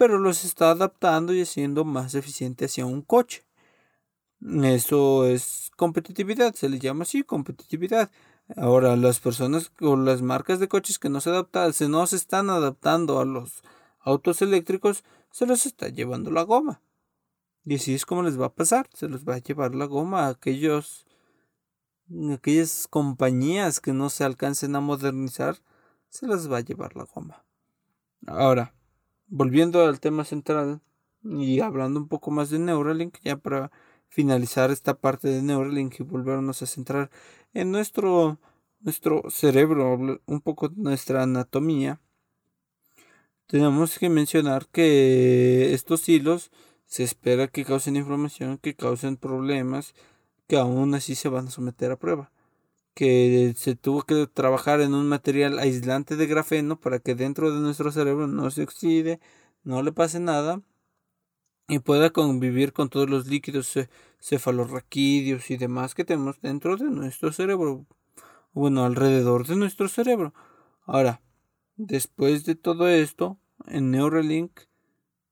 pero 0.00 0.18
los 0.18 0.46
está 0.46 0.70
adaptando 0.70 1.34
y 1.34 1.42
haciendo 1.42 1.84
más 1.84 2.14
eficiente 2.14 2.64
hacia 2.64 2.86
un 2.86 3.02
coche. 3.02 3.44
Eso 4.62 5.26
es 5.26 5.70
competitividad, 5.76 6.54
se 6.54 6.70
le 6.70 6.78
llama 6.78 7.02
así 7.02 7.22
competitividad. 7.22 8.10
Ahora, 8.56 8.96
las 8.96 9.20
personas 9.20 9.70
o 9.78 9.96
las 9.96 10.22
marcas 10.22 10.58
de 10.58 10.68
coches 10.68 10.98
que 10.98 11.10
no 11.10 11.20
se 11.20 11.28
adaptan, 11.28 11.74
se 11.74 11.90
no 11.90 12.06
se 12.06 12.16
están 12.16 12.48
adaptando 12.48 13.20
a 13.20 13.26
los 13.26 13.62
autos 14.00 14.40
eléctricos, 14.40 15.04
se 15.32 15.44
los 15.44 15.66
está 15.66 15.90
llevando 15.90 16.30
la 16.30 16.44
goma. 16.44 16.80
Y 17.66 17.74
así 17.74 17.92
es 17.92 18.06
como 18.06 18.22
les 18.22 18.40
va 18.40 18.46
a 18.46 18.54
pasar, 18.54 18.88
se 18.94 19.06
los 19.06 19.28
va 19.28 19.34
a 19.34 19.40
llevar 19.40 19.74
la 19.74 19.84
goma 19.84 20.24
a 20.24 20.28
aquellos 20.30 21.04
aquellas 22.32 22.86
compañías 22.88 23.80
que 23.80 23.92
no 23.92 24.08
se 24.08 24.24
alcancen 24.24 24.74
a 24.76 24.80
modernizar, 24.80 25.58
se 26.08 26.26
las 26.26 26.50
va 26.50 26.56
a 26.56 26.62
llevar 26.62 26.96
la 26.96 27.04
goma. 27.04 27.44
Ahora, 28.26 28.72
volviendo 29.30 29.82
al 29.82 30.00
tema 30.00 30.24
central 30.24 30.80
y 31.22 31.60
hablando 31.60 32.00
un 32.00 32.08
poco 32.08 32.30
más 32.30 32.50
de 32.50 32.58
Neuralink, 32.58 33.16
ya 33.22 33.36
para 33.36 33.70
finalizar 34.08 34.70
esta 34.70 34.94
parte 34.94 35.28
de 35.28 35.42
Neuralink 35.42 36.00
y 36.00 36.02
volvernos 36.02 36.62
a 36.62 36.66
centrar 36.66 37.10
en 37.54 37.70
nuestro, 37.70 38.38
nuestro 38.80 39.22
cerebro, 39.30 40.20
un 40.26 40.40
poco 40.40 40.70
nuestra 40.76 41.22
anatomía, 41.22 42.00
tenemos 43.46 43.98
que 43.98 44.08
mencionar 44.08 44.66
que 44.68 45.74
estos 45.74 46.08
hilos 46.08 46.50
se 46.86 47.04
espera 47.04 47.48
que 47.48 47.64
causen 47.64 47.96
inflamación, 47.96 48.58
que 48.58 48.74
causen 48.74 49.16
problemas, 49.16 49.94
que 50.46 50.56
aún 50.56 50.94
así 50.94 51.14
se 51.14 51.28
van 51.28 51.48
a 51.48 51.50
someter 51.50 51.92
a 51.92 51.96
prueba. 51.96 52.32
Que 53.00 53.54
se 53.56 53.76
tuvo 53.76 54.02
que 54.02 54.26
trabajar 54.26 54.82
en 54.82 54.92
un 54.92 55.08
material 55.08 55.58
aislante 55.58 56.16
de 56.16 56.26
grafeno 56.26 56.78
para 56.78 56.98
que 56.98 57.14
dentro 57.14 57.50
de 57.50 57.58
nuestro 57.58 57.90
cerebro 57.92 58.26
no 58.26 58.50
se 58.50 58.62
oxide, 58.62 59.20
no 59.64 59.82
le 59.82 59.90
pase 59.90 60.20
nada 60.20 60.60
y 61.66 61.78
pueda 61.78 62.10
convivir 62.10 62.74
con 62.74 62.90
todos 62.90 63.08
los 63.08 63.26
líquidos 63.26 63.72
cefalorraquídeos 64.20 65.50
y 65.50 65.56
demás 65.56 65.94
que 65.94 66.04
tenemos 66.04 66.42
dentro 66.42 66.76
de 66.76 66.90
nuestro 66.90 67.32
cerebro. 67.32 67.86
Bueno, 68.52 68.84
alrededor 68.84 69.46
de 69.46 69.56
nuestro 69.56 69.88
cerebro. 69.88 70.34
Ahora, 70.84 71.22
después 71.76 72.44
de 72.44 72.54
todo 72.54 72.86
esto, 72.86 73.40
en 73.66 73.92
Neuralink 73.92 74.60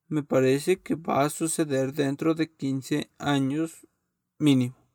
me 0.07 0.23
parece 0.23 0.81
que 0.81 0.95
va 0.95 1.21
a 1.21 1.29
suceder 1.29 1.93
dentro 1.93 2.35
de 2.35 2.51
15 2.51 3.11
años 3.19 3.87
mínimo 4.39 4.88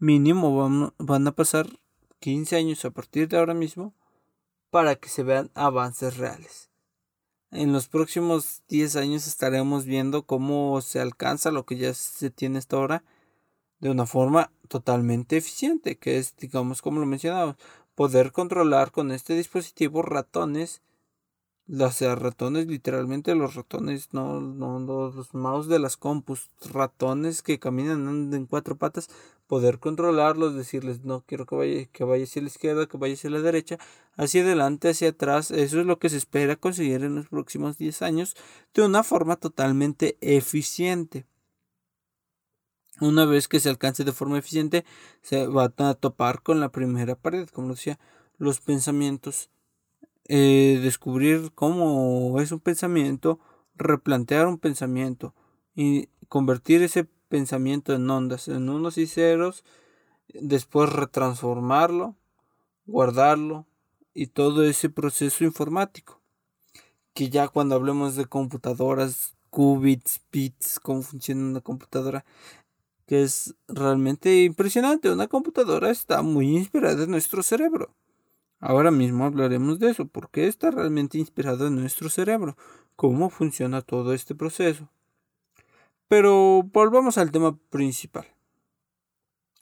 mínimo 0.00 0.92
van, 0.98 1.26
a 1.26 1.32
pasar 1.32 1.68
15 2.18 2.56
años 2.56 2.84
a 2.84 2.90
partir 2.90 3.28
de 3.28 3.38
ahora 3.38 3.54
mismo 3.54 3.94
para 4.70 4.96
que 4.96 5.08
se 5.08 5.22
vean 5.22 5.50
avances 5.54 6.16
reales. 6.16 6.70
En 7.52 7.72
los 7.72 7.88
próximos 7.88 8.62
10 8.68 8.96
años 8.96 9.26
estaremos 9.26 9.84
viendo 9.84 10.22
cómo 10.24 10.80
se 10.80 11.00
alcanza 11.00 11.50
lo 11.50 11.66
que 11.66 11.76
ya 11.76 11.94
se 11.94 12.30
tiene 12.30 12.58
hasta 12.58 12.76
ahora 12.76 13.04
de 13.78 13.90
una 13.90 14.06
forma 14.06 14.50
totalmente 14.68 15.36
eficiente, 15.36 15.96
que 15.96 16.18
es, 16.18 16.36
digamos, 16.36 16.82
como 16.82 17.00
lo 17.00 17.06
mencionaba, 17.06 17.56
poder 17.94 18.32
controlar 18.32 18.92
con 18.92 19.10
este 19.10 19.34
dispositivo 19.34 20.02
ratones 20.02 20.82
los 21.66 22.00
ratones, 22.00 22.66
literalmente 22.66 23.34
los 23.36 23.54
ratones, 23.54 24.12
no, 24.12 24.40
no 24.40 24.80
los 24.80 25.34
mouse 25.34 25.68
de 25.68 25.78
las 25.78 25.96
compus, 25.96 26.50
ratones 26.72 27.42
que 27.42 27.60
caminan 27.60 28.34
en 28.34 28.46
cuatro 28.46 28.76
patas, 28.76 29.08
poder 29.50 29.80
controlarlos, 29.80 30.54
decirles 30.54 31.02
no 31.02 31.24
quiero 31.26 31.44
que 31.44 31.56
vaya, 31.56 31.84
que 31.86 32.04
vaya 32.04 32.22
hacia 32.22 32.40
la 32.40 32.46
izquierda, 32.46 32.86
que 32.86 32.96
vaya 32.98 33.14
hacia 33.14 33.30
la 33.30 33.40
derecha, 33.40 33.78
hacia 34.14 34.42
adelante, 34.42 34.90
hacia 34.90 35.08
atrás, 35.08 35.50
eso 35.50 35.80
es 35.80 35.86
lo 35.86 35.98
que 35.98 36.08
se 36.08 36.18
espera 36.18 36.54
conseguir 36.54 37.02
en 37.02 37.16
los 37.16 37.26
próximos 37.26 37.76
10 37.76 38.02
años 38.02 38.36
de 38.74 38.82
una 38.82 39.02
forma 39.02 39.34
totalmente 39.34 40.16
eficiente. 40.20 41.26
Una 43.00 43.24
vez 43.24 43.48
que 43.48 43.58
se 43.58 43.68
alcance 43.68 44.04
de 44.04 44.12
forma 44.12 44.38
eficiente, 44.38 44.84
se 45.20 45.48
va 45.48 45.72
a 45.76 45.94
topar 45.94 46.42
con 46.42 46.60
la 46.60 46.68
primera 46.68 47.16
pared, 47.16 47.48
como 47.48 47.70
decía, 47.70 47.98
los 48.38 48.60
pensamientos 48.60 49.50
eh, 50.28 50.78
descubrir 50.80 51.50
cómo 51.56 52.40
es 52.40 52.52
un 52.52 52.60
pensamiento, 52.60 53.40
replantear 53.74 54.46
un 54.46 54.58
pensamiento 54.58 55.34
y 55.74 56.08
convertir 56.28 56.82
ese 56.82 57.02
pensamiento 57.02 57.19
en 57.36 58.10
ondas, 58.10 58.48
en 58.48 58.68
unos 58.68 58.98
y 58.98 59.06
ceros, 59.06 59.64
después 60.34 60.90
retransformarlo, 60.92 62.16
guardarlo 62.86 63.66
y 64.14 64.28
todo 64.28 64.64
ese 64.64 64.90
proceso 64.90 65.44
informático. 65.44 66.20
Que 67.14 67.28
ya 67.28 67.48
cuando 67.48 67.74
hablemos 67.74 68.16
de 68.16 68.26
computadoras, 68.26 69.34
qubits, 69.50 70.20
bits, 70.32 70.78
cómo 70.80 71.02
funciona 71.02 71.42
una 71.42 71.60
computadora, 71.60 72.24
que 73.06 73.22
es 73.22 73.54
realmente 73.68 74.44
impresionante. 74.44 75.10
Una 75.10 75.26
computadora 75.26 75.90
está 75.90 76.22
muy 76.22 76.56
inspirada 76.56 77.04
en 77.04 77.10
nuestro 77.10 77.42
cerebro. 77.42 77.94
Ahora 78.60 78.90
mismo 78.90 79.24
hablaremos 79.24 79.78
de 79.78 79.90
eso, 79.90 80.06
porque 80.06 80.46
está 80.46 80.70
realmente 80.70 81.18
inspirado 81.18 81.66
en 81.66 81.76
nuestro 81.76 82.10
cerebro, 82.10 82.56
cómo 82.94 83.30
funciona 83.30 83.80
todo 83.80 84.12
este 84.12 84.34
proceso. 84.34 84.88
Pero 86.10 86.64
volvamos 86.64 87.18
al 87.18 87.30
tema 87.30 87.56
principal. 87.70 88.26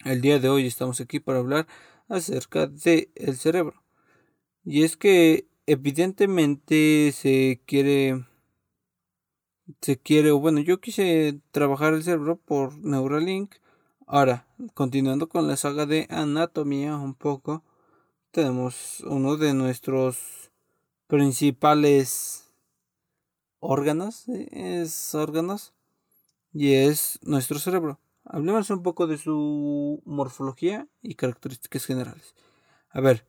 El 0.07 0.23
día 0.23 0.39
de 0.39 0.49
hoy 0.49 0.67
estamos 0.67 0.99
aquí 0.99 1.21
para 1.21 1.41
hablar 1.41 1.67
acerca 2.09 2.67
del 2.67 3.11
el 3.17 3.37
cerebro. 3.37 3.83
Y 4.65 4.83
es 4.83 4.97
que 4.97 5.47
evidentemente 5.67 7.13
se 7.13 7.61
quiere 7.67 8.25
se 9.83 9.99
quiere, 9.99 10.31
bueno, 10.31 10.61
yo 10.61 10.81
quise 10.81 11.39
trabajar 11.51 11.93
el 11.93 12.03
cerebro 12.03 12.39
por 12.39 12.79
Neuralink. 12.79 13.57
Ahora, 14.07 14.47
continuando 14.73 15.29
con 15.29 15.47
la 15.49 15.59
saga 15.59 15.85
de 15.85 16.07
anatomía 16.09 16.97
un 16.97 17.13
poco, 17.15 17.63
tenemos 18.31 19.01
uno 19.01 19.37
de 19.37 19.53
nuestros 19.53 20.51
principales 21.09 22.51
órganos, 23.61 24.27
es 24.29 25.15
órganos, 25.15 25.75
y 26.59 26.75
es 26.75 27.21
nuestro 27.23 27.61
cerebro. 27.61 28.01
Hablemos 28.25 28.69
un 28.71 28.83
poco 28.83 29.07
de 29.07 29.17
su 29.17 30.03
morfología 30.05 30.89
y 31.03 31.15
características 31.15 31.85
generales. 31.85 32.35
A 32.91 33.01
ver, 33.01 33.25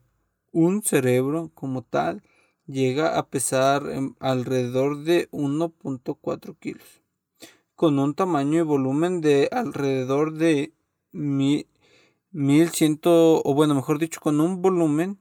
un 0.52 0.82
cerebro 0.82 1.52
como 1.54 1.84
tal 1.84 2.24
llega 2.66 3.20
a 3.20 3.28
pesar 3.28 3.84
alrededor 4.20 5.04
de 5.04 5.30
1.4 5.30 6.58
kilos, 6.58 7.04
con 7.76 8.00
un 8.00 8.16
tamaño 8.16 8.62
y 8.62 8.64
volumen 8.64 9.22
de 9.22 9.48
alrededor 9.52 10.34
de 10.34 10.74
1100, 11.12 13.02
o 13.04 13.54
bueno, 13.54 13.76
mejor 13.76 14.00
dicho, 14.00 14.22
con 14.22 14.42
un 14.42 14.64
volumen 14.64 15.20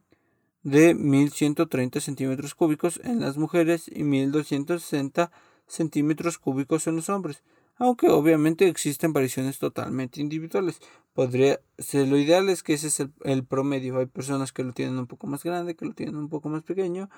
de 0.62 0.94
1130 0.94 2.00
centímetros 2.00 2.54
cúbicos 2.54 3.02
en 3.04 3.20
las 3.20 3.36
mujeres 3.36 3.84
y 3.94 4.02
1260 4.02 5.30
centímetros 5.66 6.38
cúbicos 6.38 6.86
en 6.86 6.96
los 6.96 7.10
hombres, 7.10 7.42
aunque 7.78 8.08
obviamente 8.08 8.68
existen 8.68 9.12
variaciones 9.12 9.58
totalmente 9.58 10.20
individuales. 10.20 10.80
Podría 11.12 11.60
ser 11.78 12.08
lo 12.08 12.18
ideal 12.18 12.48
es 12.48 12.62
que 12.62 12.74
ese 12.74 12.88
es 12.88 13.00
el, 13.24 13.44
promedio. 13.44 13.98
Hay 13.98 14.06
personas 14.06 14.52
que 14.52 14.64
lo 14.64 14.72
tienen 14.72 14.98
un 14.98 15.06
poco 15.06 15.26
más 15.26 15.44
grande, 15.44 15.76
que 15.76 15.86
lo 15.86 15.94
tienen 15.94 16.16
un 16.16 16.28
poco 16.28 16.48
más 16.48 16.62
pequeño 16.62 17.08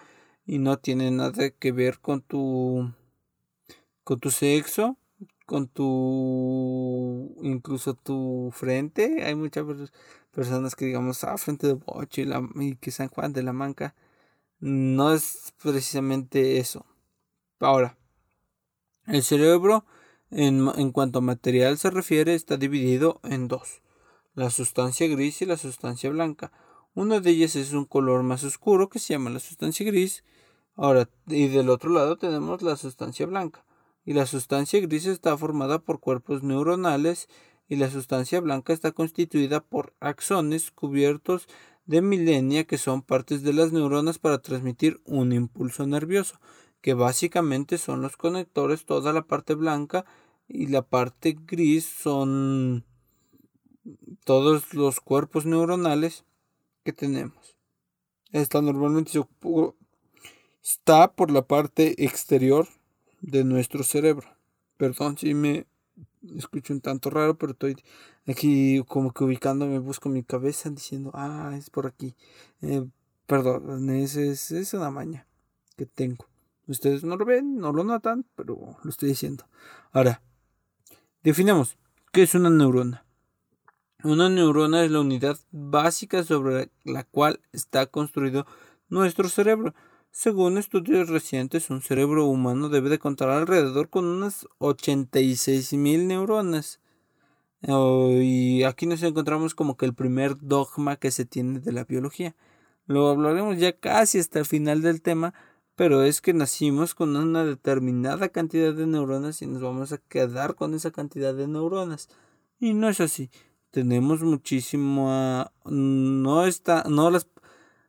y 0.47 0.59
no 0.59 0.79
tiene 0.79 1.11
nada 1.11 1.51
que 1.51 1.73
ver 1.73 2.01
con 2.01 2.23
tu 2.23 2.93
con 4.05 4.21
tu 4.21 4.31
sexo, 4.31 4.97
con 5.47 5.69
tu 5.69 7.37
incluso 7.43 7.95
tu 7.95 8.51
frente. 8.53 9.25
Hay 9.25 9.35
muchas 9.35 9.65
personas 10.31 10.75
que 10.77 10.87
digamos, 10.87 11.25
ah, 11.25 11.37
frente 11.39 11.67
de 11.67 11.75
boche 11.75 12.23
y, 12.23 12.25
la, 12.27 12.47
y 12.57 12.77
que 12.77 12.91
San 12.91 13.09
Juan 13.09 13.33
de 13.33 13.43
la 13.43 13.53
Manca. 13.53 13.95
No 14.61 15.13
es 15.15 15.55
precisamente 15.63 16.59
eso. 16.59 16.85
Ahora, 17.61 17.97
el 19.07 19.23
cerebro, 19.23 19.85
en, 20.31 20.93
cuanto 20.93 21.19
a 21.19 21.23
material 21.23 21.79
se 21.79 21.91
refiere, 21.91 22.35
está 22.35 22.57
dividido 22.57 23.21
en 23.25 23.49
dos. 23.49 23.83
La 24.35 24.51
sustancia 24.51 25.09
gris 25.09 25.43
y 25.43 25.47
la 25.47 25.57
sustancia 25.57 26.11
blanca. 26.11 26.53
Una 26.95 27.21
de 27.21 27.31
ellas 27.31 27.57
es 27.57 27.73
un 27.73 27.85
color 27.85 28.23
más 28.23 28.45
oscuro 28.45 28.89
que 28.89 28.99
se 28.99 29.15
llama 29.15 29.31
la 29.31 29.41
sustancia 29.41 29.85
gris. 29.87 30.25
Ahora, 30.77 31.09
y 31.27 31.49
del 31.49 31.69
otro 31.69 31.91
lado 31.91 32.17
tenemos 32.17 32.63
la 32.63 32.77
sustancia 32.77 33.27
blanca. 33.27 33.65
Y 34.05 34.15
la 34.15 34.27
sustancia 34.27 34.81
gris 34.81 35.07
está 35.07 35.37
formada 35.37 35.81
por 35.81 36.01
cuerpos 36.01 36.43
neuronales 36.43 37.29
y 37.69 37.77
la 37.77 37.91
sustancia 37.91 38.41
blanca 38.41 38.73
está 38.73 38.93
constituida 38.93 39.61
por 39.61 39.95
axones 40.01 40.71
cubiertos 40.71 41.49
de 41.87 42.03
milenia 42.03 42.65
que 42.65 42.79
son 42.79 43.03
partes 43.03 43.43
de 43.43 43.53
las 43.53 43.73
neuronas 43.73 44.19
para 44.19 44.43
transmitir 44.43 45.01
un 45.05 45.33
impulso 45.33 45.87
nervioso, 45.87 46.41
que 46.81 46.95
básicamente 46.95 47.79
son 47.79 48.03
los 48.03 48.17
conectores, 48.17 48.85
toda 48.85 49.13
la 49.13 49.23
parte 49.23 49.55
blanca 49.55 50.05
y 50.49 50.67
la 50.67 50.83
parte 50.83 51.37
gris 51.47 51.85
son 51.87 52.85
todos 54.25 54.75
los 54.75 55.01
cuerpos 55.01 55.47
neuronales 55.47 56.25
que 56.85 56.93
tenemos. 56.93 57.57
Esta 58.33 58.63
normalmente 58.63 59.13
está 60.63 61.13
por 61.13 61.31
la 61.31 61.43
parte 61.43 62.05
exterior 62.05 62.69
de 63.21 63.45
nuestro 63.45 63.83
cerebro. 63.83 64.29
Perdón 64.77 65.19
si 65.19 65.35
me 65.35 65.67
escucho 66.37 66.73
un 66.73 66.81
tanto 66.81 67.11
raro, 67.11 67.37
pero 67.37 67.53
estoy 67.53 67.77
aquí 68.27 68.83
como 68.87 69.13
que 69.13 69.25
ubicándome, 69.25 69.79
busco 69.79 70.09
mi 70.09 70.23
cabeza 70.23 70.71
diciendo, 70.71 71.11
ah, 71.15 71.55
es 71.57 71.71
por 71.71 71.87
aquí. 71.87 72.15
Eh, 72.63 72.87
perdón, 73.27 73.91
es, 73.91 74.17
es, 74.17 74.51
es 74.51 74.75
una 74.75 74.91
maña 74.91 75.27
que 75.77 75.87
tengo. 75.87 76.30
Ustedes 76.71 77.03
no 77.03 77.17
lo 77.17 77.25
ven, 77.25 77.57
no 77.59 77.73
lo 77.73 77.83
notan, 77.83 78.25
pero 78.37 78.77
lo 78.85 78.91
estoy 78.91 79.09
diciendo. 79.09 79.45
Ahora, 79.91 80.23
definamos, 81.25 81.77
¿qué 82.13 82.23
es 82.23 82.37
una 82.37 82.49
neurona? 82.49 83.05
Una 84.05 84.29
neurona 84.29 84.85
es 84.85 84.93
la 84.93 85.01
unidad 85.01 85.37
básica 85.51 86.23
sobre 86.23 86.71
la 86.85 87.03
cual 87.03 87.41
está 87.51 87.87
construido 87.87 88.47
nuestro 88.89 89.29
cerebro. 89.29 89.75
Según 90.13 90.59
estudios 90.59 91.09
recientes, 91.09 91.71
un 91.71 91.83
cerebro 91.83 92.27
humano 92.27 92.69
debe 92.69 92.89
de 92.89 93.01
contar 93.01 93.31
alrededor 93.31 93.91
con 93.91 94.05
unas 94.05 94.47
86 94.59 95.73
mil 95.73 96.07
neuronas. 96.07 96.79
Oh, 97.67 98.11
y 98.13 98.63
aquí 98.63 98.87
nos 98.87 99.03
encontramos 99.03 99.57
como 99.57 99.77
que 99.77 99.87
el 99.87 99.95
primer 99.95 100.39
dogma 100.39 100.95
que 100.95 101.11
se 101.11 101.25
tiene 101.25 101.59
de 101.59 101.73
la 101.73 101.83
biología. 101.83 102.37
Lo 102.87 103.09
hablaremos 103.09 103.59
ya 103.59 103.73
casi 103.73 104.21
hasta 104.21 104.39
el 104.39 104.47
final 104.47 104.83
del 104.83 105.03
tema, 105.03 105.35
pero 105.77 106.03
es 106.03 106.21
que 106.21 106.35
nacimos 106.35 106.95
con 106.95 107.17
una 107.17 107.45
determinada 107.45 108.29
cantidad 108.29 108.75
de 108.75 108.87
neuronas 108.87 109.43
y 109.43 109.47
nos 109.47 109.63
vamos 109.63 109.93
a 109.93 109.99
quedar 109.99 110.55
con 110.55 110.75
esa 110.75 110.91
cantidad 110.91 111.35
de 111.35 111.49
neuronas. 111.49 112.09
Y 112.59 112.75
no 112.75 112.89
es 112.89 113.01
así. 113.01 113.31
Tenemos 113.71 114.23
muchísimo 114.23 115.51
no 115.65 116.45
está 116.47 116.85
no 116.89 117.11
las 117.11 117.29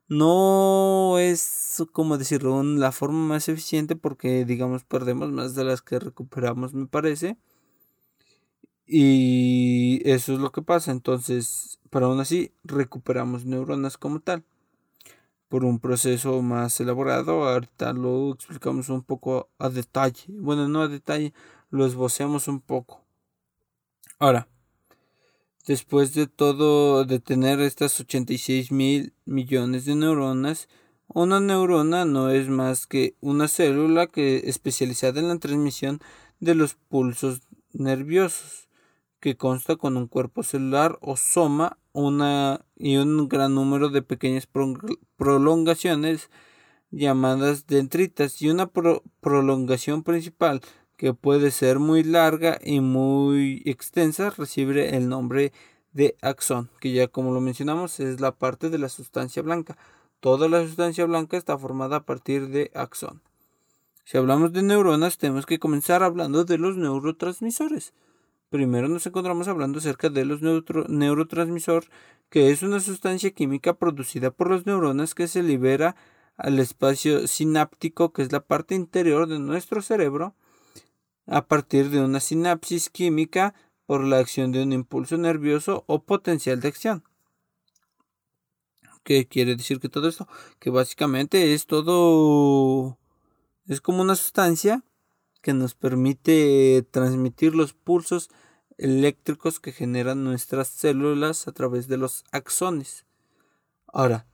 no 0.07 1.17
es 1.19 1.83
como 1.93 2.17
decirlo 2.17 2.61
la 2.63 2.91
forma 2.91 3.19
más 3.27 3.49
eficiente 3.49 3.95
porque 3.95 4.45
digamos 4.45 4.83
perdemos 4.83 5.31
más 5.31 5.55
de 5.55 5.63
las 5.65 5.81
que 5.81 5.99
recuperamos 5.99 6.73
me 6.73 6.87
parece. 6.87 7.37
Y 8.85 10.01
eso 10.05 10.33
es 10.33 10.39
lo 10.39 10.51
que 10.51 10.61
pasa. 10.61 10.91
Entonces 10.91 11.79
pero 11.89 12.07
aún 12.07 12.19
así 12.19 12.53
recuperamos 12.63 13.45
neuronas 13.45 13.97
como 13.97 14.21
tal 14.21 14.45
por 15.51 15.65
un 15.65 15.79
proceso 15.79 16.41
más 16.41 16.79
elaborado. 16.79 17.43
Ahorita 17.43 17.91
lo 17.91 18.31
explicamos 18.31 18.87
un 18.87 19.03
poco 19.03 19.49
a 19.59 19.69
detalle. 19.69 20.23
Bueno 20.29 20.69
no 20.69 20.81
a 20.81 20.87
detalle 20.87 21.33
lo 21.69 21.85
esboceamos 21.85 22.47
un 22.47 22.61
poco. 22.61 23.01
Ahora 24.17 24.47
Después 25.67 26.15
de 26.15 26.25
todo, 26.25 27.05
de 27.05 27.19
tener 27.19 27.59
estas 27.59 27.99
86 27.99 28.71
mil 28.71 29.13
millones 29.25 29.85
de 29.85 29.93
neuronas, 29.93 30.67
una 31.07 31.39
neurona 31.39 32.03
no 32.03 32.31
es 32.31 32.49
más 32.49 32.87
que 32.87 33.15
una 33.21 33.47
célula 33.47 34.07
que 34.07 34.43
especializada 34.45 35.19
en 35.19 35.27
la 35.27 35.37
transmisión 35.37 35.99
de 36.39 36.55
los 36.55 36.73
pulsos 36.73 37.41
nerviosos, 37.73 38.69
que 39.19 39.37
consta 39.37 39.75
con 39.75 39.97
un 39.97 40.07
cuerpo 40.07 40.41
celular 40.41 40.97
o 41.01 41.15
soma 41.15 41.77
una, 41.93 42.65
y 42.77 42.97
un 42.97 43.27
gran 43.27 43.55
número 43.55 43.89
de 43.89 44.01
pequeñas 44.01 44.47
prolongaciones 45.17 46.29
llamadas 46.91 47.67
dendritas 47.67 48.41
y 48.41 48.49
una 48.49 48.67
prolongación 48.67 50.03
principal 50.03 50.61
que 50.97 51.13
puede 51.13 51.51
ser 51.51 51.79
muy 51.79 52.03
larga 52.03 52.59
y 52.63 52.79
muy 52.79 53.63
extensa, 53.65 54.29
recibe 54.29 54.95
el 54.95 55.09
nombre 55.09 55.51
de 55.93 56.15
axón, 56.21 56.69
que 56.79 56.91
ya 56.91 57.07
como 57.07 57.33
lo 57.33 57.41
mencionamos 57.41 57.99
es 57.99 58.21
la 58.21 58.33
parte 58.33 58.69
de 58.69 58.77
la 58.77 58.89
sustancia 58.89 59.41
blanca. 59.41 59.77
Toda 60.19 60.47
la 60.47 60.63
sustancia 60.65 61.05
blanca 61.05 61.37
está 61.37 61.57
formada 61.57 61.97
a 61.97 62.05
partir 62.05 62.49
de 62.49 62.69
axón. 62.75 63.21
Si 64.05 64.17
hablamos 64.17 64.53
de 64.53 64.61
neuronas, 64.61 65.17
tenemos 65.17 65.45
que 65.45 65.57
comenzar 65.57 66.03
hablando 66.03 66.43
de 66.43 66.57
los 66.57 66.77
neurotransmisores. 66.77 67.93
Primero 68.51 68.89
nos 68.89 69.05
encontramos 69.05 69.47
hablando 69.47 69.79
acerca 69.79 70.09
de 70.09 70.25
los 70.25 70.41
neurotransmisores, 70.41 71.89
que 72.29 72.51
es 72.51 72.63
una 72.63 72.81
sustancia 72.81 73.31
química 73.31 73.75
producida 73.75 74.29
por 74.29 74.51
las 74.51 74.65
neuronas 74.65 75.15
que 75.15 75.29
se 75.29 75.41
libera 75.41 75.95
al 76.35 76.59
espacio 76.59 77.29
sináptico, 77.29 78.11
que 78.11 78.23
es 78.23 78.33
la 78.33 78.41
parte 78.41 78.75
interior 78.75 79.27
de 79.27 79.39
nuestro 79.39 79.81
cerebro, 79.81 80.35
a 81.27 81.47
partir 81.47 81.91
de 81.91 82.01
una 82.01 82.19
sinapsis 82.19 82.89
química 82.89 83.55
por 83.85 84.03
la 84.03 84.17
acción 84.19 84.51
de 84.51 84.63
un 84.63 84.73
impulso 84.73 85.15
nervioso 85.15 85.85
o 85.87 86.03
potencial 86.03 86.59
de 86.59 86.67
acción. 86.67 87.05
¿Qué 89.03 89.29
quiere 89.29 89.55
decir 89.55 89.79
que 89.79 89.87
todo 89.87 90.09
esto? 90.09 90.27
Que 90.59 90.69
básicamente 90.69 91.53
es 91.53 91.67
todo... 91.67 92.97
es 93.65 93.79
como 93.79 94.01
una 94.01 94.15
sustancia 94.15 94.83
que 95.41 95.53
nos 95.53 95.75
permite 95.75 96.85
transmitir 96.91 97.55
los 97.55 97.73
pulsos 97.73 98.29
eléctricos 98.77 99.59
que 99.59 99.71
generan 99.71 100.23
nuestras 100.23 100.67
células 100.67 101.47
a 101.47 101.51
través 101.51 101.87
de 101.87 101.97
los 101.97 102.23
axones. 102.31 103.05
Ahora, 103.87 104.25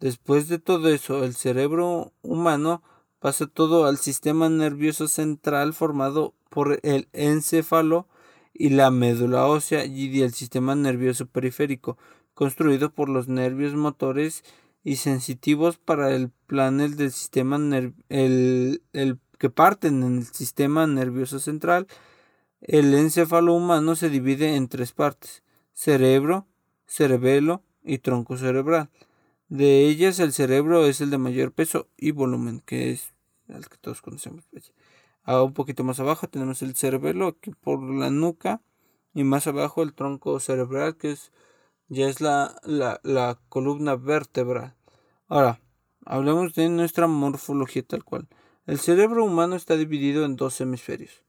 después 0.00 0.48
de 0.48 0.58
todo 0.58 0.88
eso, 0.88 1.24
el 1.24 1.34
cerebro 1.34 2.12
humano 2.22 2.82
pasa 3.18 3.46
todo 3.46 3.86
al 3.86 3.98
sistema 3.98 4.48
nervioso 4.48 5.06
central 5.06 5.74
formado 5.74 6.34
por 6.48 6.80
el 6.82 7.08
encéfalo 7.12 8.08
y 8.52 8.70
la 8.70 8.90
médula 8.90 9.46
ósea 9.46 9.84
y 9.84 10.20
el 10.22 10.32
sistema 10.32 10.74
nervioso 10.74 11.26
periférico, 11.26 11.96
construido 12.34 12.92
por 12.92 13.08
los 13.08 13.28
nervios 13.28 13.74
motores 13.74 14.42
y 14.84 14.96
sensitivos 14.96 15.78
para 15.78 16.14
el 16.14 16.30
planel 16.46 16.96
del 16.96 17.12
sistema 17.12 17.56
el, 17.56 18.82
el 18.92 19.20
que 19.42 19.50
parten 19.50 20.04
en 20.04 20.18
el 20.18 20.24
sistema 20.24 20.86
nervioso 20.86 21.40
central. 21.40 21.88
El 22.60 22.94
encéfalo 22.94 23.54
humano 23.54 23.96
se 23.96 24.08
divide 24.08 24.54
en 24.54 24.68
tres 24.68 24.92
partes: 24.92 25.42
cerebro, 25.72 26.46
cerebelo 26.86 27.64
y 27.82 27.98
tronco 27.98 28.36
cerebral. 28.36 28.88
De 29.48 29.88
ellas 29.88 30.20
el 30.20 30.32
cerebro 30.32 30.86
es 30.86 31.00
el 31.00 31.10
de 31.10 31.18
mayor 31.18 31.50
peso 31.50 31.88
y 31.96 32.12
volumen, 32.12 32.62
que 32.64 32.92
es 32.92 33.14
el 33.48 33.68
que 33.68 33.78
todos 33.78 34.00
conocemos. 34.00 34.44
A 35.24 35.42
un 35.42 35.54
poquito 35.54 35.82
más 35.82 35.98
abajo 35.98 36.28
tenemos 36.28 36.62
el 36.62 36.76
cerebelo 36.76 37.26
aquí 37.26 37.50
por 37.50 37.82
la 37.82 38.10
nuca 38.10 38.62
y 39.12 39.24
más 39.24 39.48
abajo 39.48 39.82
el 39.82 39.92
tronco 39.92 40.38
cerebral 40.38 40.96
que 40.96 41.10
es 41.10 41.32
ya 41.88 42.06
es 42.06 42.20
la, 42.20 42.60
la, 42.62 43.40
columna 43.48 43.96
vertebral. 43.96 44.76
Ahora, 45.26 45.60
hablemos 46.06 46.54
de 46.54 46.68
nuestra 46.68 47.08
morfología 47.08 47.82
tal 47.82 48.04
cual. 48.04 48.28
El 48.64 48.78
cerebro 48.78 49.24
humano 49.24 49.56
está 49.56 49.76
dividido 49.76 50.24
en 50.24 50.36
dos 50.36 50.60
hemisferios, 50.60 51.24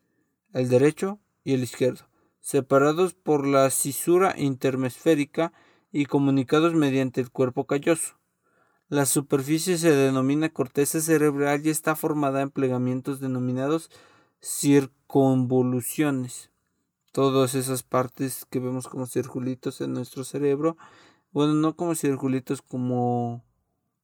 el 0.53 0.69
derecho 0.69 1.17
y 1.43 1.55
el 1.55 1.63
izquierdo, 1.63 2.05
separados 2.41 3.15
por 3.15 3.47
la 3.47 3.67
cisura 3.71 4.35
interhemisférica 4.37 5.51
y 5.91 6.05
comunicados 6.05 6.75
mediante 6.75 7.21
el 7.21 7.31
cuerpo 7.31 7.65
calloso. 7.65 8.19
La 8.87 9.07
superficie 9.07 9.79
se 9.79 9.95
denomina 9.95 10.49
corteza 10.49 11.01
cerebral 11.01 11.65
y 11.65 11.71
está 11.71 11.95
formada 11.95 12.43
en 12.43 12.51
plegamientos 12.51 13.19
denominados 13.19 13.89
circunvoluciones. 14.39 16.51
Todas 17.13 17.55
esas 17.55 17.81
partes 17.81 18.45
que 18.47 18.59
vemos 18.59 18.87
como 18.87 19.07
circulitos 19.07 19.81
en 19.81 19.93
nuestro 19.93 20.23
cerebro, 20.23 20.77
bueno, 21.31 21.53
no 21.53 21.75
como 21.75 21.95
circulitos, 21.95 22.61
como 22.61 23.43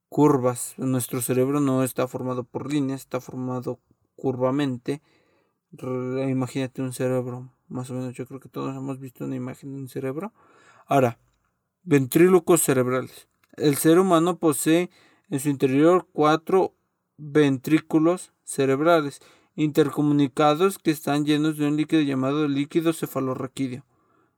curvas. 0.09 0.73
Nuestro 0.77 1.21
cerebro 1.21 1.59
no 1.59 1.83
está 1.83 2.07
formado 2.07 2.43
por 2.43 2.71
líneas, 2.71 3.01
está 3.01 3.21
formado 3.21 3.79
curvamente. 4.15 5.01
Imagínate 5.71 6.81
un 6.81 6.93
cerebro, 6.93 7.53
más 7.67 7.89
o 7.89 7.93
menos. 7.93 8.13
Yo 8.13 8.25
creo 8.25 8.39
que 8.39 8.49
todos 8.49 8.75
hemos 8.75 8.99
visto 8.99 9.25
una 9.25 9.35
imagen 9.35 9.73
de 9.73 9.81
un 9.81 9.87
cerebro. 9.87 10.33
Ahora, 10.87 11.19
Ventrílocos 11.83 12.61
cerebrales. 12.61 13.27
El 13.55 13.75
ser 13.77 13.99
humano 13.99 14.37
posee 14.37 14.89
en 15.29 15.39
su 15.39 15.49
interior 15.49 16.07
cuatro 16.11 16.75
ventrículos 17.17 18.33
cerebrales 18.43 19.21
intercomunicados 19.55 20.77
que 20.77 20.91
están 20.91 21.25
llenos 21.25 21.57
de 21.57 21.67
un 21.67 21.77
líquido 21.77 22.01
llamado 22.01 22.47
líquido 22.47 22.93
cefalorraquídeo. 22.93 23.85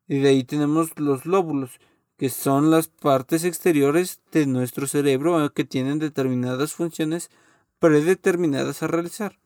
Y 0.08 0.20
de 0.20 0.30
ahí 0.30 0.44
tenemos 0.44 0.98
los 1.00 1.26
lóbulos, 1.26 1.80
que 2.22 2.30
son 2.30 2.70
las 2.70 2.88
partes 2.88 3.44
exteriores 3.46 4.22
de 4.32 4.46
nuestro 4.46 4.86
cerebro 4.86 5.44
eh, 5.44 5.50
que 5.56 5.64
tienen 5.64 5.98
determinadas 5.98 6.74
funciones 6.74 7.32
predeterminadas 7.80 8.84
a 8.84 8.88
realizar. 8.88 9.40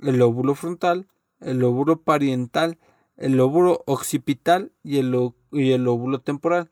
El 0.00 0.18
lóbulo 0.18 0.54
frontal, 0.54 1.08
el 1.40 1.60
lóbulo 1.60 2.02
pariental, 2.02 2.76
el 3.16 3.38
lóbulo 3.38 3.82
occipital 3.86 4.70
y 4.84 4.98
el, 4.98 5.32
y 5.50 5.70
el 5.70 5.84
lóbulo 5.84 6.20
temporal 6.20 6.68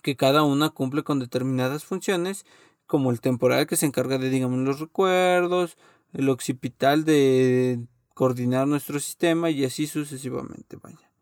que 0.00 0.14
cada 0.14 0.44
una 0.44 0.70
cumple 0.70 1.02
con 1.02 1.18
determinadas 1.18 1.84
funciones, 1.84 2.46
como 2.86 3.10
el 3.10 3.20
temporal 3.20 3.66
que 3.66 3.74
se 3.74 3.86
encarga 3.86 4.18
de, 4.18 4.30
digamos, 4.30 4.60
los 4.60 4.78
recuerdos, 4.78 5.76
el 6.12 6.28
occipital 6.28 7.04
de 7.04 7.80
coordinar 8.14 8.68
nuestro 8.68 9.00
sistema 9.00 9.50
y 9.50 9.64
así 9.64 9.88
sucesivamente, 9.88 10.76
vaya. 10.80 11.13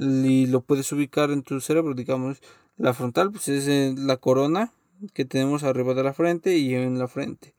Y 0.00 0.46
lo 0.46 0.62
puedes 0.62 0.90
ubicar 0.92 1.30
en 1.30 1.42
tu 1.42 1.60
cerebro, 1.60 1.94
digamos, 1.94 2.40
la 2.76 2.94
frontal 2.94 3.30
pues 3.30 3.48
es 3.48 3.98
la 3.98 4.16
corona 4.16 4.72
que 5.12 5.24
tenemos 5.24 5.62
arriba 5.62 5.94
de 5.94 6.02
la 6.02 6.14
frente 6.14 6.56
y 6.56 6.74
en 6.74 6.98
la 6.98 7.08
frente. 7.08 7.54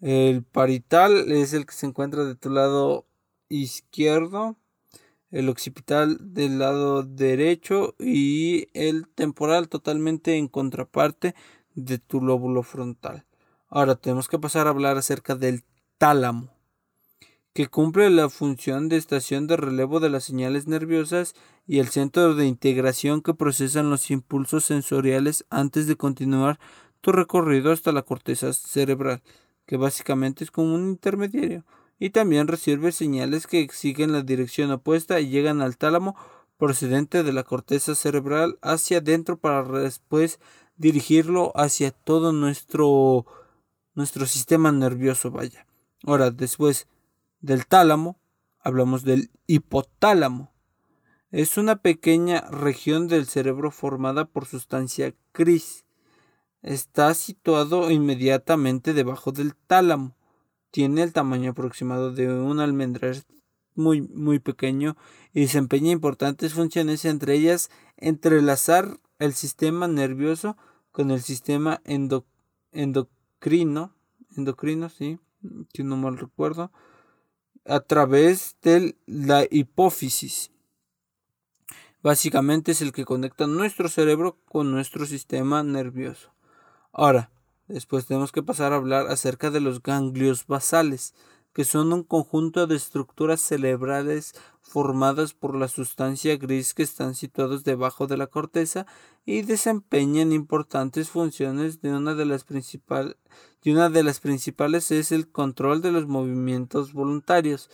El 0.00 0.42
parital 0.42 1.32
es 1.32 1.52
el 1.54 1.64
que 1.64 1.74
se 1.74 1.86
encuentra 1.86 2.24
de 2.24 2.34
tu 2.34 2.50
lado 2.50 3.06
izquierdo 3.48 4.56
el 5.32 5.48
occipital 5.48 6.18
del 6.20 6.58
lado 6.58 7.02
derecho 7.02 7.94
y 7.98 8.68
el 8.74 9.08
temporal 9.08 9.68
totalmente 9.68 10.36
en 10.36 10.46
contraparte 10.46 11.34
de 11.74 11.98
tu 11.98 12.20
lóbulo 12.20 12.62
frontal. 12.62 13.24
Ahora 13.68 13.94
tenemos 13.94 14.28
que 14.28 14.38
pasar 14.38 14.66
a 14.66 14.70
hablar 14.70 14.98
acerca 14.98 15.34
del 15.34 15.64
tálamo, 15.96 16.51
que 17.52 17.68
cumple 17.68 18.08
la 18.10 18.30
función 18.30 18.88
de 18.88 18.96
estación 18.96 19.46
de 19.46 19.56
relevo 19.56 20.00
de 20.00 20.08
las 20.10 20.24
señales 20.24 20.66
nerviosas 20.66 21.34
y 21.66 21.78
el 21.78 21.88
centro 21.88 22.34
de 22.34 22.46
integración 22.46 23.20
que 23.20 23.34
procesan 23.34 23.90
los 23.90 24.10
impulsos 24.10 24.64
sensoriales 24.64 25.44
antes 25.50 25.86
de 25.86 25.96
continuar 25.96 26.58
tu 27.02 27.12
recorrido 27.12 27.72
hasta 27.72 27.92
la 27.92 28.02
corteza 28.02 28.52
cerebral, 28.52 29.22
que 29.66 29.76
básicamente 29.76 30.44
es 30.44 30.50
como 30.50 30.74
un 30.74 30.88
intermediario. 30.88 31.64
Y 31.98 32.10
también 32.10 32.48
recibe 32.48 32.90
señales 32.90 33.46
que 33.46 33.68
siguen 33.70 34.12
la 34.12 34.22
dirección 34.22 34.70
opuesta 34.70 35.20
y 35.20 35.28
llegan 35.28 35.60
al 35.60 35.76
tálamo 35.76 36.16
procedente 36.56 37.22
de 37.22 37.32
la 37.32 37.42
corteza 37.42 37.94
cerebral 37.94 38.58
hacia 38.62 38.98
adentro 38.98 39.36
para 39.36 39.62
después 39.80 40.40
dirigirlo 40.76 41.52
hacia 41.54 41.90
todo 41.90 42.32
nuestro 42.32 43.26
nuestro 43.94 44.26
sistema 44.26 44.72
nervioso 44.72 45.30
vaya. 45.30 45.66
Ahora 46.04 46.30
después 46.30 46.86
del 47.42 47.66
tálamo 47.66 48.18
hablamos 48.62 49.04
del 49.04 49.30
hipotálamo. 49.46 50.52
Es 51.30 51.56
una 51.56 51.76
pequeña 51.76 52.42
región 52.50 53.08
del 53.08 53.26
cerebro 53.26 53.70
formada 53.70 54.26
por 54.26 54.46
sustancia 54.46 55.14
gris. 55.34 55.84
Está 56.62 57.12
situado 57.14 57.90
inmediatamente 57.90 58.94
debajo 58.94 59.32
del 59.32 59.54
tálamo. 59.54 60.16
Tiene 60.70 61.02
el 61.02 61.12
tamaño 61.12 61.50
aproximado 61.50 62.12
de 62.12 62.32
un 62.32 62.60
almendra, 62.60 63.10
es 63.10 63.26
muy, 63.74 64.02
muy 64.02 64.38
pequeño 64.38 64.96
y 65.32 65.42
desempeña 65.42 65.90
importantes 65.90 66.54
funciones, 66.54 67.04
entre 67.04 67.34
ellas 67.34 67.70
entrelazar 67.96 68.98
el 69.18 69.34
sistema 69.34 69.88
nervioso 69.88 70.56
con 70.92 71.10
el 71.10 71.22
sistema 71.22 71.80
endocrino, 71.84 73.94
endocrino, 74.36 74.88
sí, 74.88 75.18
si 75.72 75.82
no 75.82 75.96
mal 75.96 76.18
recuerdo, 76.18 76.70
a 77.64 77.80
través 77.80 78.56
de 78.62 78.96
la 79.06 79.46
hipófisis. 79.50 80.50
Básicamente 82.02 82.72
es 82.72 82.82
el 82.82 82.92
que 82.92 83.04
conecta 83.04 83.46
nuestro 83.46 83.88
cerebro 83.88 84.38
con 84.46 84.72
nuestro 84.72 85.06
sistema 85.06 85.62
nervioso. 85.62 86.32
Ahora, 86.92 87.30
Después 87.72 88.06
tenemos 88.06 88.32
que 88.32 88.42
pasar 88.42 88.72
a 88.72 88.76
hablar 88.76 89.06
acerca 89.06 89.50
de 89.50 89.60
los 89.60 89.82
ganglios 89.82 90.46
basales, 90.46 91.14
que 91.54 91.64
son 91.64 91.92
un 91.92 92.02
conjunto 92.02 92.66
de 92.66 92.76
estructuras 92.76 93.40
cerebrales 93.40 94.34
formadas 94.72 95.34
por 95.34 95.54
la 95.54 95.68
sustancia 95.68 96.38
gris 96.38 96.72
que 96.72 96.82
están 96.82 97.14
situados 97.14 97.62
debajo 97.62 98.06
de 98.06 98.16
la 98.16 98.26
corteza 98.26 98.86
y 99.26 99.42
desempeñan 99.42 100.32
importantes 100.32 101.10
funciones 101.10 101.82
de 101.82 101.90
una 101.90 102.14
de 102.14 102.24
las 102.24 102.44
principales 102.44 103.16
y 103.62 103.70
una 103.70 103.90
de 103.90 104.02
las 104.02 104.18
principales 104.18 104.90
es 104.90 105.12
el 105.12 105.28
control 105.30 105.82
de 105.82 105.92
los 105.92 106.06
movimientos 106.06 106.94
voluntarios, 106.94 107.68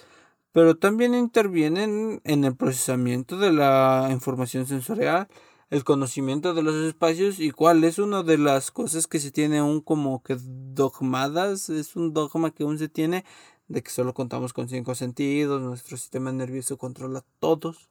pero 0.50 0.76
también 0.76 1.14
intervienen 1.14 2.20
en 2.24 2.44
el 2.44 2.56
procesamiento 2.56 3.38
de 3.38 3.52
la 3.52 4.08
información 4.10 4.66
sensorial, 4.66 5.28
el 5.70 5.84
conocimiento 5.84 6.52
de 6.52 6.62
los 6.62 6.74
espacios 6.74 7.38
y 7.38 7.52
cuál 7.52 7.84
es 7.84 7.98
una 7.98 8.24
de 8.24 8.38
las 8.38 8.72
cosas 8.72 9.06
que 9.06 9.20
se 9.20 9.30
tiene 9.30 9.58
aún 9.58 9.80
como 9.80 10.22
que 10.22 10.36
dogmadas, 10.40 11.68
es 11.70 11.94
un 11.94 12.12
dogma 12.12 12.50
que 12.50 12.64
aún 12.64 12.78
se 12.78 12.88
tiene 12.88 13.24
de 13.68 13.82
que 13.82 13.90
solo 13.90 14.14
contamos 14.14 14.52
con 14.52 14.68
cinco 14.68 14.94
sentidos, 14.94 15.60
nuestro 15.60 15.96
sistema 15.96 16.32
nervioso 16.32 16.78
controla 16.78 17.24
todos. 17.38 17.88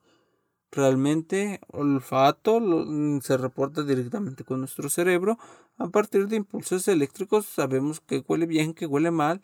Realmente, 0.71 1.61
olfato 1.67 2.59
mm, 2.59 3.21
se 3.21 3.37
reporta 3.37 3.83
directamente 3.83 4.43
con 4.43 4.59
nuestro 4.59 4.89
cerebro. 4.89 5.37
A 5.77 5.87
partir 5.89 6.27
de 6.27 6.35
impulsos 6.35 6.87
eléctricos 6.87 7.45
sabemos 7.45 8.01
que 8.01 8.23
huele 8.27 8.45
bien, 8.47 8.73
que 8.73 8.85
huele 8.85 9.11
mal. 9.11 9.41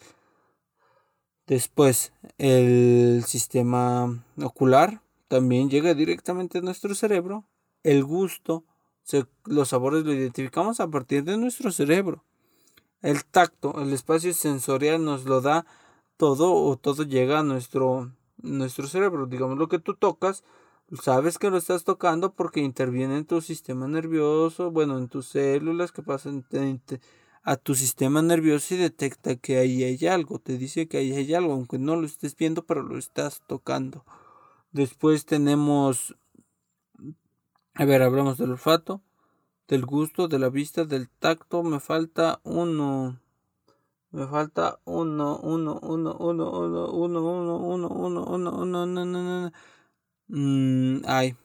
Después, 1.48 2.14
el 2.38 3.24
sistema 3.26 4.24
ocular 4.42 5.02
también 5.28 5.70
llega 5.70 5.94
directamente 5.94 6.58
a 6.58 6.62
nuestro 6.62 6.96
cerebro 6.96 7.46
el 7.84 8.04
gusto, 8.04 8.64
los 9.46 9.70
sabores 9.70 10.06
lo 10.06 10.14
identificamos 10.14 10.80
a 10.80 10.88
partir 10.88 11.24
de 11.24 11.38
nuestro 11.38 11.72
cerebro. 11.72 12.24
El 13.02 13.26
tacto, 13.26 13.82
el 13.82 13.92
espacio 13.92 14.34
sensorial 14.34 15.04
nos 15.04 15.26
lo 15.26 15.42
da 15.42 15.66
todo 16.18 16.54
o 16.54 16.78
todo 16.78 17.04
llega 17.04 17.40
a 17.40 17.44
nuestro, 17.44 18.12
nuestro 18.38 18.88
cerebro. 18.88 19.26
Digamos 19.26 19.58
lo 19.58 19.68
que 19.68 19.80
tú 19.80 19.96
tocas, 19.96 20.44
sabes 21.02 21.38
que 21.38 21.50
lo 21.50 21.58
estás 21.58 21.84
tocando 21.84 22.34
porque 22.34 22.62
interviene 22.62 23.18
en 23.18 23.26
tu 23.26 23.42
sistema 23.42 23.88
nervioso, 23.88 24.72
bueno, 24.72 24.98
en 24.98 25.08
tus 25.08 25.28
células 25.28 25.92
que 25.92 26.04
pasan 26.04 26.46
a 27.44 27.58
tu 27.58 27.76
sistema 27.76 28.22
nervioso 28.22 28.76
y 28.76 28.78
detecta 28.78 29.36
que 29.36 29.58
ahí 29.58 29.84
hay 29.84 30.08
algo, 30.08 30.40
te 30.40 30.58
dice 30.58 30.88
que 30.88 30.98
ahí 30.98 31.12
hay 31.12 31.34
algo, 31.34 31.54
aunque 31.54 31.78
no 31.78 31.96
lo 31.96 32.06
estés 32.06 32.36
viendo, 32.38 32.66
pero 32.66 32.84
lo 32.84 32.98
estás 32.98 33.42
tocando. 33.48 34.06
Después 34.72 35.26
tenemos, 35.26 36.16
a 37.76 37.86
ver, 37.86 38.02
hablamos 38.02 38.38
del 38.38 38.52
olfato, 38.52 39.02
del 39.68 39.86
gusto, 39.86 40.28
de 40.28 40.40
la 40.40 40.50
vista, 40.50 40.86
del 40.86 41.10
tacto. 41.10 41.64
Me 41.64 41.80
falta 41.80 42.40
uno. 42.44 43.20
Me 44.14 44.28
falta 44.28 44.80
uno, 44.86 45.40
uno, 45.40 45.80
uno, 45.82 46.16
uno, 46.20 46.52
uno, 46.52 46.92
uno, 46.92 46.92
uno, 46.92 47.58
uno, 47.58 47.58
uno, 47.58 47.88
uno, 47.88 48.52
uno, 48.62 48.84
uno, 48.84 48.84
uno, 48.84 49.52
uno. 50.30 51.02
ay, 51.08 51.36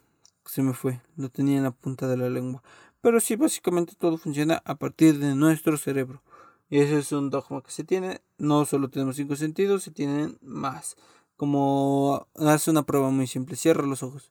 se 0.44 0.62
me 0.62 0.74
fue. 0.74 1.00
Lo 1.16 1.30
tenía 1.30 1.56
en 1.56 1.62
la 1.62 1.70
punta 1.70 2.06
de 2.06 2.18
la 2.18 2.28
lengua. 2.28 2.62
Pero 3.00 3.20
sí, 3.20 3.36
básicamente 3.36 3.94
todo 3.98 4.18
funciona 4.18 4.60
a 4.66 4.74
partir 4.74 5.18
de 5.18 5.34
nuestro 5.34 5.78
cerebro. 5.78 6.22
Y 6.68 6.80
ese 6.80 6.98
es 6.98 7.10
un 7.12 7.30
dogma 7.30 7.62
que 7.62 7.70
se 7.70 7.84
tiene. 7.84 8.20
No 8.36 8.66
solo 8.66 8.90
tenemos 8.90 9.16
cinco 9.16 9.34
sentidos, 9.36 9.82
se 9.82 9.90
tienen 9.90 10.36
más. 10.42 10.96
Como 11.36 12.26
hace 12.34 12.70
una 12.70 12.82
prueba 12.82 13.08
muy 13.08 13.26
simple. 13.26 13.56
Cierra 13.56 13.86
los 13.86 14.02
ojos. 14.02 14.30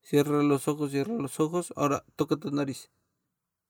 Cierra 0.00 0.42
los 0.42 0.66
ojos, 0.66 0.92
cierra 0.92 1.12
los 1.12 1.38
ojos. 1.40 1.74
Ahora 1.76 2.06
toca 2.16 2.36
tu 2.36 2.50
nariz. 2.52 2.90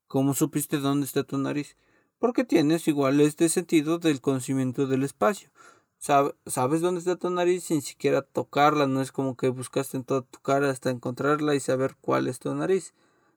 ¿Cómo 0.07 0.35
supiste 0.35 0.79
dónde 0.79 1.07
está 1.07 1.25
tu 1.25 1.39
nariz? 1.39 1.77
Porque 2.21 2.45
tienes 2.45 2.87
igual 2.87 3.21
este 3.21 3.49
sentido 3.49 3.99
del 3.99 4.21
conocimiento 4.21 4.87
del 4.87 5.03
espacio. 5.03 5.51
sabes 5.99 6.81
dónde 6.81 7.01
está 7.01 7.17
tu 7.17 7.31
nariz 7.31 7.65
sin 7.65 7.83
siquiera 7.83 8.23
tocarla, 8.23 8.87
no 8.87 9.01
es 9.01 9.11
como 9.11 9.37
que 9.37 9.49
buscaste 9.49 9.97
en 9.97 10.05
toda 10.05 10.23
tu 10.23 10.39
cara 10.41 10.71
hasta 10.71 10.91
encontrarla 10.91 11.55
y 11.55 11.61
saber 11.61 11.97
cuál 12.01 12.29
es 12.29 12.39
tu 12.39 12.55
nariz. 12.55 12.95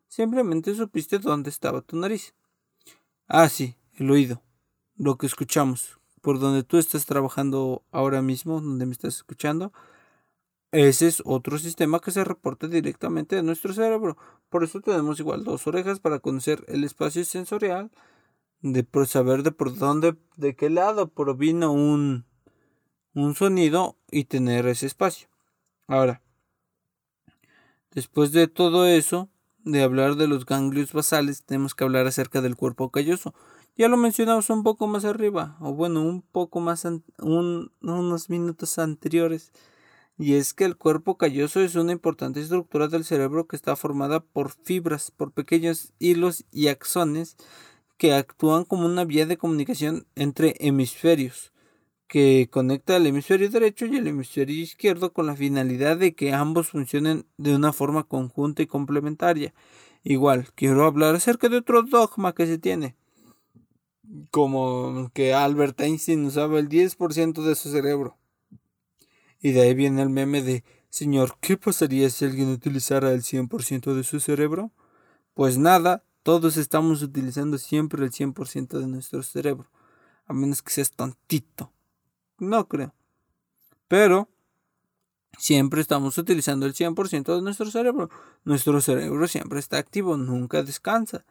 Simplemente 0.08 0.76
supiste 0.76 1.18
dónde 1.18 1.50
estaba 1.50 1.82
tu 1.82 1.98
nariz. 1.98 2.36
Ah, 3.28 3.50
sí, 3.50 3.78
el 3.96 4.12
oído, 4.12 4.44
lo 4.98 5.18
que 5.18 5.28
escuchamos, 5.28 5.98
por 6.22 6.40
donde 6.40 6.64
tú 6.64 6.78
estás 6.78 7.06
trabajando 7.06 7.84
ahora 7.92 8.22
mismo, 8.22 8.60
donde 8.60 8.86
me 8.86 8.92
estás 8.92 9.16
escuchando. 9.16 9.72
Ese 10.72 11.08
es 11.08 11.22
otro 11.26 11.58
sistema 11.58 12.00
que 12.00 12.12
se 12.12 12.24
reporta 12.24 12.68
directamente 12.68 13.38
de 13.38 13.44
nuestro 13.44 13.74
cerebro. 13.74 14.18
Por 14.50 14.64
eso 14.64 14.82
tenemos 14.82 15.20
igual 15.20 15.46
dos 15.46 15.68
orejas 15.68 16.00
para 16.00 16.20
conocer 16.20 16.66
el 16.68 16.84
espacio 16.84 17.24
sensorial 17.24 17.92
de 18.64 18.88
saber 19.06 19.44
de 19.44 19.52
por 19.52 19.78
dónde, 19.78 20.16
de 20.38 20.56
qué 20.56 20.70
lado 20.70 21.10
provino 21.10 21.72
un, 21.74 22.26
un 23.14 23.36
sonido 23.36 23.98
y 24.10 24.24
tener 24.24 24.66
ese 24.68 24.88
espacio. 24.88 25.28
Ahora, 25.86 26.22
después 27.92 28.32
de 28.32 28.48
todo 28.48 28.88
eso, 28.88 29.30
de 29.66 29.84
hablar 29.84 30.16
de 30.16 30.28
los 30.28 30.46
ganglios 30.46 30.94
basales, 30.94 31.44
tenemos 31.44 31.76
que 31.76 31.84
hablar 31.84 32.08
acerca 32.08 32.42
del 32.42 32.56
cuerpo 32.56 32.90
calloso. 32.90 33.36
Ya 33.76 33.90
lo 33.90 33.98
mencionamos 33.98 34.50
un 34.50 34.64
poco 34.64 34.88
más 34.88 35.04
arriba, 35.04 35.58
o 35.60 35.74
bueno, 35.74 36.02
un 36.02 36.22
poco 36.22 36.62
más, 36.62 36.88
unos 37.20 38.30
minutos 38.30 38.80
anteriores. 38.80 39.52
Y 40.18 40.36
es 40.36 40.54
que 40.54 40.64
el 40.64 40.78
cuerpo 40.78 41.18
calloso 41.18 41.60
es 41.60 41.76
una 41.76 41.92
importante 41.92 42.40
estructura 42.40 42.88
del 42.88 43.04
cerebro 43.04 43.48
que 43.48 43.58
está 43.58 43.76
formada 43.76 44.22
por 44.22 44.52
fibras, 44.52 45.12
por 45.12 45.34
pequeños 45.34 45.92
hilos 46.00 46.46
y 46.52 46.68
axones 46.68 47.36
que 48.04 48.12
actúan 48.12 48.66
como 48.66 48.86
una 48.86 49.06
vía 49.06 49.26
de 49.26 49.38
comunicación 49.38 50.06
entre 50.16 50.58
hemisferios, 50.60 51.54
que 52.06 52.50
conecta 52.52 52.98
el 52.98 53.08
hemisferio 53.08 53.50
derecho 53.50 53.86
y 53.86 53.96
el 53.96 54.08
hemisferio 54.08 54.62
izquierdo 54.62 55.14
con 55.14 55.26
la 55.26 55.38
finalidad 55.38 55.96
de 55.96 56.14
que 56.14 56.34
ambos 56.34 56.68
funcionen 56.68 57.26
de 57.38 57.56
una 57.56 57.72
forma 57.72 58.04
conjunta 58.04 58.62
y 58.62 58.68
complementaria. 58.68 59.54
Igual, 60.04 60.50
quiero 60.54 60.84
hablar 60.84 61.16
acerca 61.16 61.48
de 61.48 61.60
otro 61.60 61.84
dogma 61.84 62.36
que 62.36 62.46
se 62.46 62.58
tiene, 62.58 62.98
como 64.32 65.10
que 65.14 65.34
Albert 65.34 65.80
Einstein 65.80 66.26
usaba 66.26 66.60
el 66.60 66.68
10% 66.68 67.42
de 67.42 67.56
su 67.56 67.72
cerebro. 67.72 68.18
Y 69.40 69.54
de 69.54 69.62
ahí 69.62 69.76
viene 69.76 70.02
el 70.02 70.10
meme 70.10 70.42
de, 70.42 70.66
Señor, 70.90 71.38
¿qué 71.40 71.56
pasaría 71.56 72.10
si 72.10 72.26
alguien 72.26 72.50
utilizara 72.50 73.14
el 73.14 73.22
100% 73.22 73.94
de 73.94 74.04
su 74.04 74.20
cerebro? 74.20 74.74
Pues 75.34 75.58
nada, 75.58 76.04
todos 76.24 76.56
estamos 76.56 77.02
utilizando 77.02 77.58
siempre 77.58 78.04
el 78.04 78.12
100% 78.12 78.80
de 78.80 78.88
nuestro 78.88 79.22
cerebro. 79.24 79.70
A 80.26 80.34
menos 80.34 80.62
que 80.62 80.72
seas 80.72 80.92
tontito. 80.92 81.72
No 82.40 82.68
creo. 82.70 82.94
Pero 83.90 84.30
siempre 85.38 85.82
estamos 85.82 86.18
utilizando 86.18 86.66
el 86.66 86.74
100% 86.74 87.36
de 87.36 87.42
nuestro 87.42 87.70
cerebro. 87.70 88.10
Nuestro 88.46 88.80
cerebro 88.80 89.28
siempre 89.28 89.60
está 89.60 89.78
activo, 89.78 90.16
nunca 90.16 90.64
descansa. 90.64 91.26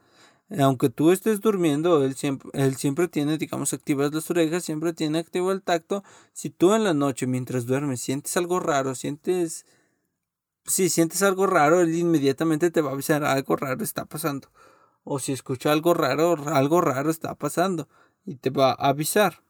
Aunque 0.61 0.91
tú 0.91 1.11
estés 1.11 1.41
durmiendo, 1.41 2.05
él 2.05 2.15
siempre, 2.15 2.51
él 2.53 2.77
siempre 2.77 3.09
tiene, 3.09 3.39
digamos, 3.39 3.73
activas 3.73 4.13
las 4.13 4.31
orejas, 4.31 4.63
siempre 4.63 4.93
tiene 4.93 5.19
activo 5.19 5.53
el 5.53 5.63
tacto. 5.63 6.05
Si 6.35 6.51
tú 6.51 6.75
en 6.75 6.85
la 6.85 6.93
noche, 6.93 7.27
mientras 7.27 7.65
duermes, 7.65 8.03
sientes 8.03 8.37
algo 8.37 8.61
raro, 8.61 8.95
sientes... 8.95 9.65
Si 10.65 10.91
sientes 10.91 11.23
algo 11.23 11.47
raro, 11.47 11.81
él 11.81 11.93
inmediatamente 11.95 12.71
te 12.71 12.83
va 12.83 12.91
a 12.91 12.93
avisar 12.93 13.25
algo 13.25 13.57
raro 13.57 13.83
está 13.83 14.05
pasando 14.05 14.49
o 15.05 15.19
si 15.19 15.33
escucha 15.33 15.73
algo 15.73 15.95
raro, 15.95 16.37
algo 16.49 16.81
raro 16.81 17.11
está 17.11 17.35
pasando 17.35 17.89
y 18.25 18.37
te 18.37 18.51
va 18.51 18.71
a 18.71 18.89
avisar. 18.89 19.43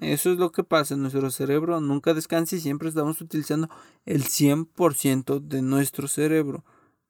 Eso 0.00 0.30
es 0.30 0.38
lo 0.38 0.52
que 0.52 0.62
pasa 0.62 0.94
en 0.94 1.02
nuestro 1.02 1.30
cerebro, 1.30 1.80
nunca 1.80 2.12
descansa 2.12 2.56
y 2.56 2.60
siempre 2.60 2.88
estamos 2.88 3.20
utilizando 3.20 3.70
el 4.04 4.24
100% 4.24 5.40
de 5.40 5.62
nuestro 5.62 6.06
cerebro, 6.06 6.64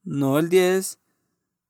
no 0.04 0.38
el 0.38 0.48
10, 0.48 1.00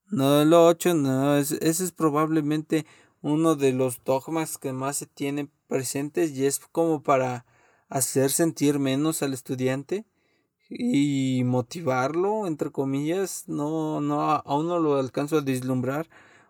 no 0.09 0.43
el 0.43 0.53
8, 0.53 0.95
no, 0.95 1.37
ese 1.37 1.59
es 1.63 1.93
probablemente 1.93 2.87
uno 3.23 3.57
de 3.57 3.73
los 3.73 4.05
dogmas 4.05 4.59
que 4.59 4.75
más 4.75 4.99
se 4.99 5.07
tiene 5.07 5.51
presentes 5.69 6.33
y 6.33 6.45
es 6.45 6.61
como 6.61 7.03
para 7.03 7.47
hacer 7.89 8.31
sentir 8.31 8.79
menos 8.79 9.23
al 9.23 9.33
estudiante 9.33 10.05
y 10.69 11.43
motivarlo, 11.45 12.47
entre 12.47 12.71
comillas, 12.71 13.45
no, 13.47 14.01
no, 14.01 14.21
aún 14.23 14.69
no 14.69 14.79
lo 14.79 14.97
alcanzo 14.97 15.39
a 15.39 15.41
deslumbrar, 15.43 16.09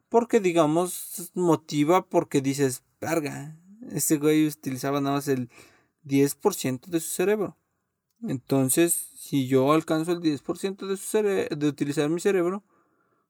porque 0.09 0.41
digamos, 0.41 1.31
motiva 1.35 2.07
porque 2.07 2.41
dices, 2.41 2.83
verga, 3.01 3.57
este 3.91 4.19
güey 4.19 4.47
utilizaba 4.47 5.01
nada 5.01 5.17
más 5.17 5.29
el 5.29 5.51
10% 6.05 6.87
de 6.87 7.01
su 7.01 7.11
cerebro. 7.11 7.57
Entonces, 8.23 8.95
si 9.17 9.47
yo 9.47 9.73
alcanzo 9.73 10.13
el 10.13 10.21
10% 10.21 10.87
de, 10.87 10.97
su 10.97 11.19
de 11.57 11.69
utilizar 11.69 12.09
mi 12.09 12.21
cerebro, 12.21 12.65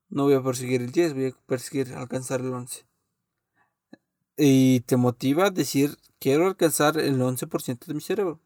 no 0.09 0.25
voy 0.25 0.35
a 0.35 0.43
perseguir 0.43 0.83
el 0.83 0.93
10, 0.93 1.15
voy 1.15 1.27
a 1.27 1.47
perseguir 1.47 1.95
alcanzar 1.95 2.41
el 2.41 2.53
11. 2.53 2.85
Y 4.37 4.81
te 4.81 4.97
motiva 4.97 5.47
a 5.47 5.51
decir, 5.51 5.97
quiero 6.19 6.47
alcanzar 6.47 6.99
el 6.99 7.21
11% 7.21 7.87
de 7.87 7.95
mi 7.95 8.01
cerebro. 8.01 8.41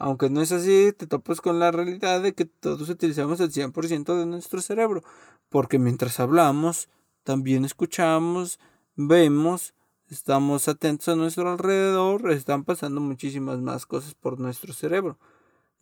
Aunque 0.00 0.30
no 0.30 0.40
es 0.40 0.50
así, 0.50 0.94
te 0.96 1.06
topas 1.06 1.42
con 1.42 1.58
la 1.58 1.70
realidad 1.70 2.22
de 2.22 2.32
que 2.32 2.46
todos 2.46 2.88
utilizamos 2.88 3.38
el 3.40 3.52
100% 3.52 4.18
de 4.18 4.24
nuestro 4.24 4.62
cerebro, 4.62 5.02
porque 5.50 5.78
mientras 5.78 6.20
hablamos, 6.20 6.88
también 7.22 7.66
escuchamos, 7.66 8.58
vemos, 8.96 9.74
estamos 10.08 10.68
atentos 10.68 11.06
a 11.08 11.16
nuestro 11.16 11.50
alrededor, 11.50 12.30
están 12.32 12.64
pasando 12.64 13.02
muchísimas 13.02 13.58
más 13.58 13.84
cosas 13.84 14.14
por 14.14 14.40
nuestro 14.40 14.72
cerebro. 14.72 15.18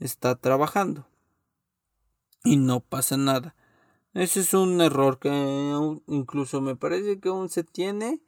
Está 0.00 0.34
trabajando. 0.34 1.06
Y 2.42 2.56
no 2.56 2.80
pasa 2.80 3.16
nada. 3.16 3.54
Ese 4.14 4.40
es 4.40 4.52
un 4.52 4.80
error 4.80 5.20
que 5.20 5.30
incluso 6.08 6.60
me 6.60 6.74
parece 6.74 7.20
que 7.20 7.28
aún 7.28 7.50
se 7.50 7.62
tiene, 7.62 8.20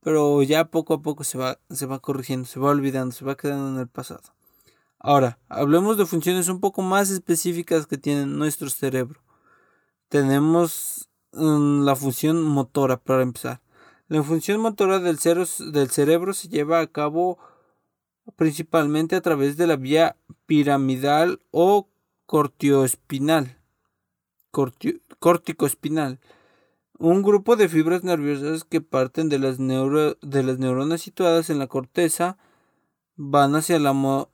pero 0.00 0.42
ya 0.42 0.72
poco 0.72 0.94
a 0.94 1.02
poco 1.02 1.22
se 1.22 1.38
va, 1.38 1.60
se 1.70 1.86
va 1.86 2.00
corrigiendo, 2.00 2.48
se 2.48 2.58
va 2.58 2.70
olvidando, 2.70 3.12
se 3.12 3.24
va 3.24 3.36
quedando 3.36 3.68
en 3.68 3.78
el 3.78 3.88
pasado. 3.88 4.34
Ahora, 5.02 5.38
hablemos 5.48 5.96
de 5.96 6.04
funciones 6.04 6.48
un 6.48 6.60
poco 6.60 6.82
más 6.82 7.10
específicas 7.10 7.86
que 7.86 7.96
tiene 7.96 8.26
nuestro 8.26 8.68
cerebro. 8.68 9.22
Tenemos 10.10 11.08
mm, 11.32 11.84
la 11.84 11.96
función 11.96 12.42
motora 12.42 12.98
para 12.98 13.22
empezar. 13.22 13.62
La 14.08 14.22
función 14.22 14.60
motora 14.60 14.98
del, 14.98 15.18
cerebro 15.18 16.34
se 16.34 16.48
lleva 16.48 16.80
a 16.80 16.86
cabo 16.86 17.38
principalmente 18.36 19.16
a 19.16 19.22
través 19.22 19.56
de 19.56 19.66
la 19.66 19.76
vía 19.76 20.16
piramidal 20.44 21.40
o 21.50 21.88
cortioespinal. 22.26 23.56
corticoespinal. 25.18 26.20
Un 26.98 27.22
grupo 27.22 27.56
de 27.56 27.70
fibras 27.70 28.04
nerviosas 28.04 28.64
que 28.64 28.82
parten 28.82 29.30
de 29.30 29.38
las 29.38 29.58
neuronas 29.58 31.00
situadas 31.00 31.48
en 31.48 31.58
la 31.58 31.68
corteza 31.68 32.36
van 33.22 33.54
hacia 33.54 33.78
la, 33.78 33.90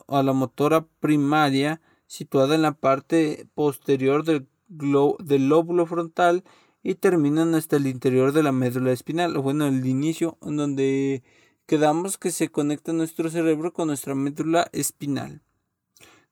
a 0.07 0.23
la 0.23 0.33
motora 0.33 0.87
primaria 1.01 1.81
situada 2.07 2.55
en 2.55 2.63
la 2.63 2.71
parte 2.71 3.49
posterior 3.55 4.23
del, 4.23 4.47
del 4.69 5.49
lóbulo 5.49 5.87
frontal 5.87 6.45
y 6.85 6.95
terminan 6.95 7.57
hasta 7.57 7.79
el 7.79 7.89
interior 7.89 8.31
de 8.31 8.45
la 8.45 8.53
médula 8.53 8.93
espinal, 8.93 9.37
o 9.37 9.43
bueno, 9.43 9.67
el 9.67 9.85
inicio 9.85 10.39
en 10.41 10.57
donde 10.57 11.25
quedamos 11.67 12.17
que 12.17 12.31
se 12.31 12.49
conecta 12.49 12.93
nuestro 12.93 13.29
cerebro 13.29 13.73
con 13.73 13.89
nuestra 13.89 14.15
médula 14.15 14.69
espinal, 14.71 15.43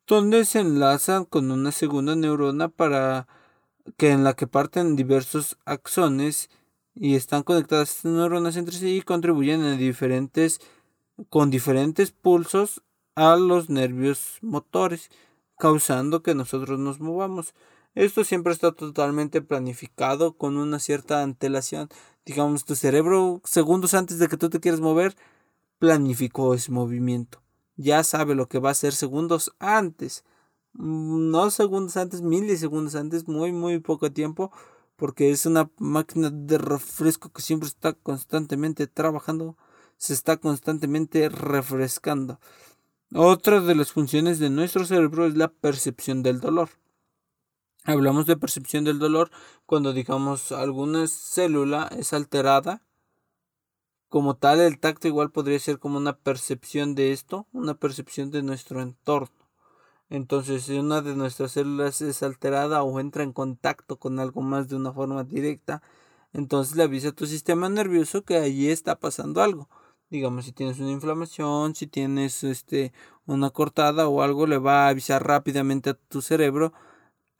donde 0.06 0.44
se 0.44 0.60
enlazan 0.60 1.24
con 1.24 1.50
una 1.50 1.72
segunda 1.72 2.14
neurona 2.14 2.68
para 2.68 3.26
que 3.96 4.12
en 4.12 4.22
la 4.22 4.34
que 4.34 4.46
parten 4.46 4.94
diversos 4.94 5.58
axones 5.64 6.50
y 6.94 7.16
están 7.16 7.42
conectadas 7.42 7.96
estas 7.96 8.12
neuronas 8.12 8.56
entre 8.56 8.76
sí 8.76 8.98
y 8.98 9.02
contribuyen 9.02 9.62
a 9.62 9.72
diferentes 9.72 10.60
con 11.28 11.50
diferentes 11.50 12.10
pulsos 12.10 12.82
a 13.14 13.36
los 13.36 13.70
nervios 13.70 14.38
motores. 14.42 15.10
causando 15.56 16.22
que 16.22 16.34
nosotros 16.34 16.80
nos 16.80 17.00
movamos. 17.00 17.54
Esto 17.94 18.24
siempre 18.24 18.52
está 18.52 18.72
totalmente 18.72 19.40
planificado 19.40 20.36
con 20.36 20.56
una 20.56 20.80
cierta 20.80 21.22
antelación. 21.22 21.88
Digamos, 22.26 22.64
tu 22.64 22.74
cerebro, 22.74 23.40
segundos 23.44 23.94
antes 23.94 24.18
de 24.18 24.26
que 24.28 24.36
tú 24.36 24.50
te 24.50 24.58
quieras 24.58 24.80
mover, 24.80 25.16
planificó 25.78 26.54
ese 26.54 26.72
movimiento. 26.72 27.40
Ya 27.76 28.02
sabe 28.02 28.34
lo 28.34 28.48
que 28.48 28.58
va 28.58 28.70
a 28.70 28.72
hacer 28.72 28.92
segundos 28.94 29.54
antes. 29.60 30.24
No 30.72 31.50
segundos 31.50 31.96
antes, 31.96 32.20
milisegundos 32.22 32.96
antes, 32.96 33.28
muy, 33.28 33.52
muy 33.52 33.78
poco 33.78 34.10
tiempo. 34.12 34.50
Porque 34.96 35.30
es 35.30 35.46
una 35.46 35.70
máquina 35.78 36.30
de 36.30 36.58
refresco 36.58 37.30
que 37.32 37.42
siempre 37.42 37.68
está 37.68 37.92
constantemente 37.92 38.88
trabajando. 38.88 39.56
Se 39.96 40.12
está 40.12 40.36
constantemente 40.36 41.28
refrescando. 41.28 42.38
Otra 43.16 43.60
de 43.60 43.76
las 43.76 43.92
funciones 43.92 44.40
de 44.40 44.50
nuestro 44.50 44.84
cerebro 44.84 45.26
es 45.26 45.36
la 45.36 45.46
percepción 45.46 46.24
del 46.24 46.40
dolor. 46.40 46.70
Hablamos 47.84 48.26
de 48.26 48.36
percepción 48.36 48.82
del 48.82 48.98
dolor 48.98 49.30
cuando 49.66 49.92
digamos 49.92 50.50
alguna 50.50 51.06
célula 51.06 51.88
es 51.96 52.12
alterada. 52.12 52.82
Como 54.08 54.34
tal, 54.34 54.58
el 54.58 54.80
tacto 54.80 55.06
igual 55.06 55.30
podría 55.30 55.60
ser 55.60 55.78
como 55.78 55.98
una 55.98 56.16
percepción 56.16 56.96
de 56.96 57.12
esto, 57.12 57.46
una 57.52 57.74
percepción 57.74 58.32
de 58.32 58.42
nuestro 58.42 58.82
entorno. 58.82 59.48
Entonces, 60.10 60.64
si 60.64 60.76
una 60.76 61.00
de 61.00 61.14
nuestras 61.14 61.52
células 61.52 62.00
es 62.00 62.22
alterada 62.24 62.82
o 62.82 62.98
entra 62.98 63.22
en 63.22 63.32
contacto 63.32 63.96
con 63.96 64.18
algo 64.18 64.42
más 64.42 64.68
de 64.68 64.74
una 64.74 64.92
forma 64.92 65.22
directa, 65.22 65.82
entonces 66.32 66.74
le 66.74 66.82
avisa 66.82 67.10
a 67.10 67.12
tu 67.12 67.26
sistema 67.26 67.68
nervioso 67.68 68.24
que 68.24 68.38
allí 68.38 68.70
está 68.70 68.98
pasando 68.98 69.40
algo 69.40 69.68
digamos 70.16 70.44
si 70.44 70.52
tienes 70.52 70.78
una 70.78 70.90
inflamación, 70.90 71.74
si 71.74 71.86
tienes 71.86 72.44
este 72.44 72.92
una 73.26 73.50
cortada 73.50 74.08
o 74.08 74.22
algo 74.22 74.46
le 74.46 74.58
va 74.58 74.86
a 74.86 74.88
avisar 74.88 75.26
rápidamente 75.26 75.90
a 75.90 75.94
tu 75.94 76.22
cerebro 76.22 76.72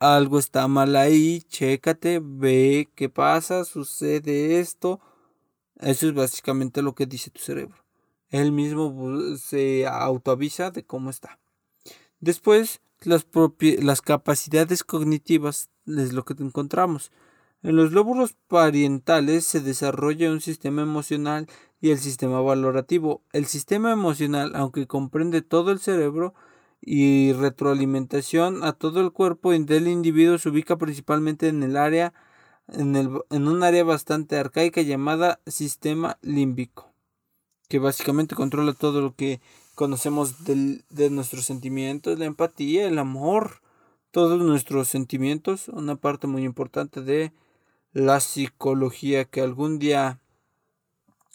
algo 0.05 0.39
está 0.39 0.68
mal 0.68 0.97
ahí, 0.97 1.43
chécate, 1.43 2.20
ve 2.22 2.91
qué 2.95 3.09
pasa, 3.09 3.64
sucede 3.64 4.61
esto. 4.61 5.01
Eso 5.81 6.09
es 6.09 6.14
básicamente 6.14 6.83
lo 6.83 6.95
que 6.95 7.07
dice 7.07 7.31
tu 7.31 7.41
cerebro. 7.41 7.85
Él 8.29 8.53
mismo 8.53 9.37
se 9.37 9.87
autoavisa 9.87 10.70
de 10.70 10.85
cómo 10.85 11.11
está. 11.11 11.39
Después, 12.20 12.81
las, 13.01 13.27
las 13.81 14.03
capacidades 14.03 14.85
cognitivas 14.85 15.70
es 15.87 16.12
lo 16.12 16.25
que 16.25 16.35
encontramos. 16.43 17.12
En 17.65 17.77
los 17.77 17.93
lóbulos 17.93 18.37
parientales 18.47 19.47
se 19.47 19.62
desarrolla 19.62 20.31
un 20.31 20.43
sistema 20.43 20.83
emocional 20.83 21.49
y 21.81 21.93
el 21.93 21.99
sistema 21.99 22.43
valorativo. 22.43 23.23
El 23.33 23.47
sistema 23.47 23.91
emocional, 23.91 24.53
aunque 24.55 24.87
comprende 24.87 25.41
todo 25.41 25.73
el 25.73 25.79
cerebro 25.79 26.35
y 26.83 27.33
retroalimentación 27.33 28.62
a 28.65 28.75
todo 28.75 29.01
el 29.01 29.12
cuerpo 29.12 29.53
del 29.53 29.89
individuo, 29.89 30.37
se 30.37 30.51
ubica 30.51 30.77
principalmente 30.77 31.49
en 31.49 31.62
el 31.62 31.79
área 31.79 32.12
en, 32.69 32.97
el, 32.97 33.09
en 33.31 33.49
un 33.49 33.62
área 33.62 33.83
bastante 33.83 34.37
arcaica 34.37 34.83
llamada 34.83 35.41
sistema 35.47 36.19
límbico, 36.21 36.93
que 37.69 37.79
básicamente 37.79 38.35
controla 38.35 38.75
todo 38.75 39.01
lo 39.01 39.15
que 39.15 39.41
conocemos 39.75 40.45
de 40.45 41.11
nuestros 41.11 41.47
sentimientos, 41.47 42.19
la 42.19 42.27
empatía, 42.27 42.87
el 42.87 42.99
amor, 42.99 43.62
todos 44.11 44.39
nuestros 44.43 44.89
sentimientos, 44.89 45.69
una 45.69 45.97
parte 45.97 46.27
muy 46.27 46.45
importante 46.45 47.01
de 47.01 47.33
la 47.95 48.20
psicología 48.20 49.24
que 49.24 49.40
algún 49.40 49.78
día 49.78 50.20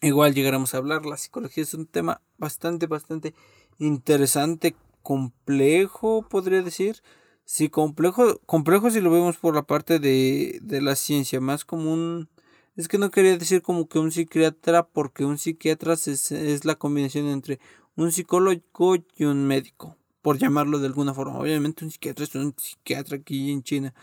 igual 0.02 0.36
llegaremos 0.36 0.74
a 0.74 0.78
hablar. 0.78 1.06
La 1.06 1.18
psicología 1.18 1.64
es 1.64 1.74
un 1.74 1.88
tema 1.88 2.22
bastante, 2.38 2.86
bastante 2.86 3.34
interesante, 3.80 4.76
complejo, 5.02 6.28
podría 6.30 6.62
decir. 6.62 7.02
Sí, 7.46 7.70
complejo, 7.70 8.40
complejo 8.46 8.92
si 8.92 9.02
lo 9.02 9.10
vemos 9.10 9.38
por 9.38 9.56
la 9.56 9.64
parte 9.64 9.98
de, 10.00 10.60
de 10.62 10.82
la 10.82 10.96
ciencia, 10.96 11.42
más 11.42 11.66
como 11.66 11.92
un... 11.92 12.30
Es 12.76 12.88
que 12.88 12.98
no 12.98 13.10
quería 13.10 13.36
decir 13.38 13.62
como 13.62 13.88
que 13.90 13.98
un 13.98 14.12
psiquiatra, 14.12 14.88
porque 14.88 15.26
un 15.26 15.38
psiquiatra 15.38 15.94
es, 15.94 16.32
es 16.32 16.66
la 16.66 16.76
combinación 16.76 17.28
entre 17.28 17.60
un 17.96 18.12
psicólogo 18.12 18.96
y 19.18 19.26
un 19.26 19.48
médico, 19.48 19.98
por 20.22 20.38
llamarlo 20.38 20.80
de 20.80 20.88
alguna 20.88 21.14
forma. 21.14 21.40
Obviamente 21.40 21.84
un 21.84 21.92
psiquiatra 21.92 22.26
es 22.26 22.36
un 22.36 22.54
psiquiatra 22.56 23.18
aquí 23.18 23.52
en 23.52 23.64
China, 23.64 23.94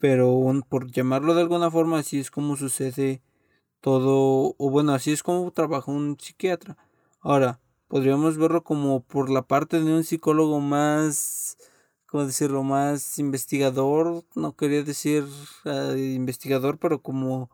pero 0.00 0.32
un, 0.32 0.62
por 0.62 0.90
llamarlo 0.90 1.34
de 1.34 1.42
alguna 1.42 1.70
forma 1.70 1.98
así 1.98 2.18
es 2.18 2.30
como 2.30 2.56
sucede 2.56 3.22
todo, 3.80 4.54
o 4.58 4.70
bueno, 4.70 4.92
así 4.94 5.12
es 5.12 5.22
como 5.22 5.50
trabaja 5.52 5.92
un 5.92 6.18
psiquiatra. 6.18 6.76
Ahora, 7.20 7.60
podríamos 7.88 8.38
verlo 8.38 8.64
como 8.64 9.02
por 9.02 9.30
la 9.30 9.42
parte 9.42 9.80
de 9.80 9.92
un 9.94 10.04
psicólogo 10.04 10.60
más, 10.60 11.58
¿cómo 12.06 12.26
decirlo? 12.26 12.62
Más 12.62 13.18
investigador, 13.18 14.24
no 14.34 14.56
quería 14.56 14.82
decir 14.82 15.26
eh, 15.66 16.14
investigador, 16.16 16.78
pero 16.78 17.02
como, 17.02 17.50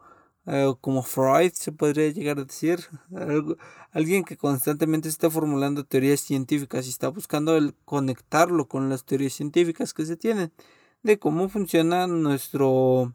eh, 0.47 0.73
como 0.81 1.03
Freud 1.03 1.53
se 1.53 1.73
podría 1.73 2.11
llegar 2.11 2.39
a 2.39 2.45
decir. 2.45 2.81
alguien 3.93 4.25
que 4.25 4.37
constantemente 4.37 5.09
está 5.09 5.31
formulando 5.31 5.85
teorías 5.85 6.21
científicas 6.21 6.87
y 6.87 6.91
está 6.91 7.09
buscando 7.09 7.57
el 7.57 7.75
conectarlo 7.85 8.69
con 8.69 8.89
las 8.89 9.05
teorías 9.05 9.33
científicas 9.33 9.95
que 9.95 10.07
se 10.07 10.17
tienen 10.17 10.53
de 11.07 11.19
cómo 11.19 11.49
funciona 11.49 12.07
nuestro, 12.07 13.15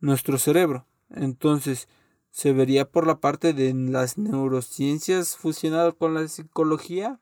nuestro 0.00 0.36
cerebro. 0.36 0.84
Entonces, 1.10 1.88
se 2.30 2.52
vería 2.52 2.90
por 2.90 3.06
la 3.06 3.20
parte 3.20 3.52
de 3.52 3.72
las 3.72 4.18
neurociencias 4.18 5.36
fusionadas 5.36 5.94
con 5.94 6.14
la 6.14 6.26
psicología. 6.28 7.20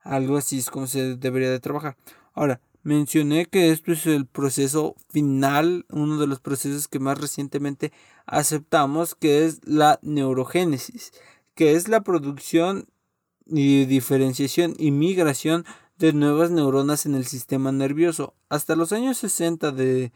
Algo 0.00 0.36
así 0.36 0.58
es 0.58 0.70
como 0.70 0.86
se 0.86 1.16
debería 1.16 1.50
de 1.50 1.60
trabajar. 1.60 1.96
Ahora, 2.34 2.60
mencioné 2.82 3.46
que 3.46 3.70
esto 3.70 3.92
es 3.92 4.06
el 4.06 4.26
proceso 4.26 4.96
final, 5.08 5.86
uno 5.88 6.18
de 6.18 6.26
los 6.26 6.40
procesos 6.40 6.86
que 6.88 6.98
más 6.98 7.18
recientemente 7.18 7.92
aceptamos, 8.26 9.14
que 9.14 9.46
es 9.46 9.60
la 9.64 9.98
neurogénesis, 10.02 11.12
que 11.54 11.72
es 11.72 11.88
la 11.88 12.02
producción 12.02 12.86
y 13.46 13.86
diferenciación 13.86 14.74
y 14.78 14.90
migración 14.90 15.64
de 15.98 16.12
nuevas 16.12 16.50
neuronas 16.50 17.06
en 17.06 17.14
el 17.14 17.26
sistema 17.26 17.72
nervioso. 17.72 18.34
Hasta 18.48 18.76
los 18.76 18.92
años 18.92 19.18
60 19.18 19.72
de 19.72 20.12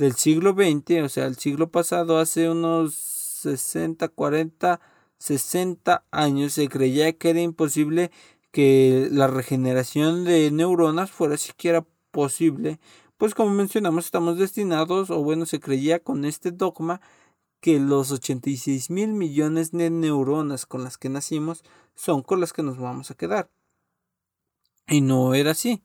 del 0.00 0.14
siglo 0.14 0.54
XX, 0.54 1.02
o 1.04 1.08
sea, 1.08 1.26
el 1.26 1.36
siglo 1.36 1.70
pasado, 1.70 2.18
hace 2.18 2.50
unos 2.50 2.94
60, 2.94 4.08
40, 4.08 4.80
60 5.18 6.04
años, 6.10 6.54
se 6.54 6.68
creía 6.68 7.12
que 7.12 7.30
era 7.30 7.40
imposible 7.40 8.10
que 8.50 9.08
la 9.12 9.28
regeneración 9.28 10.24
de 10.24 10.50
neuronas 10.50 11.10
fuera 11.10 11.36
siquiera 11.36 11.84
posible, 12.10 12.80
pues 13.18 13.34
como 13.34 13.50
mencionamos, 13.50 14.06
estamos 14.06 14.38
destinados, 14.38 15.10
o 15.10 15.22
bueno, 15.22 15.46
se 15.46 15.60
creía 15.60 16.02
con 16.02 16.24
este 16.24 16.50
dogma 16.50 17.00
que 17.60 17.78
los 17.78 18.10
86 18.10 18.90
mil 18.90 19.12
millones 19.12 19.70
de 19.72 19.90
neuronas 19.90 20.66
con 20.66 20.82
las 20.82 20.96
que 20.98 21.10
nacimos 21.10 21.62
son 21.94 22.22
con 22.22 22.40
las 22.40 22.52
que 22.54 22.62
nos 22.62 22.78
vamos 22.78 23.10
a 23.10 23.14
quedar. 23.14 23.50
Y 24.90 25.00
no 25.00 25.34
era 25.34 25.52
así. 25.52 25.82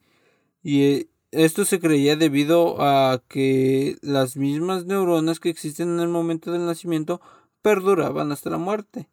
Y 0.64 0.84
eh, 0.84 1.10
esto 1.32 1.64
se 1.64 1.80
creía 1.80 2.16
debido 2.16 2.82
a 2.82 3.22
que 3.28 3.97
las 4.01 4.36
mismas 4.36 4.86
neuronas 4.86 5.39
que 5.39 5.49
existen 5.49 5.89
en 5.89 5.99
el 5.99 6.10
momento 6.10 6.51
del 6.51 6.66
nacimiento 6.66 7.22
perduraban 7.62 8.32
hasta 8.32 8.49
la 8.49 8.58
muerte. 8.58 9.08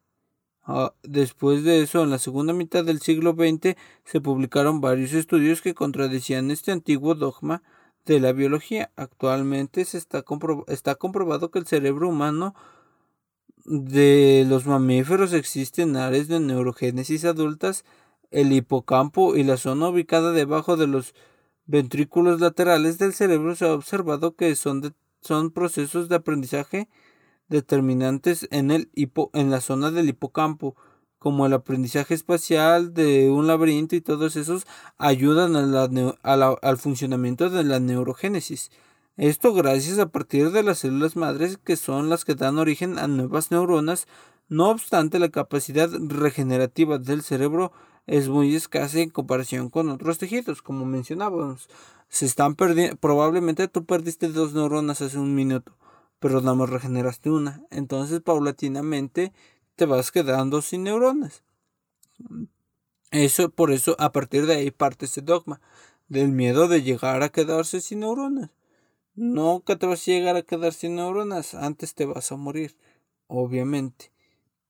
Ah, 0.64 0.94
después 1.02 1.64
de 1.64 1.82
eso, 1.82 2.02
en 2.02 2.10
la 2.10 2.18
segunda 2.18 2.52
mitad 2.52 2.84
del 2.84 3.00
siglo 3.00 3.32
XX, 3.32 3.76
se 4.04 4.20
publicaron 4.20 4.80
varios 4.80 5.12
estudios 5.12 5.60
que 5.60 5.74
contradecían 5.74 6.50
este 6.50 6.72
antiguo 6.72 7.14
dogma 7.14 7.62
de 8.06 8.20
la 8.20 8.32
biología. 8.32 8.90
Actualmente 8.96 9.84
se 9.84 9.98
está, 9.98 10.24
está 10.68 10.94
comprobado 10.94 11.50
que 11.50 11.58
el 11.58 11.66
cerebro 11.66 12.08
humano 12.08 12.54
de 13.64 14.44
los 14.48 14.66
mamíferos 14.66 15.32
existen 15.32 15.96
áreas 15.96 16.28
de 16.28 16.40
neurogénesis 16.40 17.24
adultas, 17.24 17.84
el 18.32 18.52
hipocampo 18.52 19.36
y 19.36 19.44
la 19.44 19.56
zona 19.56 19.88
ubicada 19.88 20.32
debajo 20.32 20.76
de 20.76 20.86
los 20.86 21.14
ventrículos 21.66 22.40
laterales 22.40 22.98
del 22.98 23.12
cerebro 23.14 23.54
se 23.54 23.66
ha 23.66 23.74
observado 23.74 24.34
que 24.34 24.54
son, 24.56 24.94
son 25.20 25.50
procesos 25.50 26.08
de 26.08 26.16
aprendizaje 26.16 26.88
determinantes 27.48 28.48
en, 28.50 28.70
el 28.70 28.90
hipo, 28.94 29.30
en 29.34 29.50
la 29.50 29.60
zona 29.60 29.90
del 29.90 30.08
hipocampo, 30.08 30.74
como 31.18 31.46
el 31.46 31.52
aprendizaje 31.52 32.14
espacial 32.14 32.94
de 32.94 33.30
un 33.30 33.46
laberinto 33.46 33.94
y 33.94 34.00
todos 34.00 34.34
esos 34.34 34.66
ayudan 34.98 35.54
al 35.54 36.78
funcionamiento 36.78 37.48
de 37.48 37.62
la 37.62 37.78
neurogénesis. 37.78 38.72
Esto 39.16 39.52
gracias 39.52 39.98
a 40.00 40.08
partir 40.08 40.50
de 40.50 40.64
las 40.64 40.78
células 40.80 41.14
madres 41.14 41.58
que 41.58 41.76
son 41.76 42.08
las 42.08 42.24
que 42.24 42.34
dan 42.34 42.58
origen 42.58 42.98
a 42.98 43.06
nuevas 43.06 43.52
neuronas, 43.52 44.08
no 44.48 44.70
obstante 44.70 45.18
la 45.20 45.28
capacidad 45.28 45.88
regenerativa 45.92 46.98
del 46.98 47.22
cerebro 47.22 47.72
es 48.06 48.28
muy 48.28 48.54
escasa 48.54 49.00
en 49.00 49.10
comparación 49.10 49.70
con 49.70 49.88
otros 49.90 50.18
tejidos, 50.18 50.62
como 50.62 50.84
mencionábamos. 50.84 51.68
Se 52.08 52.26
están 52.26 52.56
perdiendo, 52.56 52.96
probablemente 52.96 53.68
tú 53.68 53.84
perdiste 53.84 54.28
dos 54.28 54.52
neuronas 54.54 55.00
hace 55.00 55.18
un 55.18 55.34
minuto, 55.34 55.76
pero 56.18 56.40
nada 56.40 56.54
más 56.54 56.70
regeneraste 56.70 57.30
una. 57.30 57.64
Entonces, 57.70 58.20
paulatinamente 58.20 59.32
te 59.76 59.86
vas 59.86 60.10
quedando 60.12 60.60
sin 60.62 60.82
neuronas. 60.82 61.42
Eso, 63.10 63.50
por 63.50 63.72
eso, 63.72 63.96
a 63.98 64.12
partir 64.12 64.46
de 64.46 64.56
ahí 64.56 64.70
parte 64.70 65.06
ese 65.06 65.22
dogma 65.22 65.60
del 66.08 66.28
miedo 66.28 66.68
de 66.68 66.82
llegar 66.82 67.22
a 67.22 67.30
quedarse 67.30 67.80
sin 67.80 68.00
neuronas. 68.00 68.50
Que 69.14 69.76
te 69.76 69.86
vas 69.86 70.02
a 70.02 70.10
llegar 70.10 70.36
a 70.36 70.42
quedar 70.42 70.72
sin 70.72 70.96
neuronas, 70.96 71.54
antes 71.54 71.94
te 71.94 72.06
vas 72.06 72.32
a 72.32 72.36
morir, 72.36 72.76
obviamente. 73.26 74.10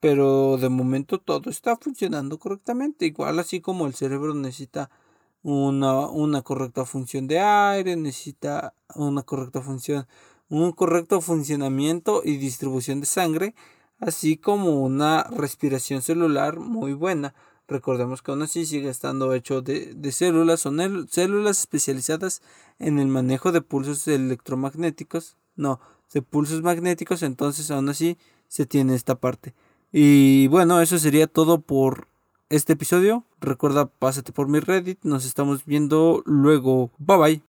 Pero 0.02 0.56
de 0.58 0.68
momento 0.68 1.20
todo 1.20 1.48
está 1.48 1.76
funcionando 1.76 2.36
correctamente, 2.36 3.06
igual 3.06 3.38
así 3.38 3.60
como 3.60 3.86
el 3.86 3.94
cerebro 3.94 4.34
necesita 4.34 4.90
una, 5.44 6.08
una 6.08 6.42
correcta 6.42 6.84
función 6.84 7.28
de 7.28 7.38
aire, 7.38 7.94
necesita 7.94 8.74
una 8.96 9.22
correcta 9.22 9.60
función, 9.62 10.08
un 10.48 10.72
correcto 10.72 11.20
funcionamiento 11.20 12.22
y 12.24 12.36
distribución 12.38 12.98
de 12.98 13.06
sangre, 13.06 13.54
así 14.00 14.36
como 14.36 14.82
una 14.82 15.22
respiración 15.30 16.02
celular 16.02 16.58
muy 16.58 16.94
buena. 16.94 17.32
Recordemos 17.68 18.22
que 18.22 18.32
aún 18.32 18.42
así 18.42 18.66
sigue 18.66 18.88
estando 18.88 19.32
hecho 19.34 19.62
de, 19.62 19.94
de 19.94 20.10
células, 20.10 20.58
son 20.58 21.06
células 21.10 21.60
especializadas 21.60 22.42
en 22.80 22.98
el 22.98 23.06
manejo 23.06 23.52
de 23.52 23.60
pulsos 23.60 24.08
electromagnéticos, 24.08 25.36
no, 25.54 25.78
de 26.12 26.22
pulsos 26.22 26.60
magnéticos, 26.62 27.22
entonces 27.22 27.70
aún 27.70 27.88
así 27.88 28.18
se 28.48 28.66
tiene 28.66 28.96
esta 28.96 29.14
parte. 29.14 29.54
Y 29.92 30.46
bueno, 30.48 30.80
eso 30.80 30.98
sería 30.98 31.26
todo 31.26 31.60
por 31.60 32.08
este 32.48 32.72
episodio. 32.72 33.24
Recuerda, 33.40 33.86
pásate 33.86 34.32
por 34.32 34.48
mi 34.48 34.60
Reddit. 34.60 34.98
Nos 35.04 35.24
estamos 35.24 35.64
viendo 35.66 36.22
luego. 36.24 36.90
Bye 36.98 37.18
bye. 37.18 37.51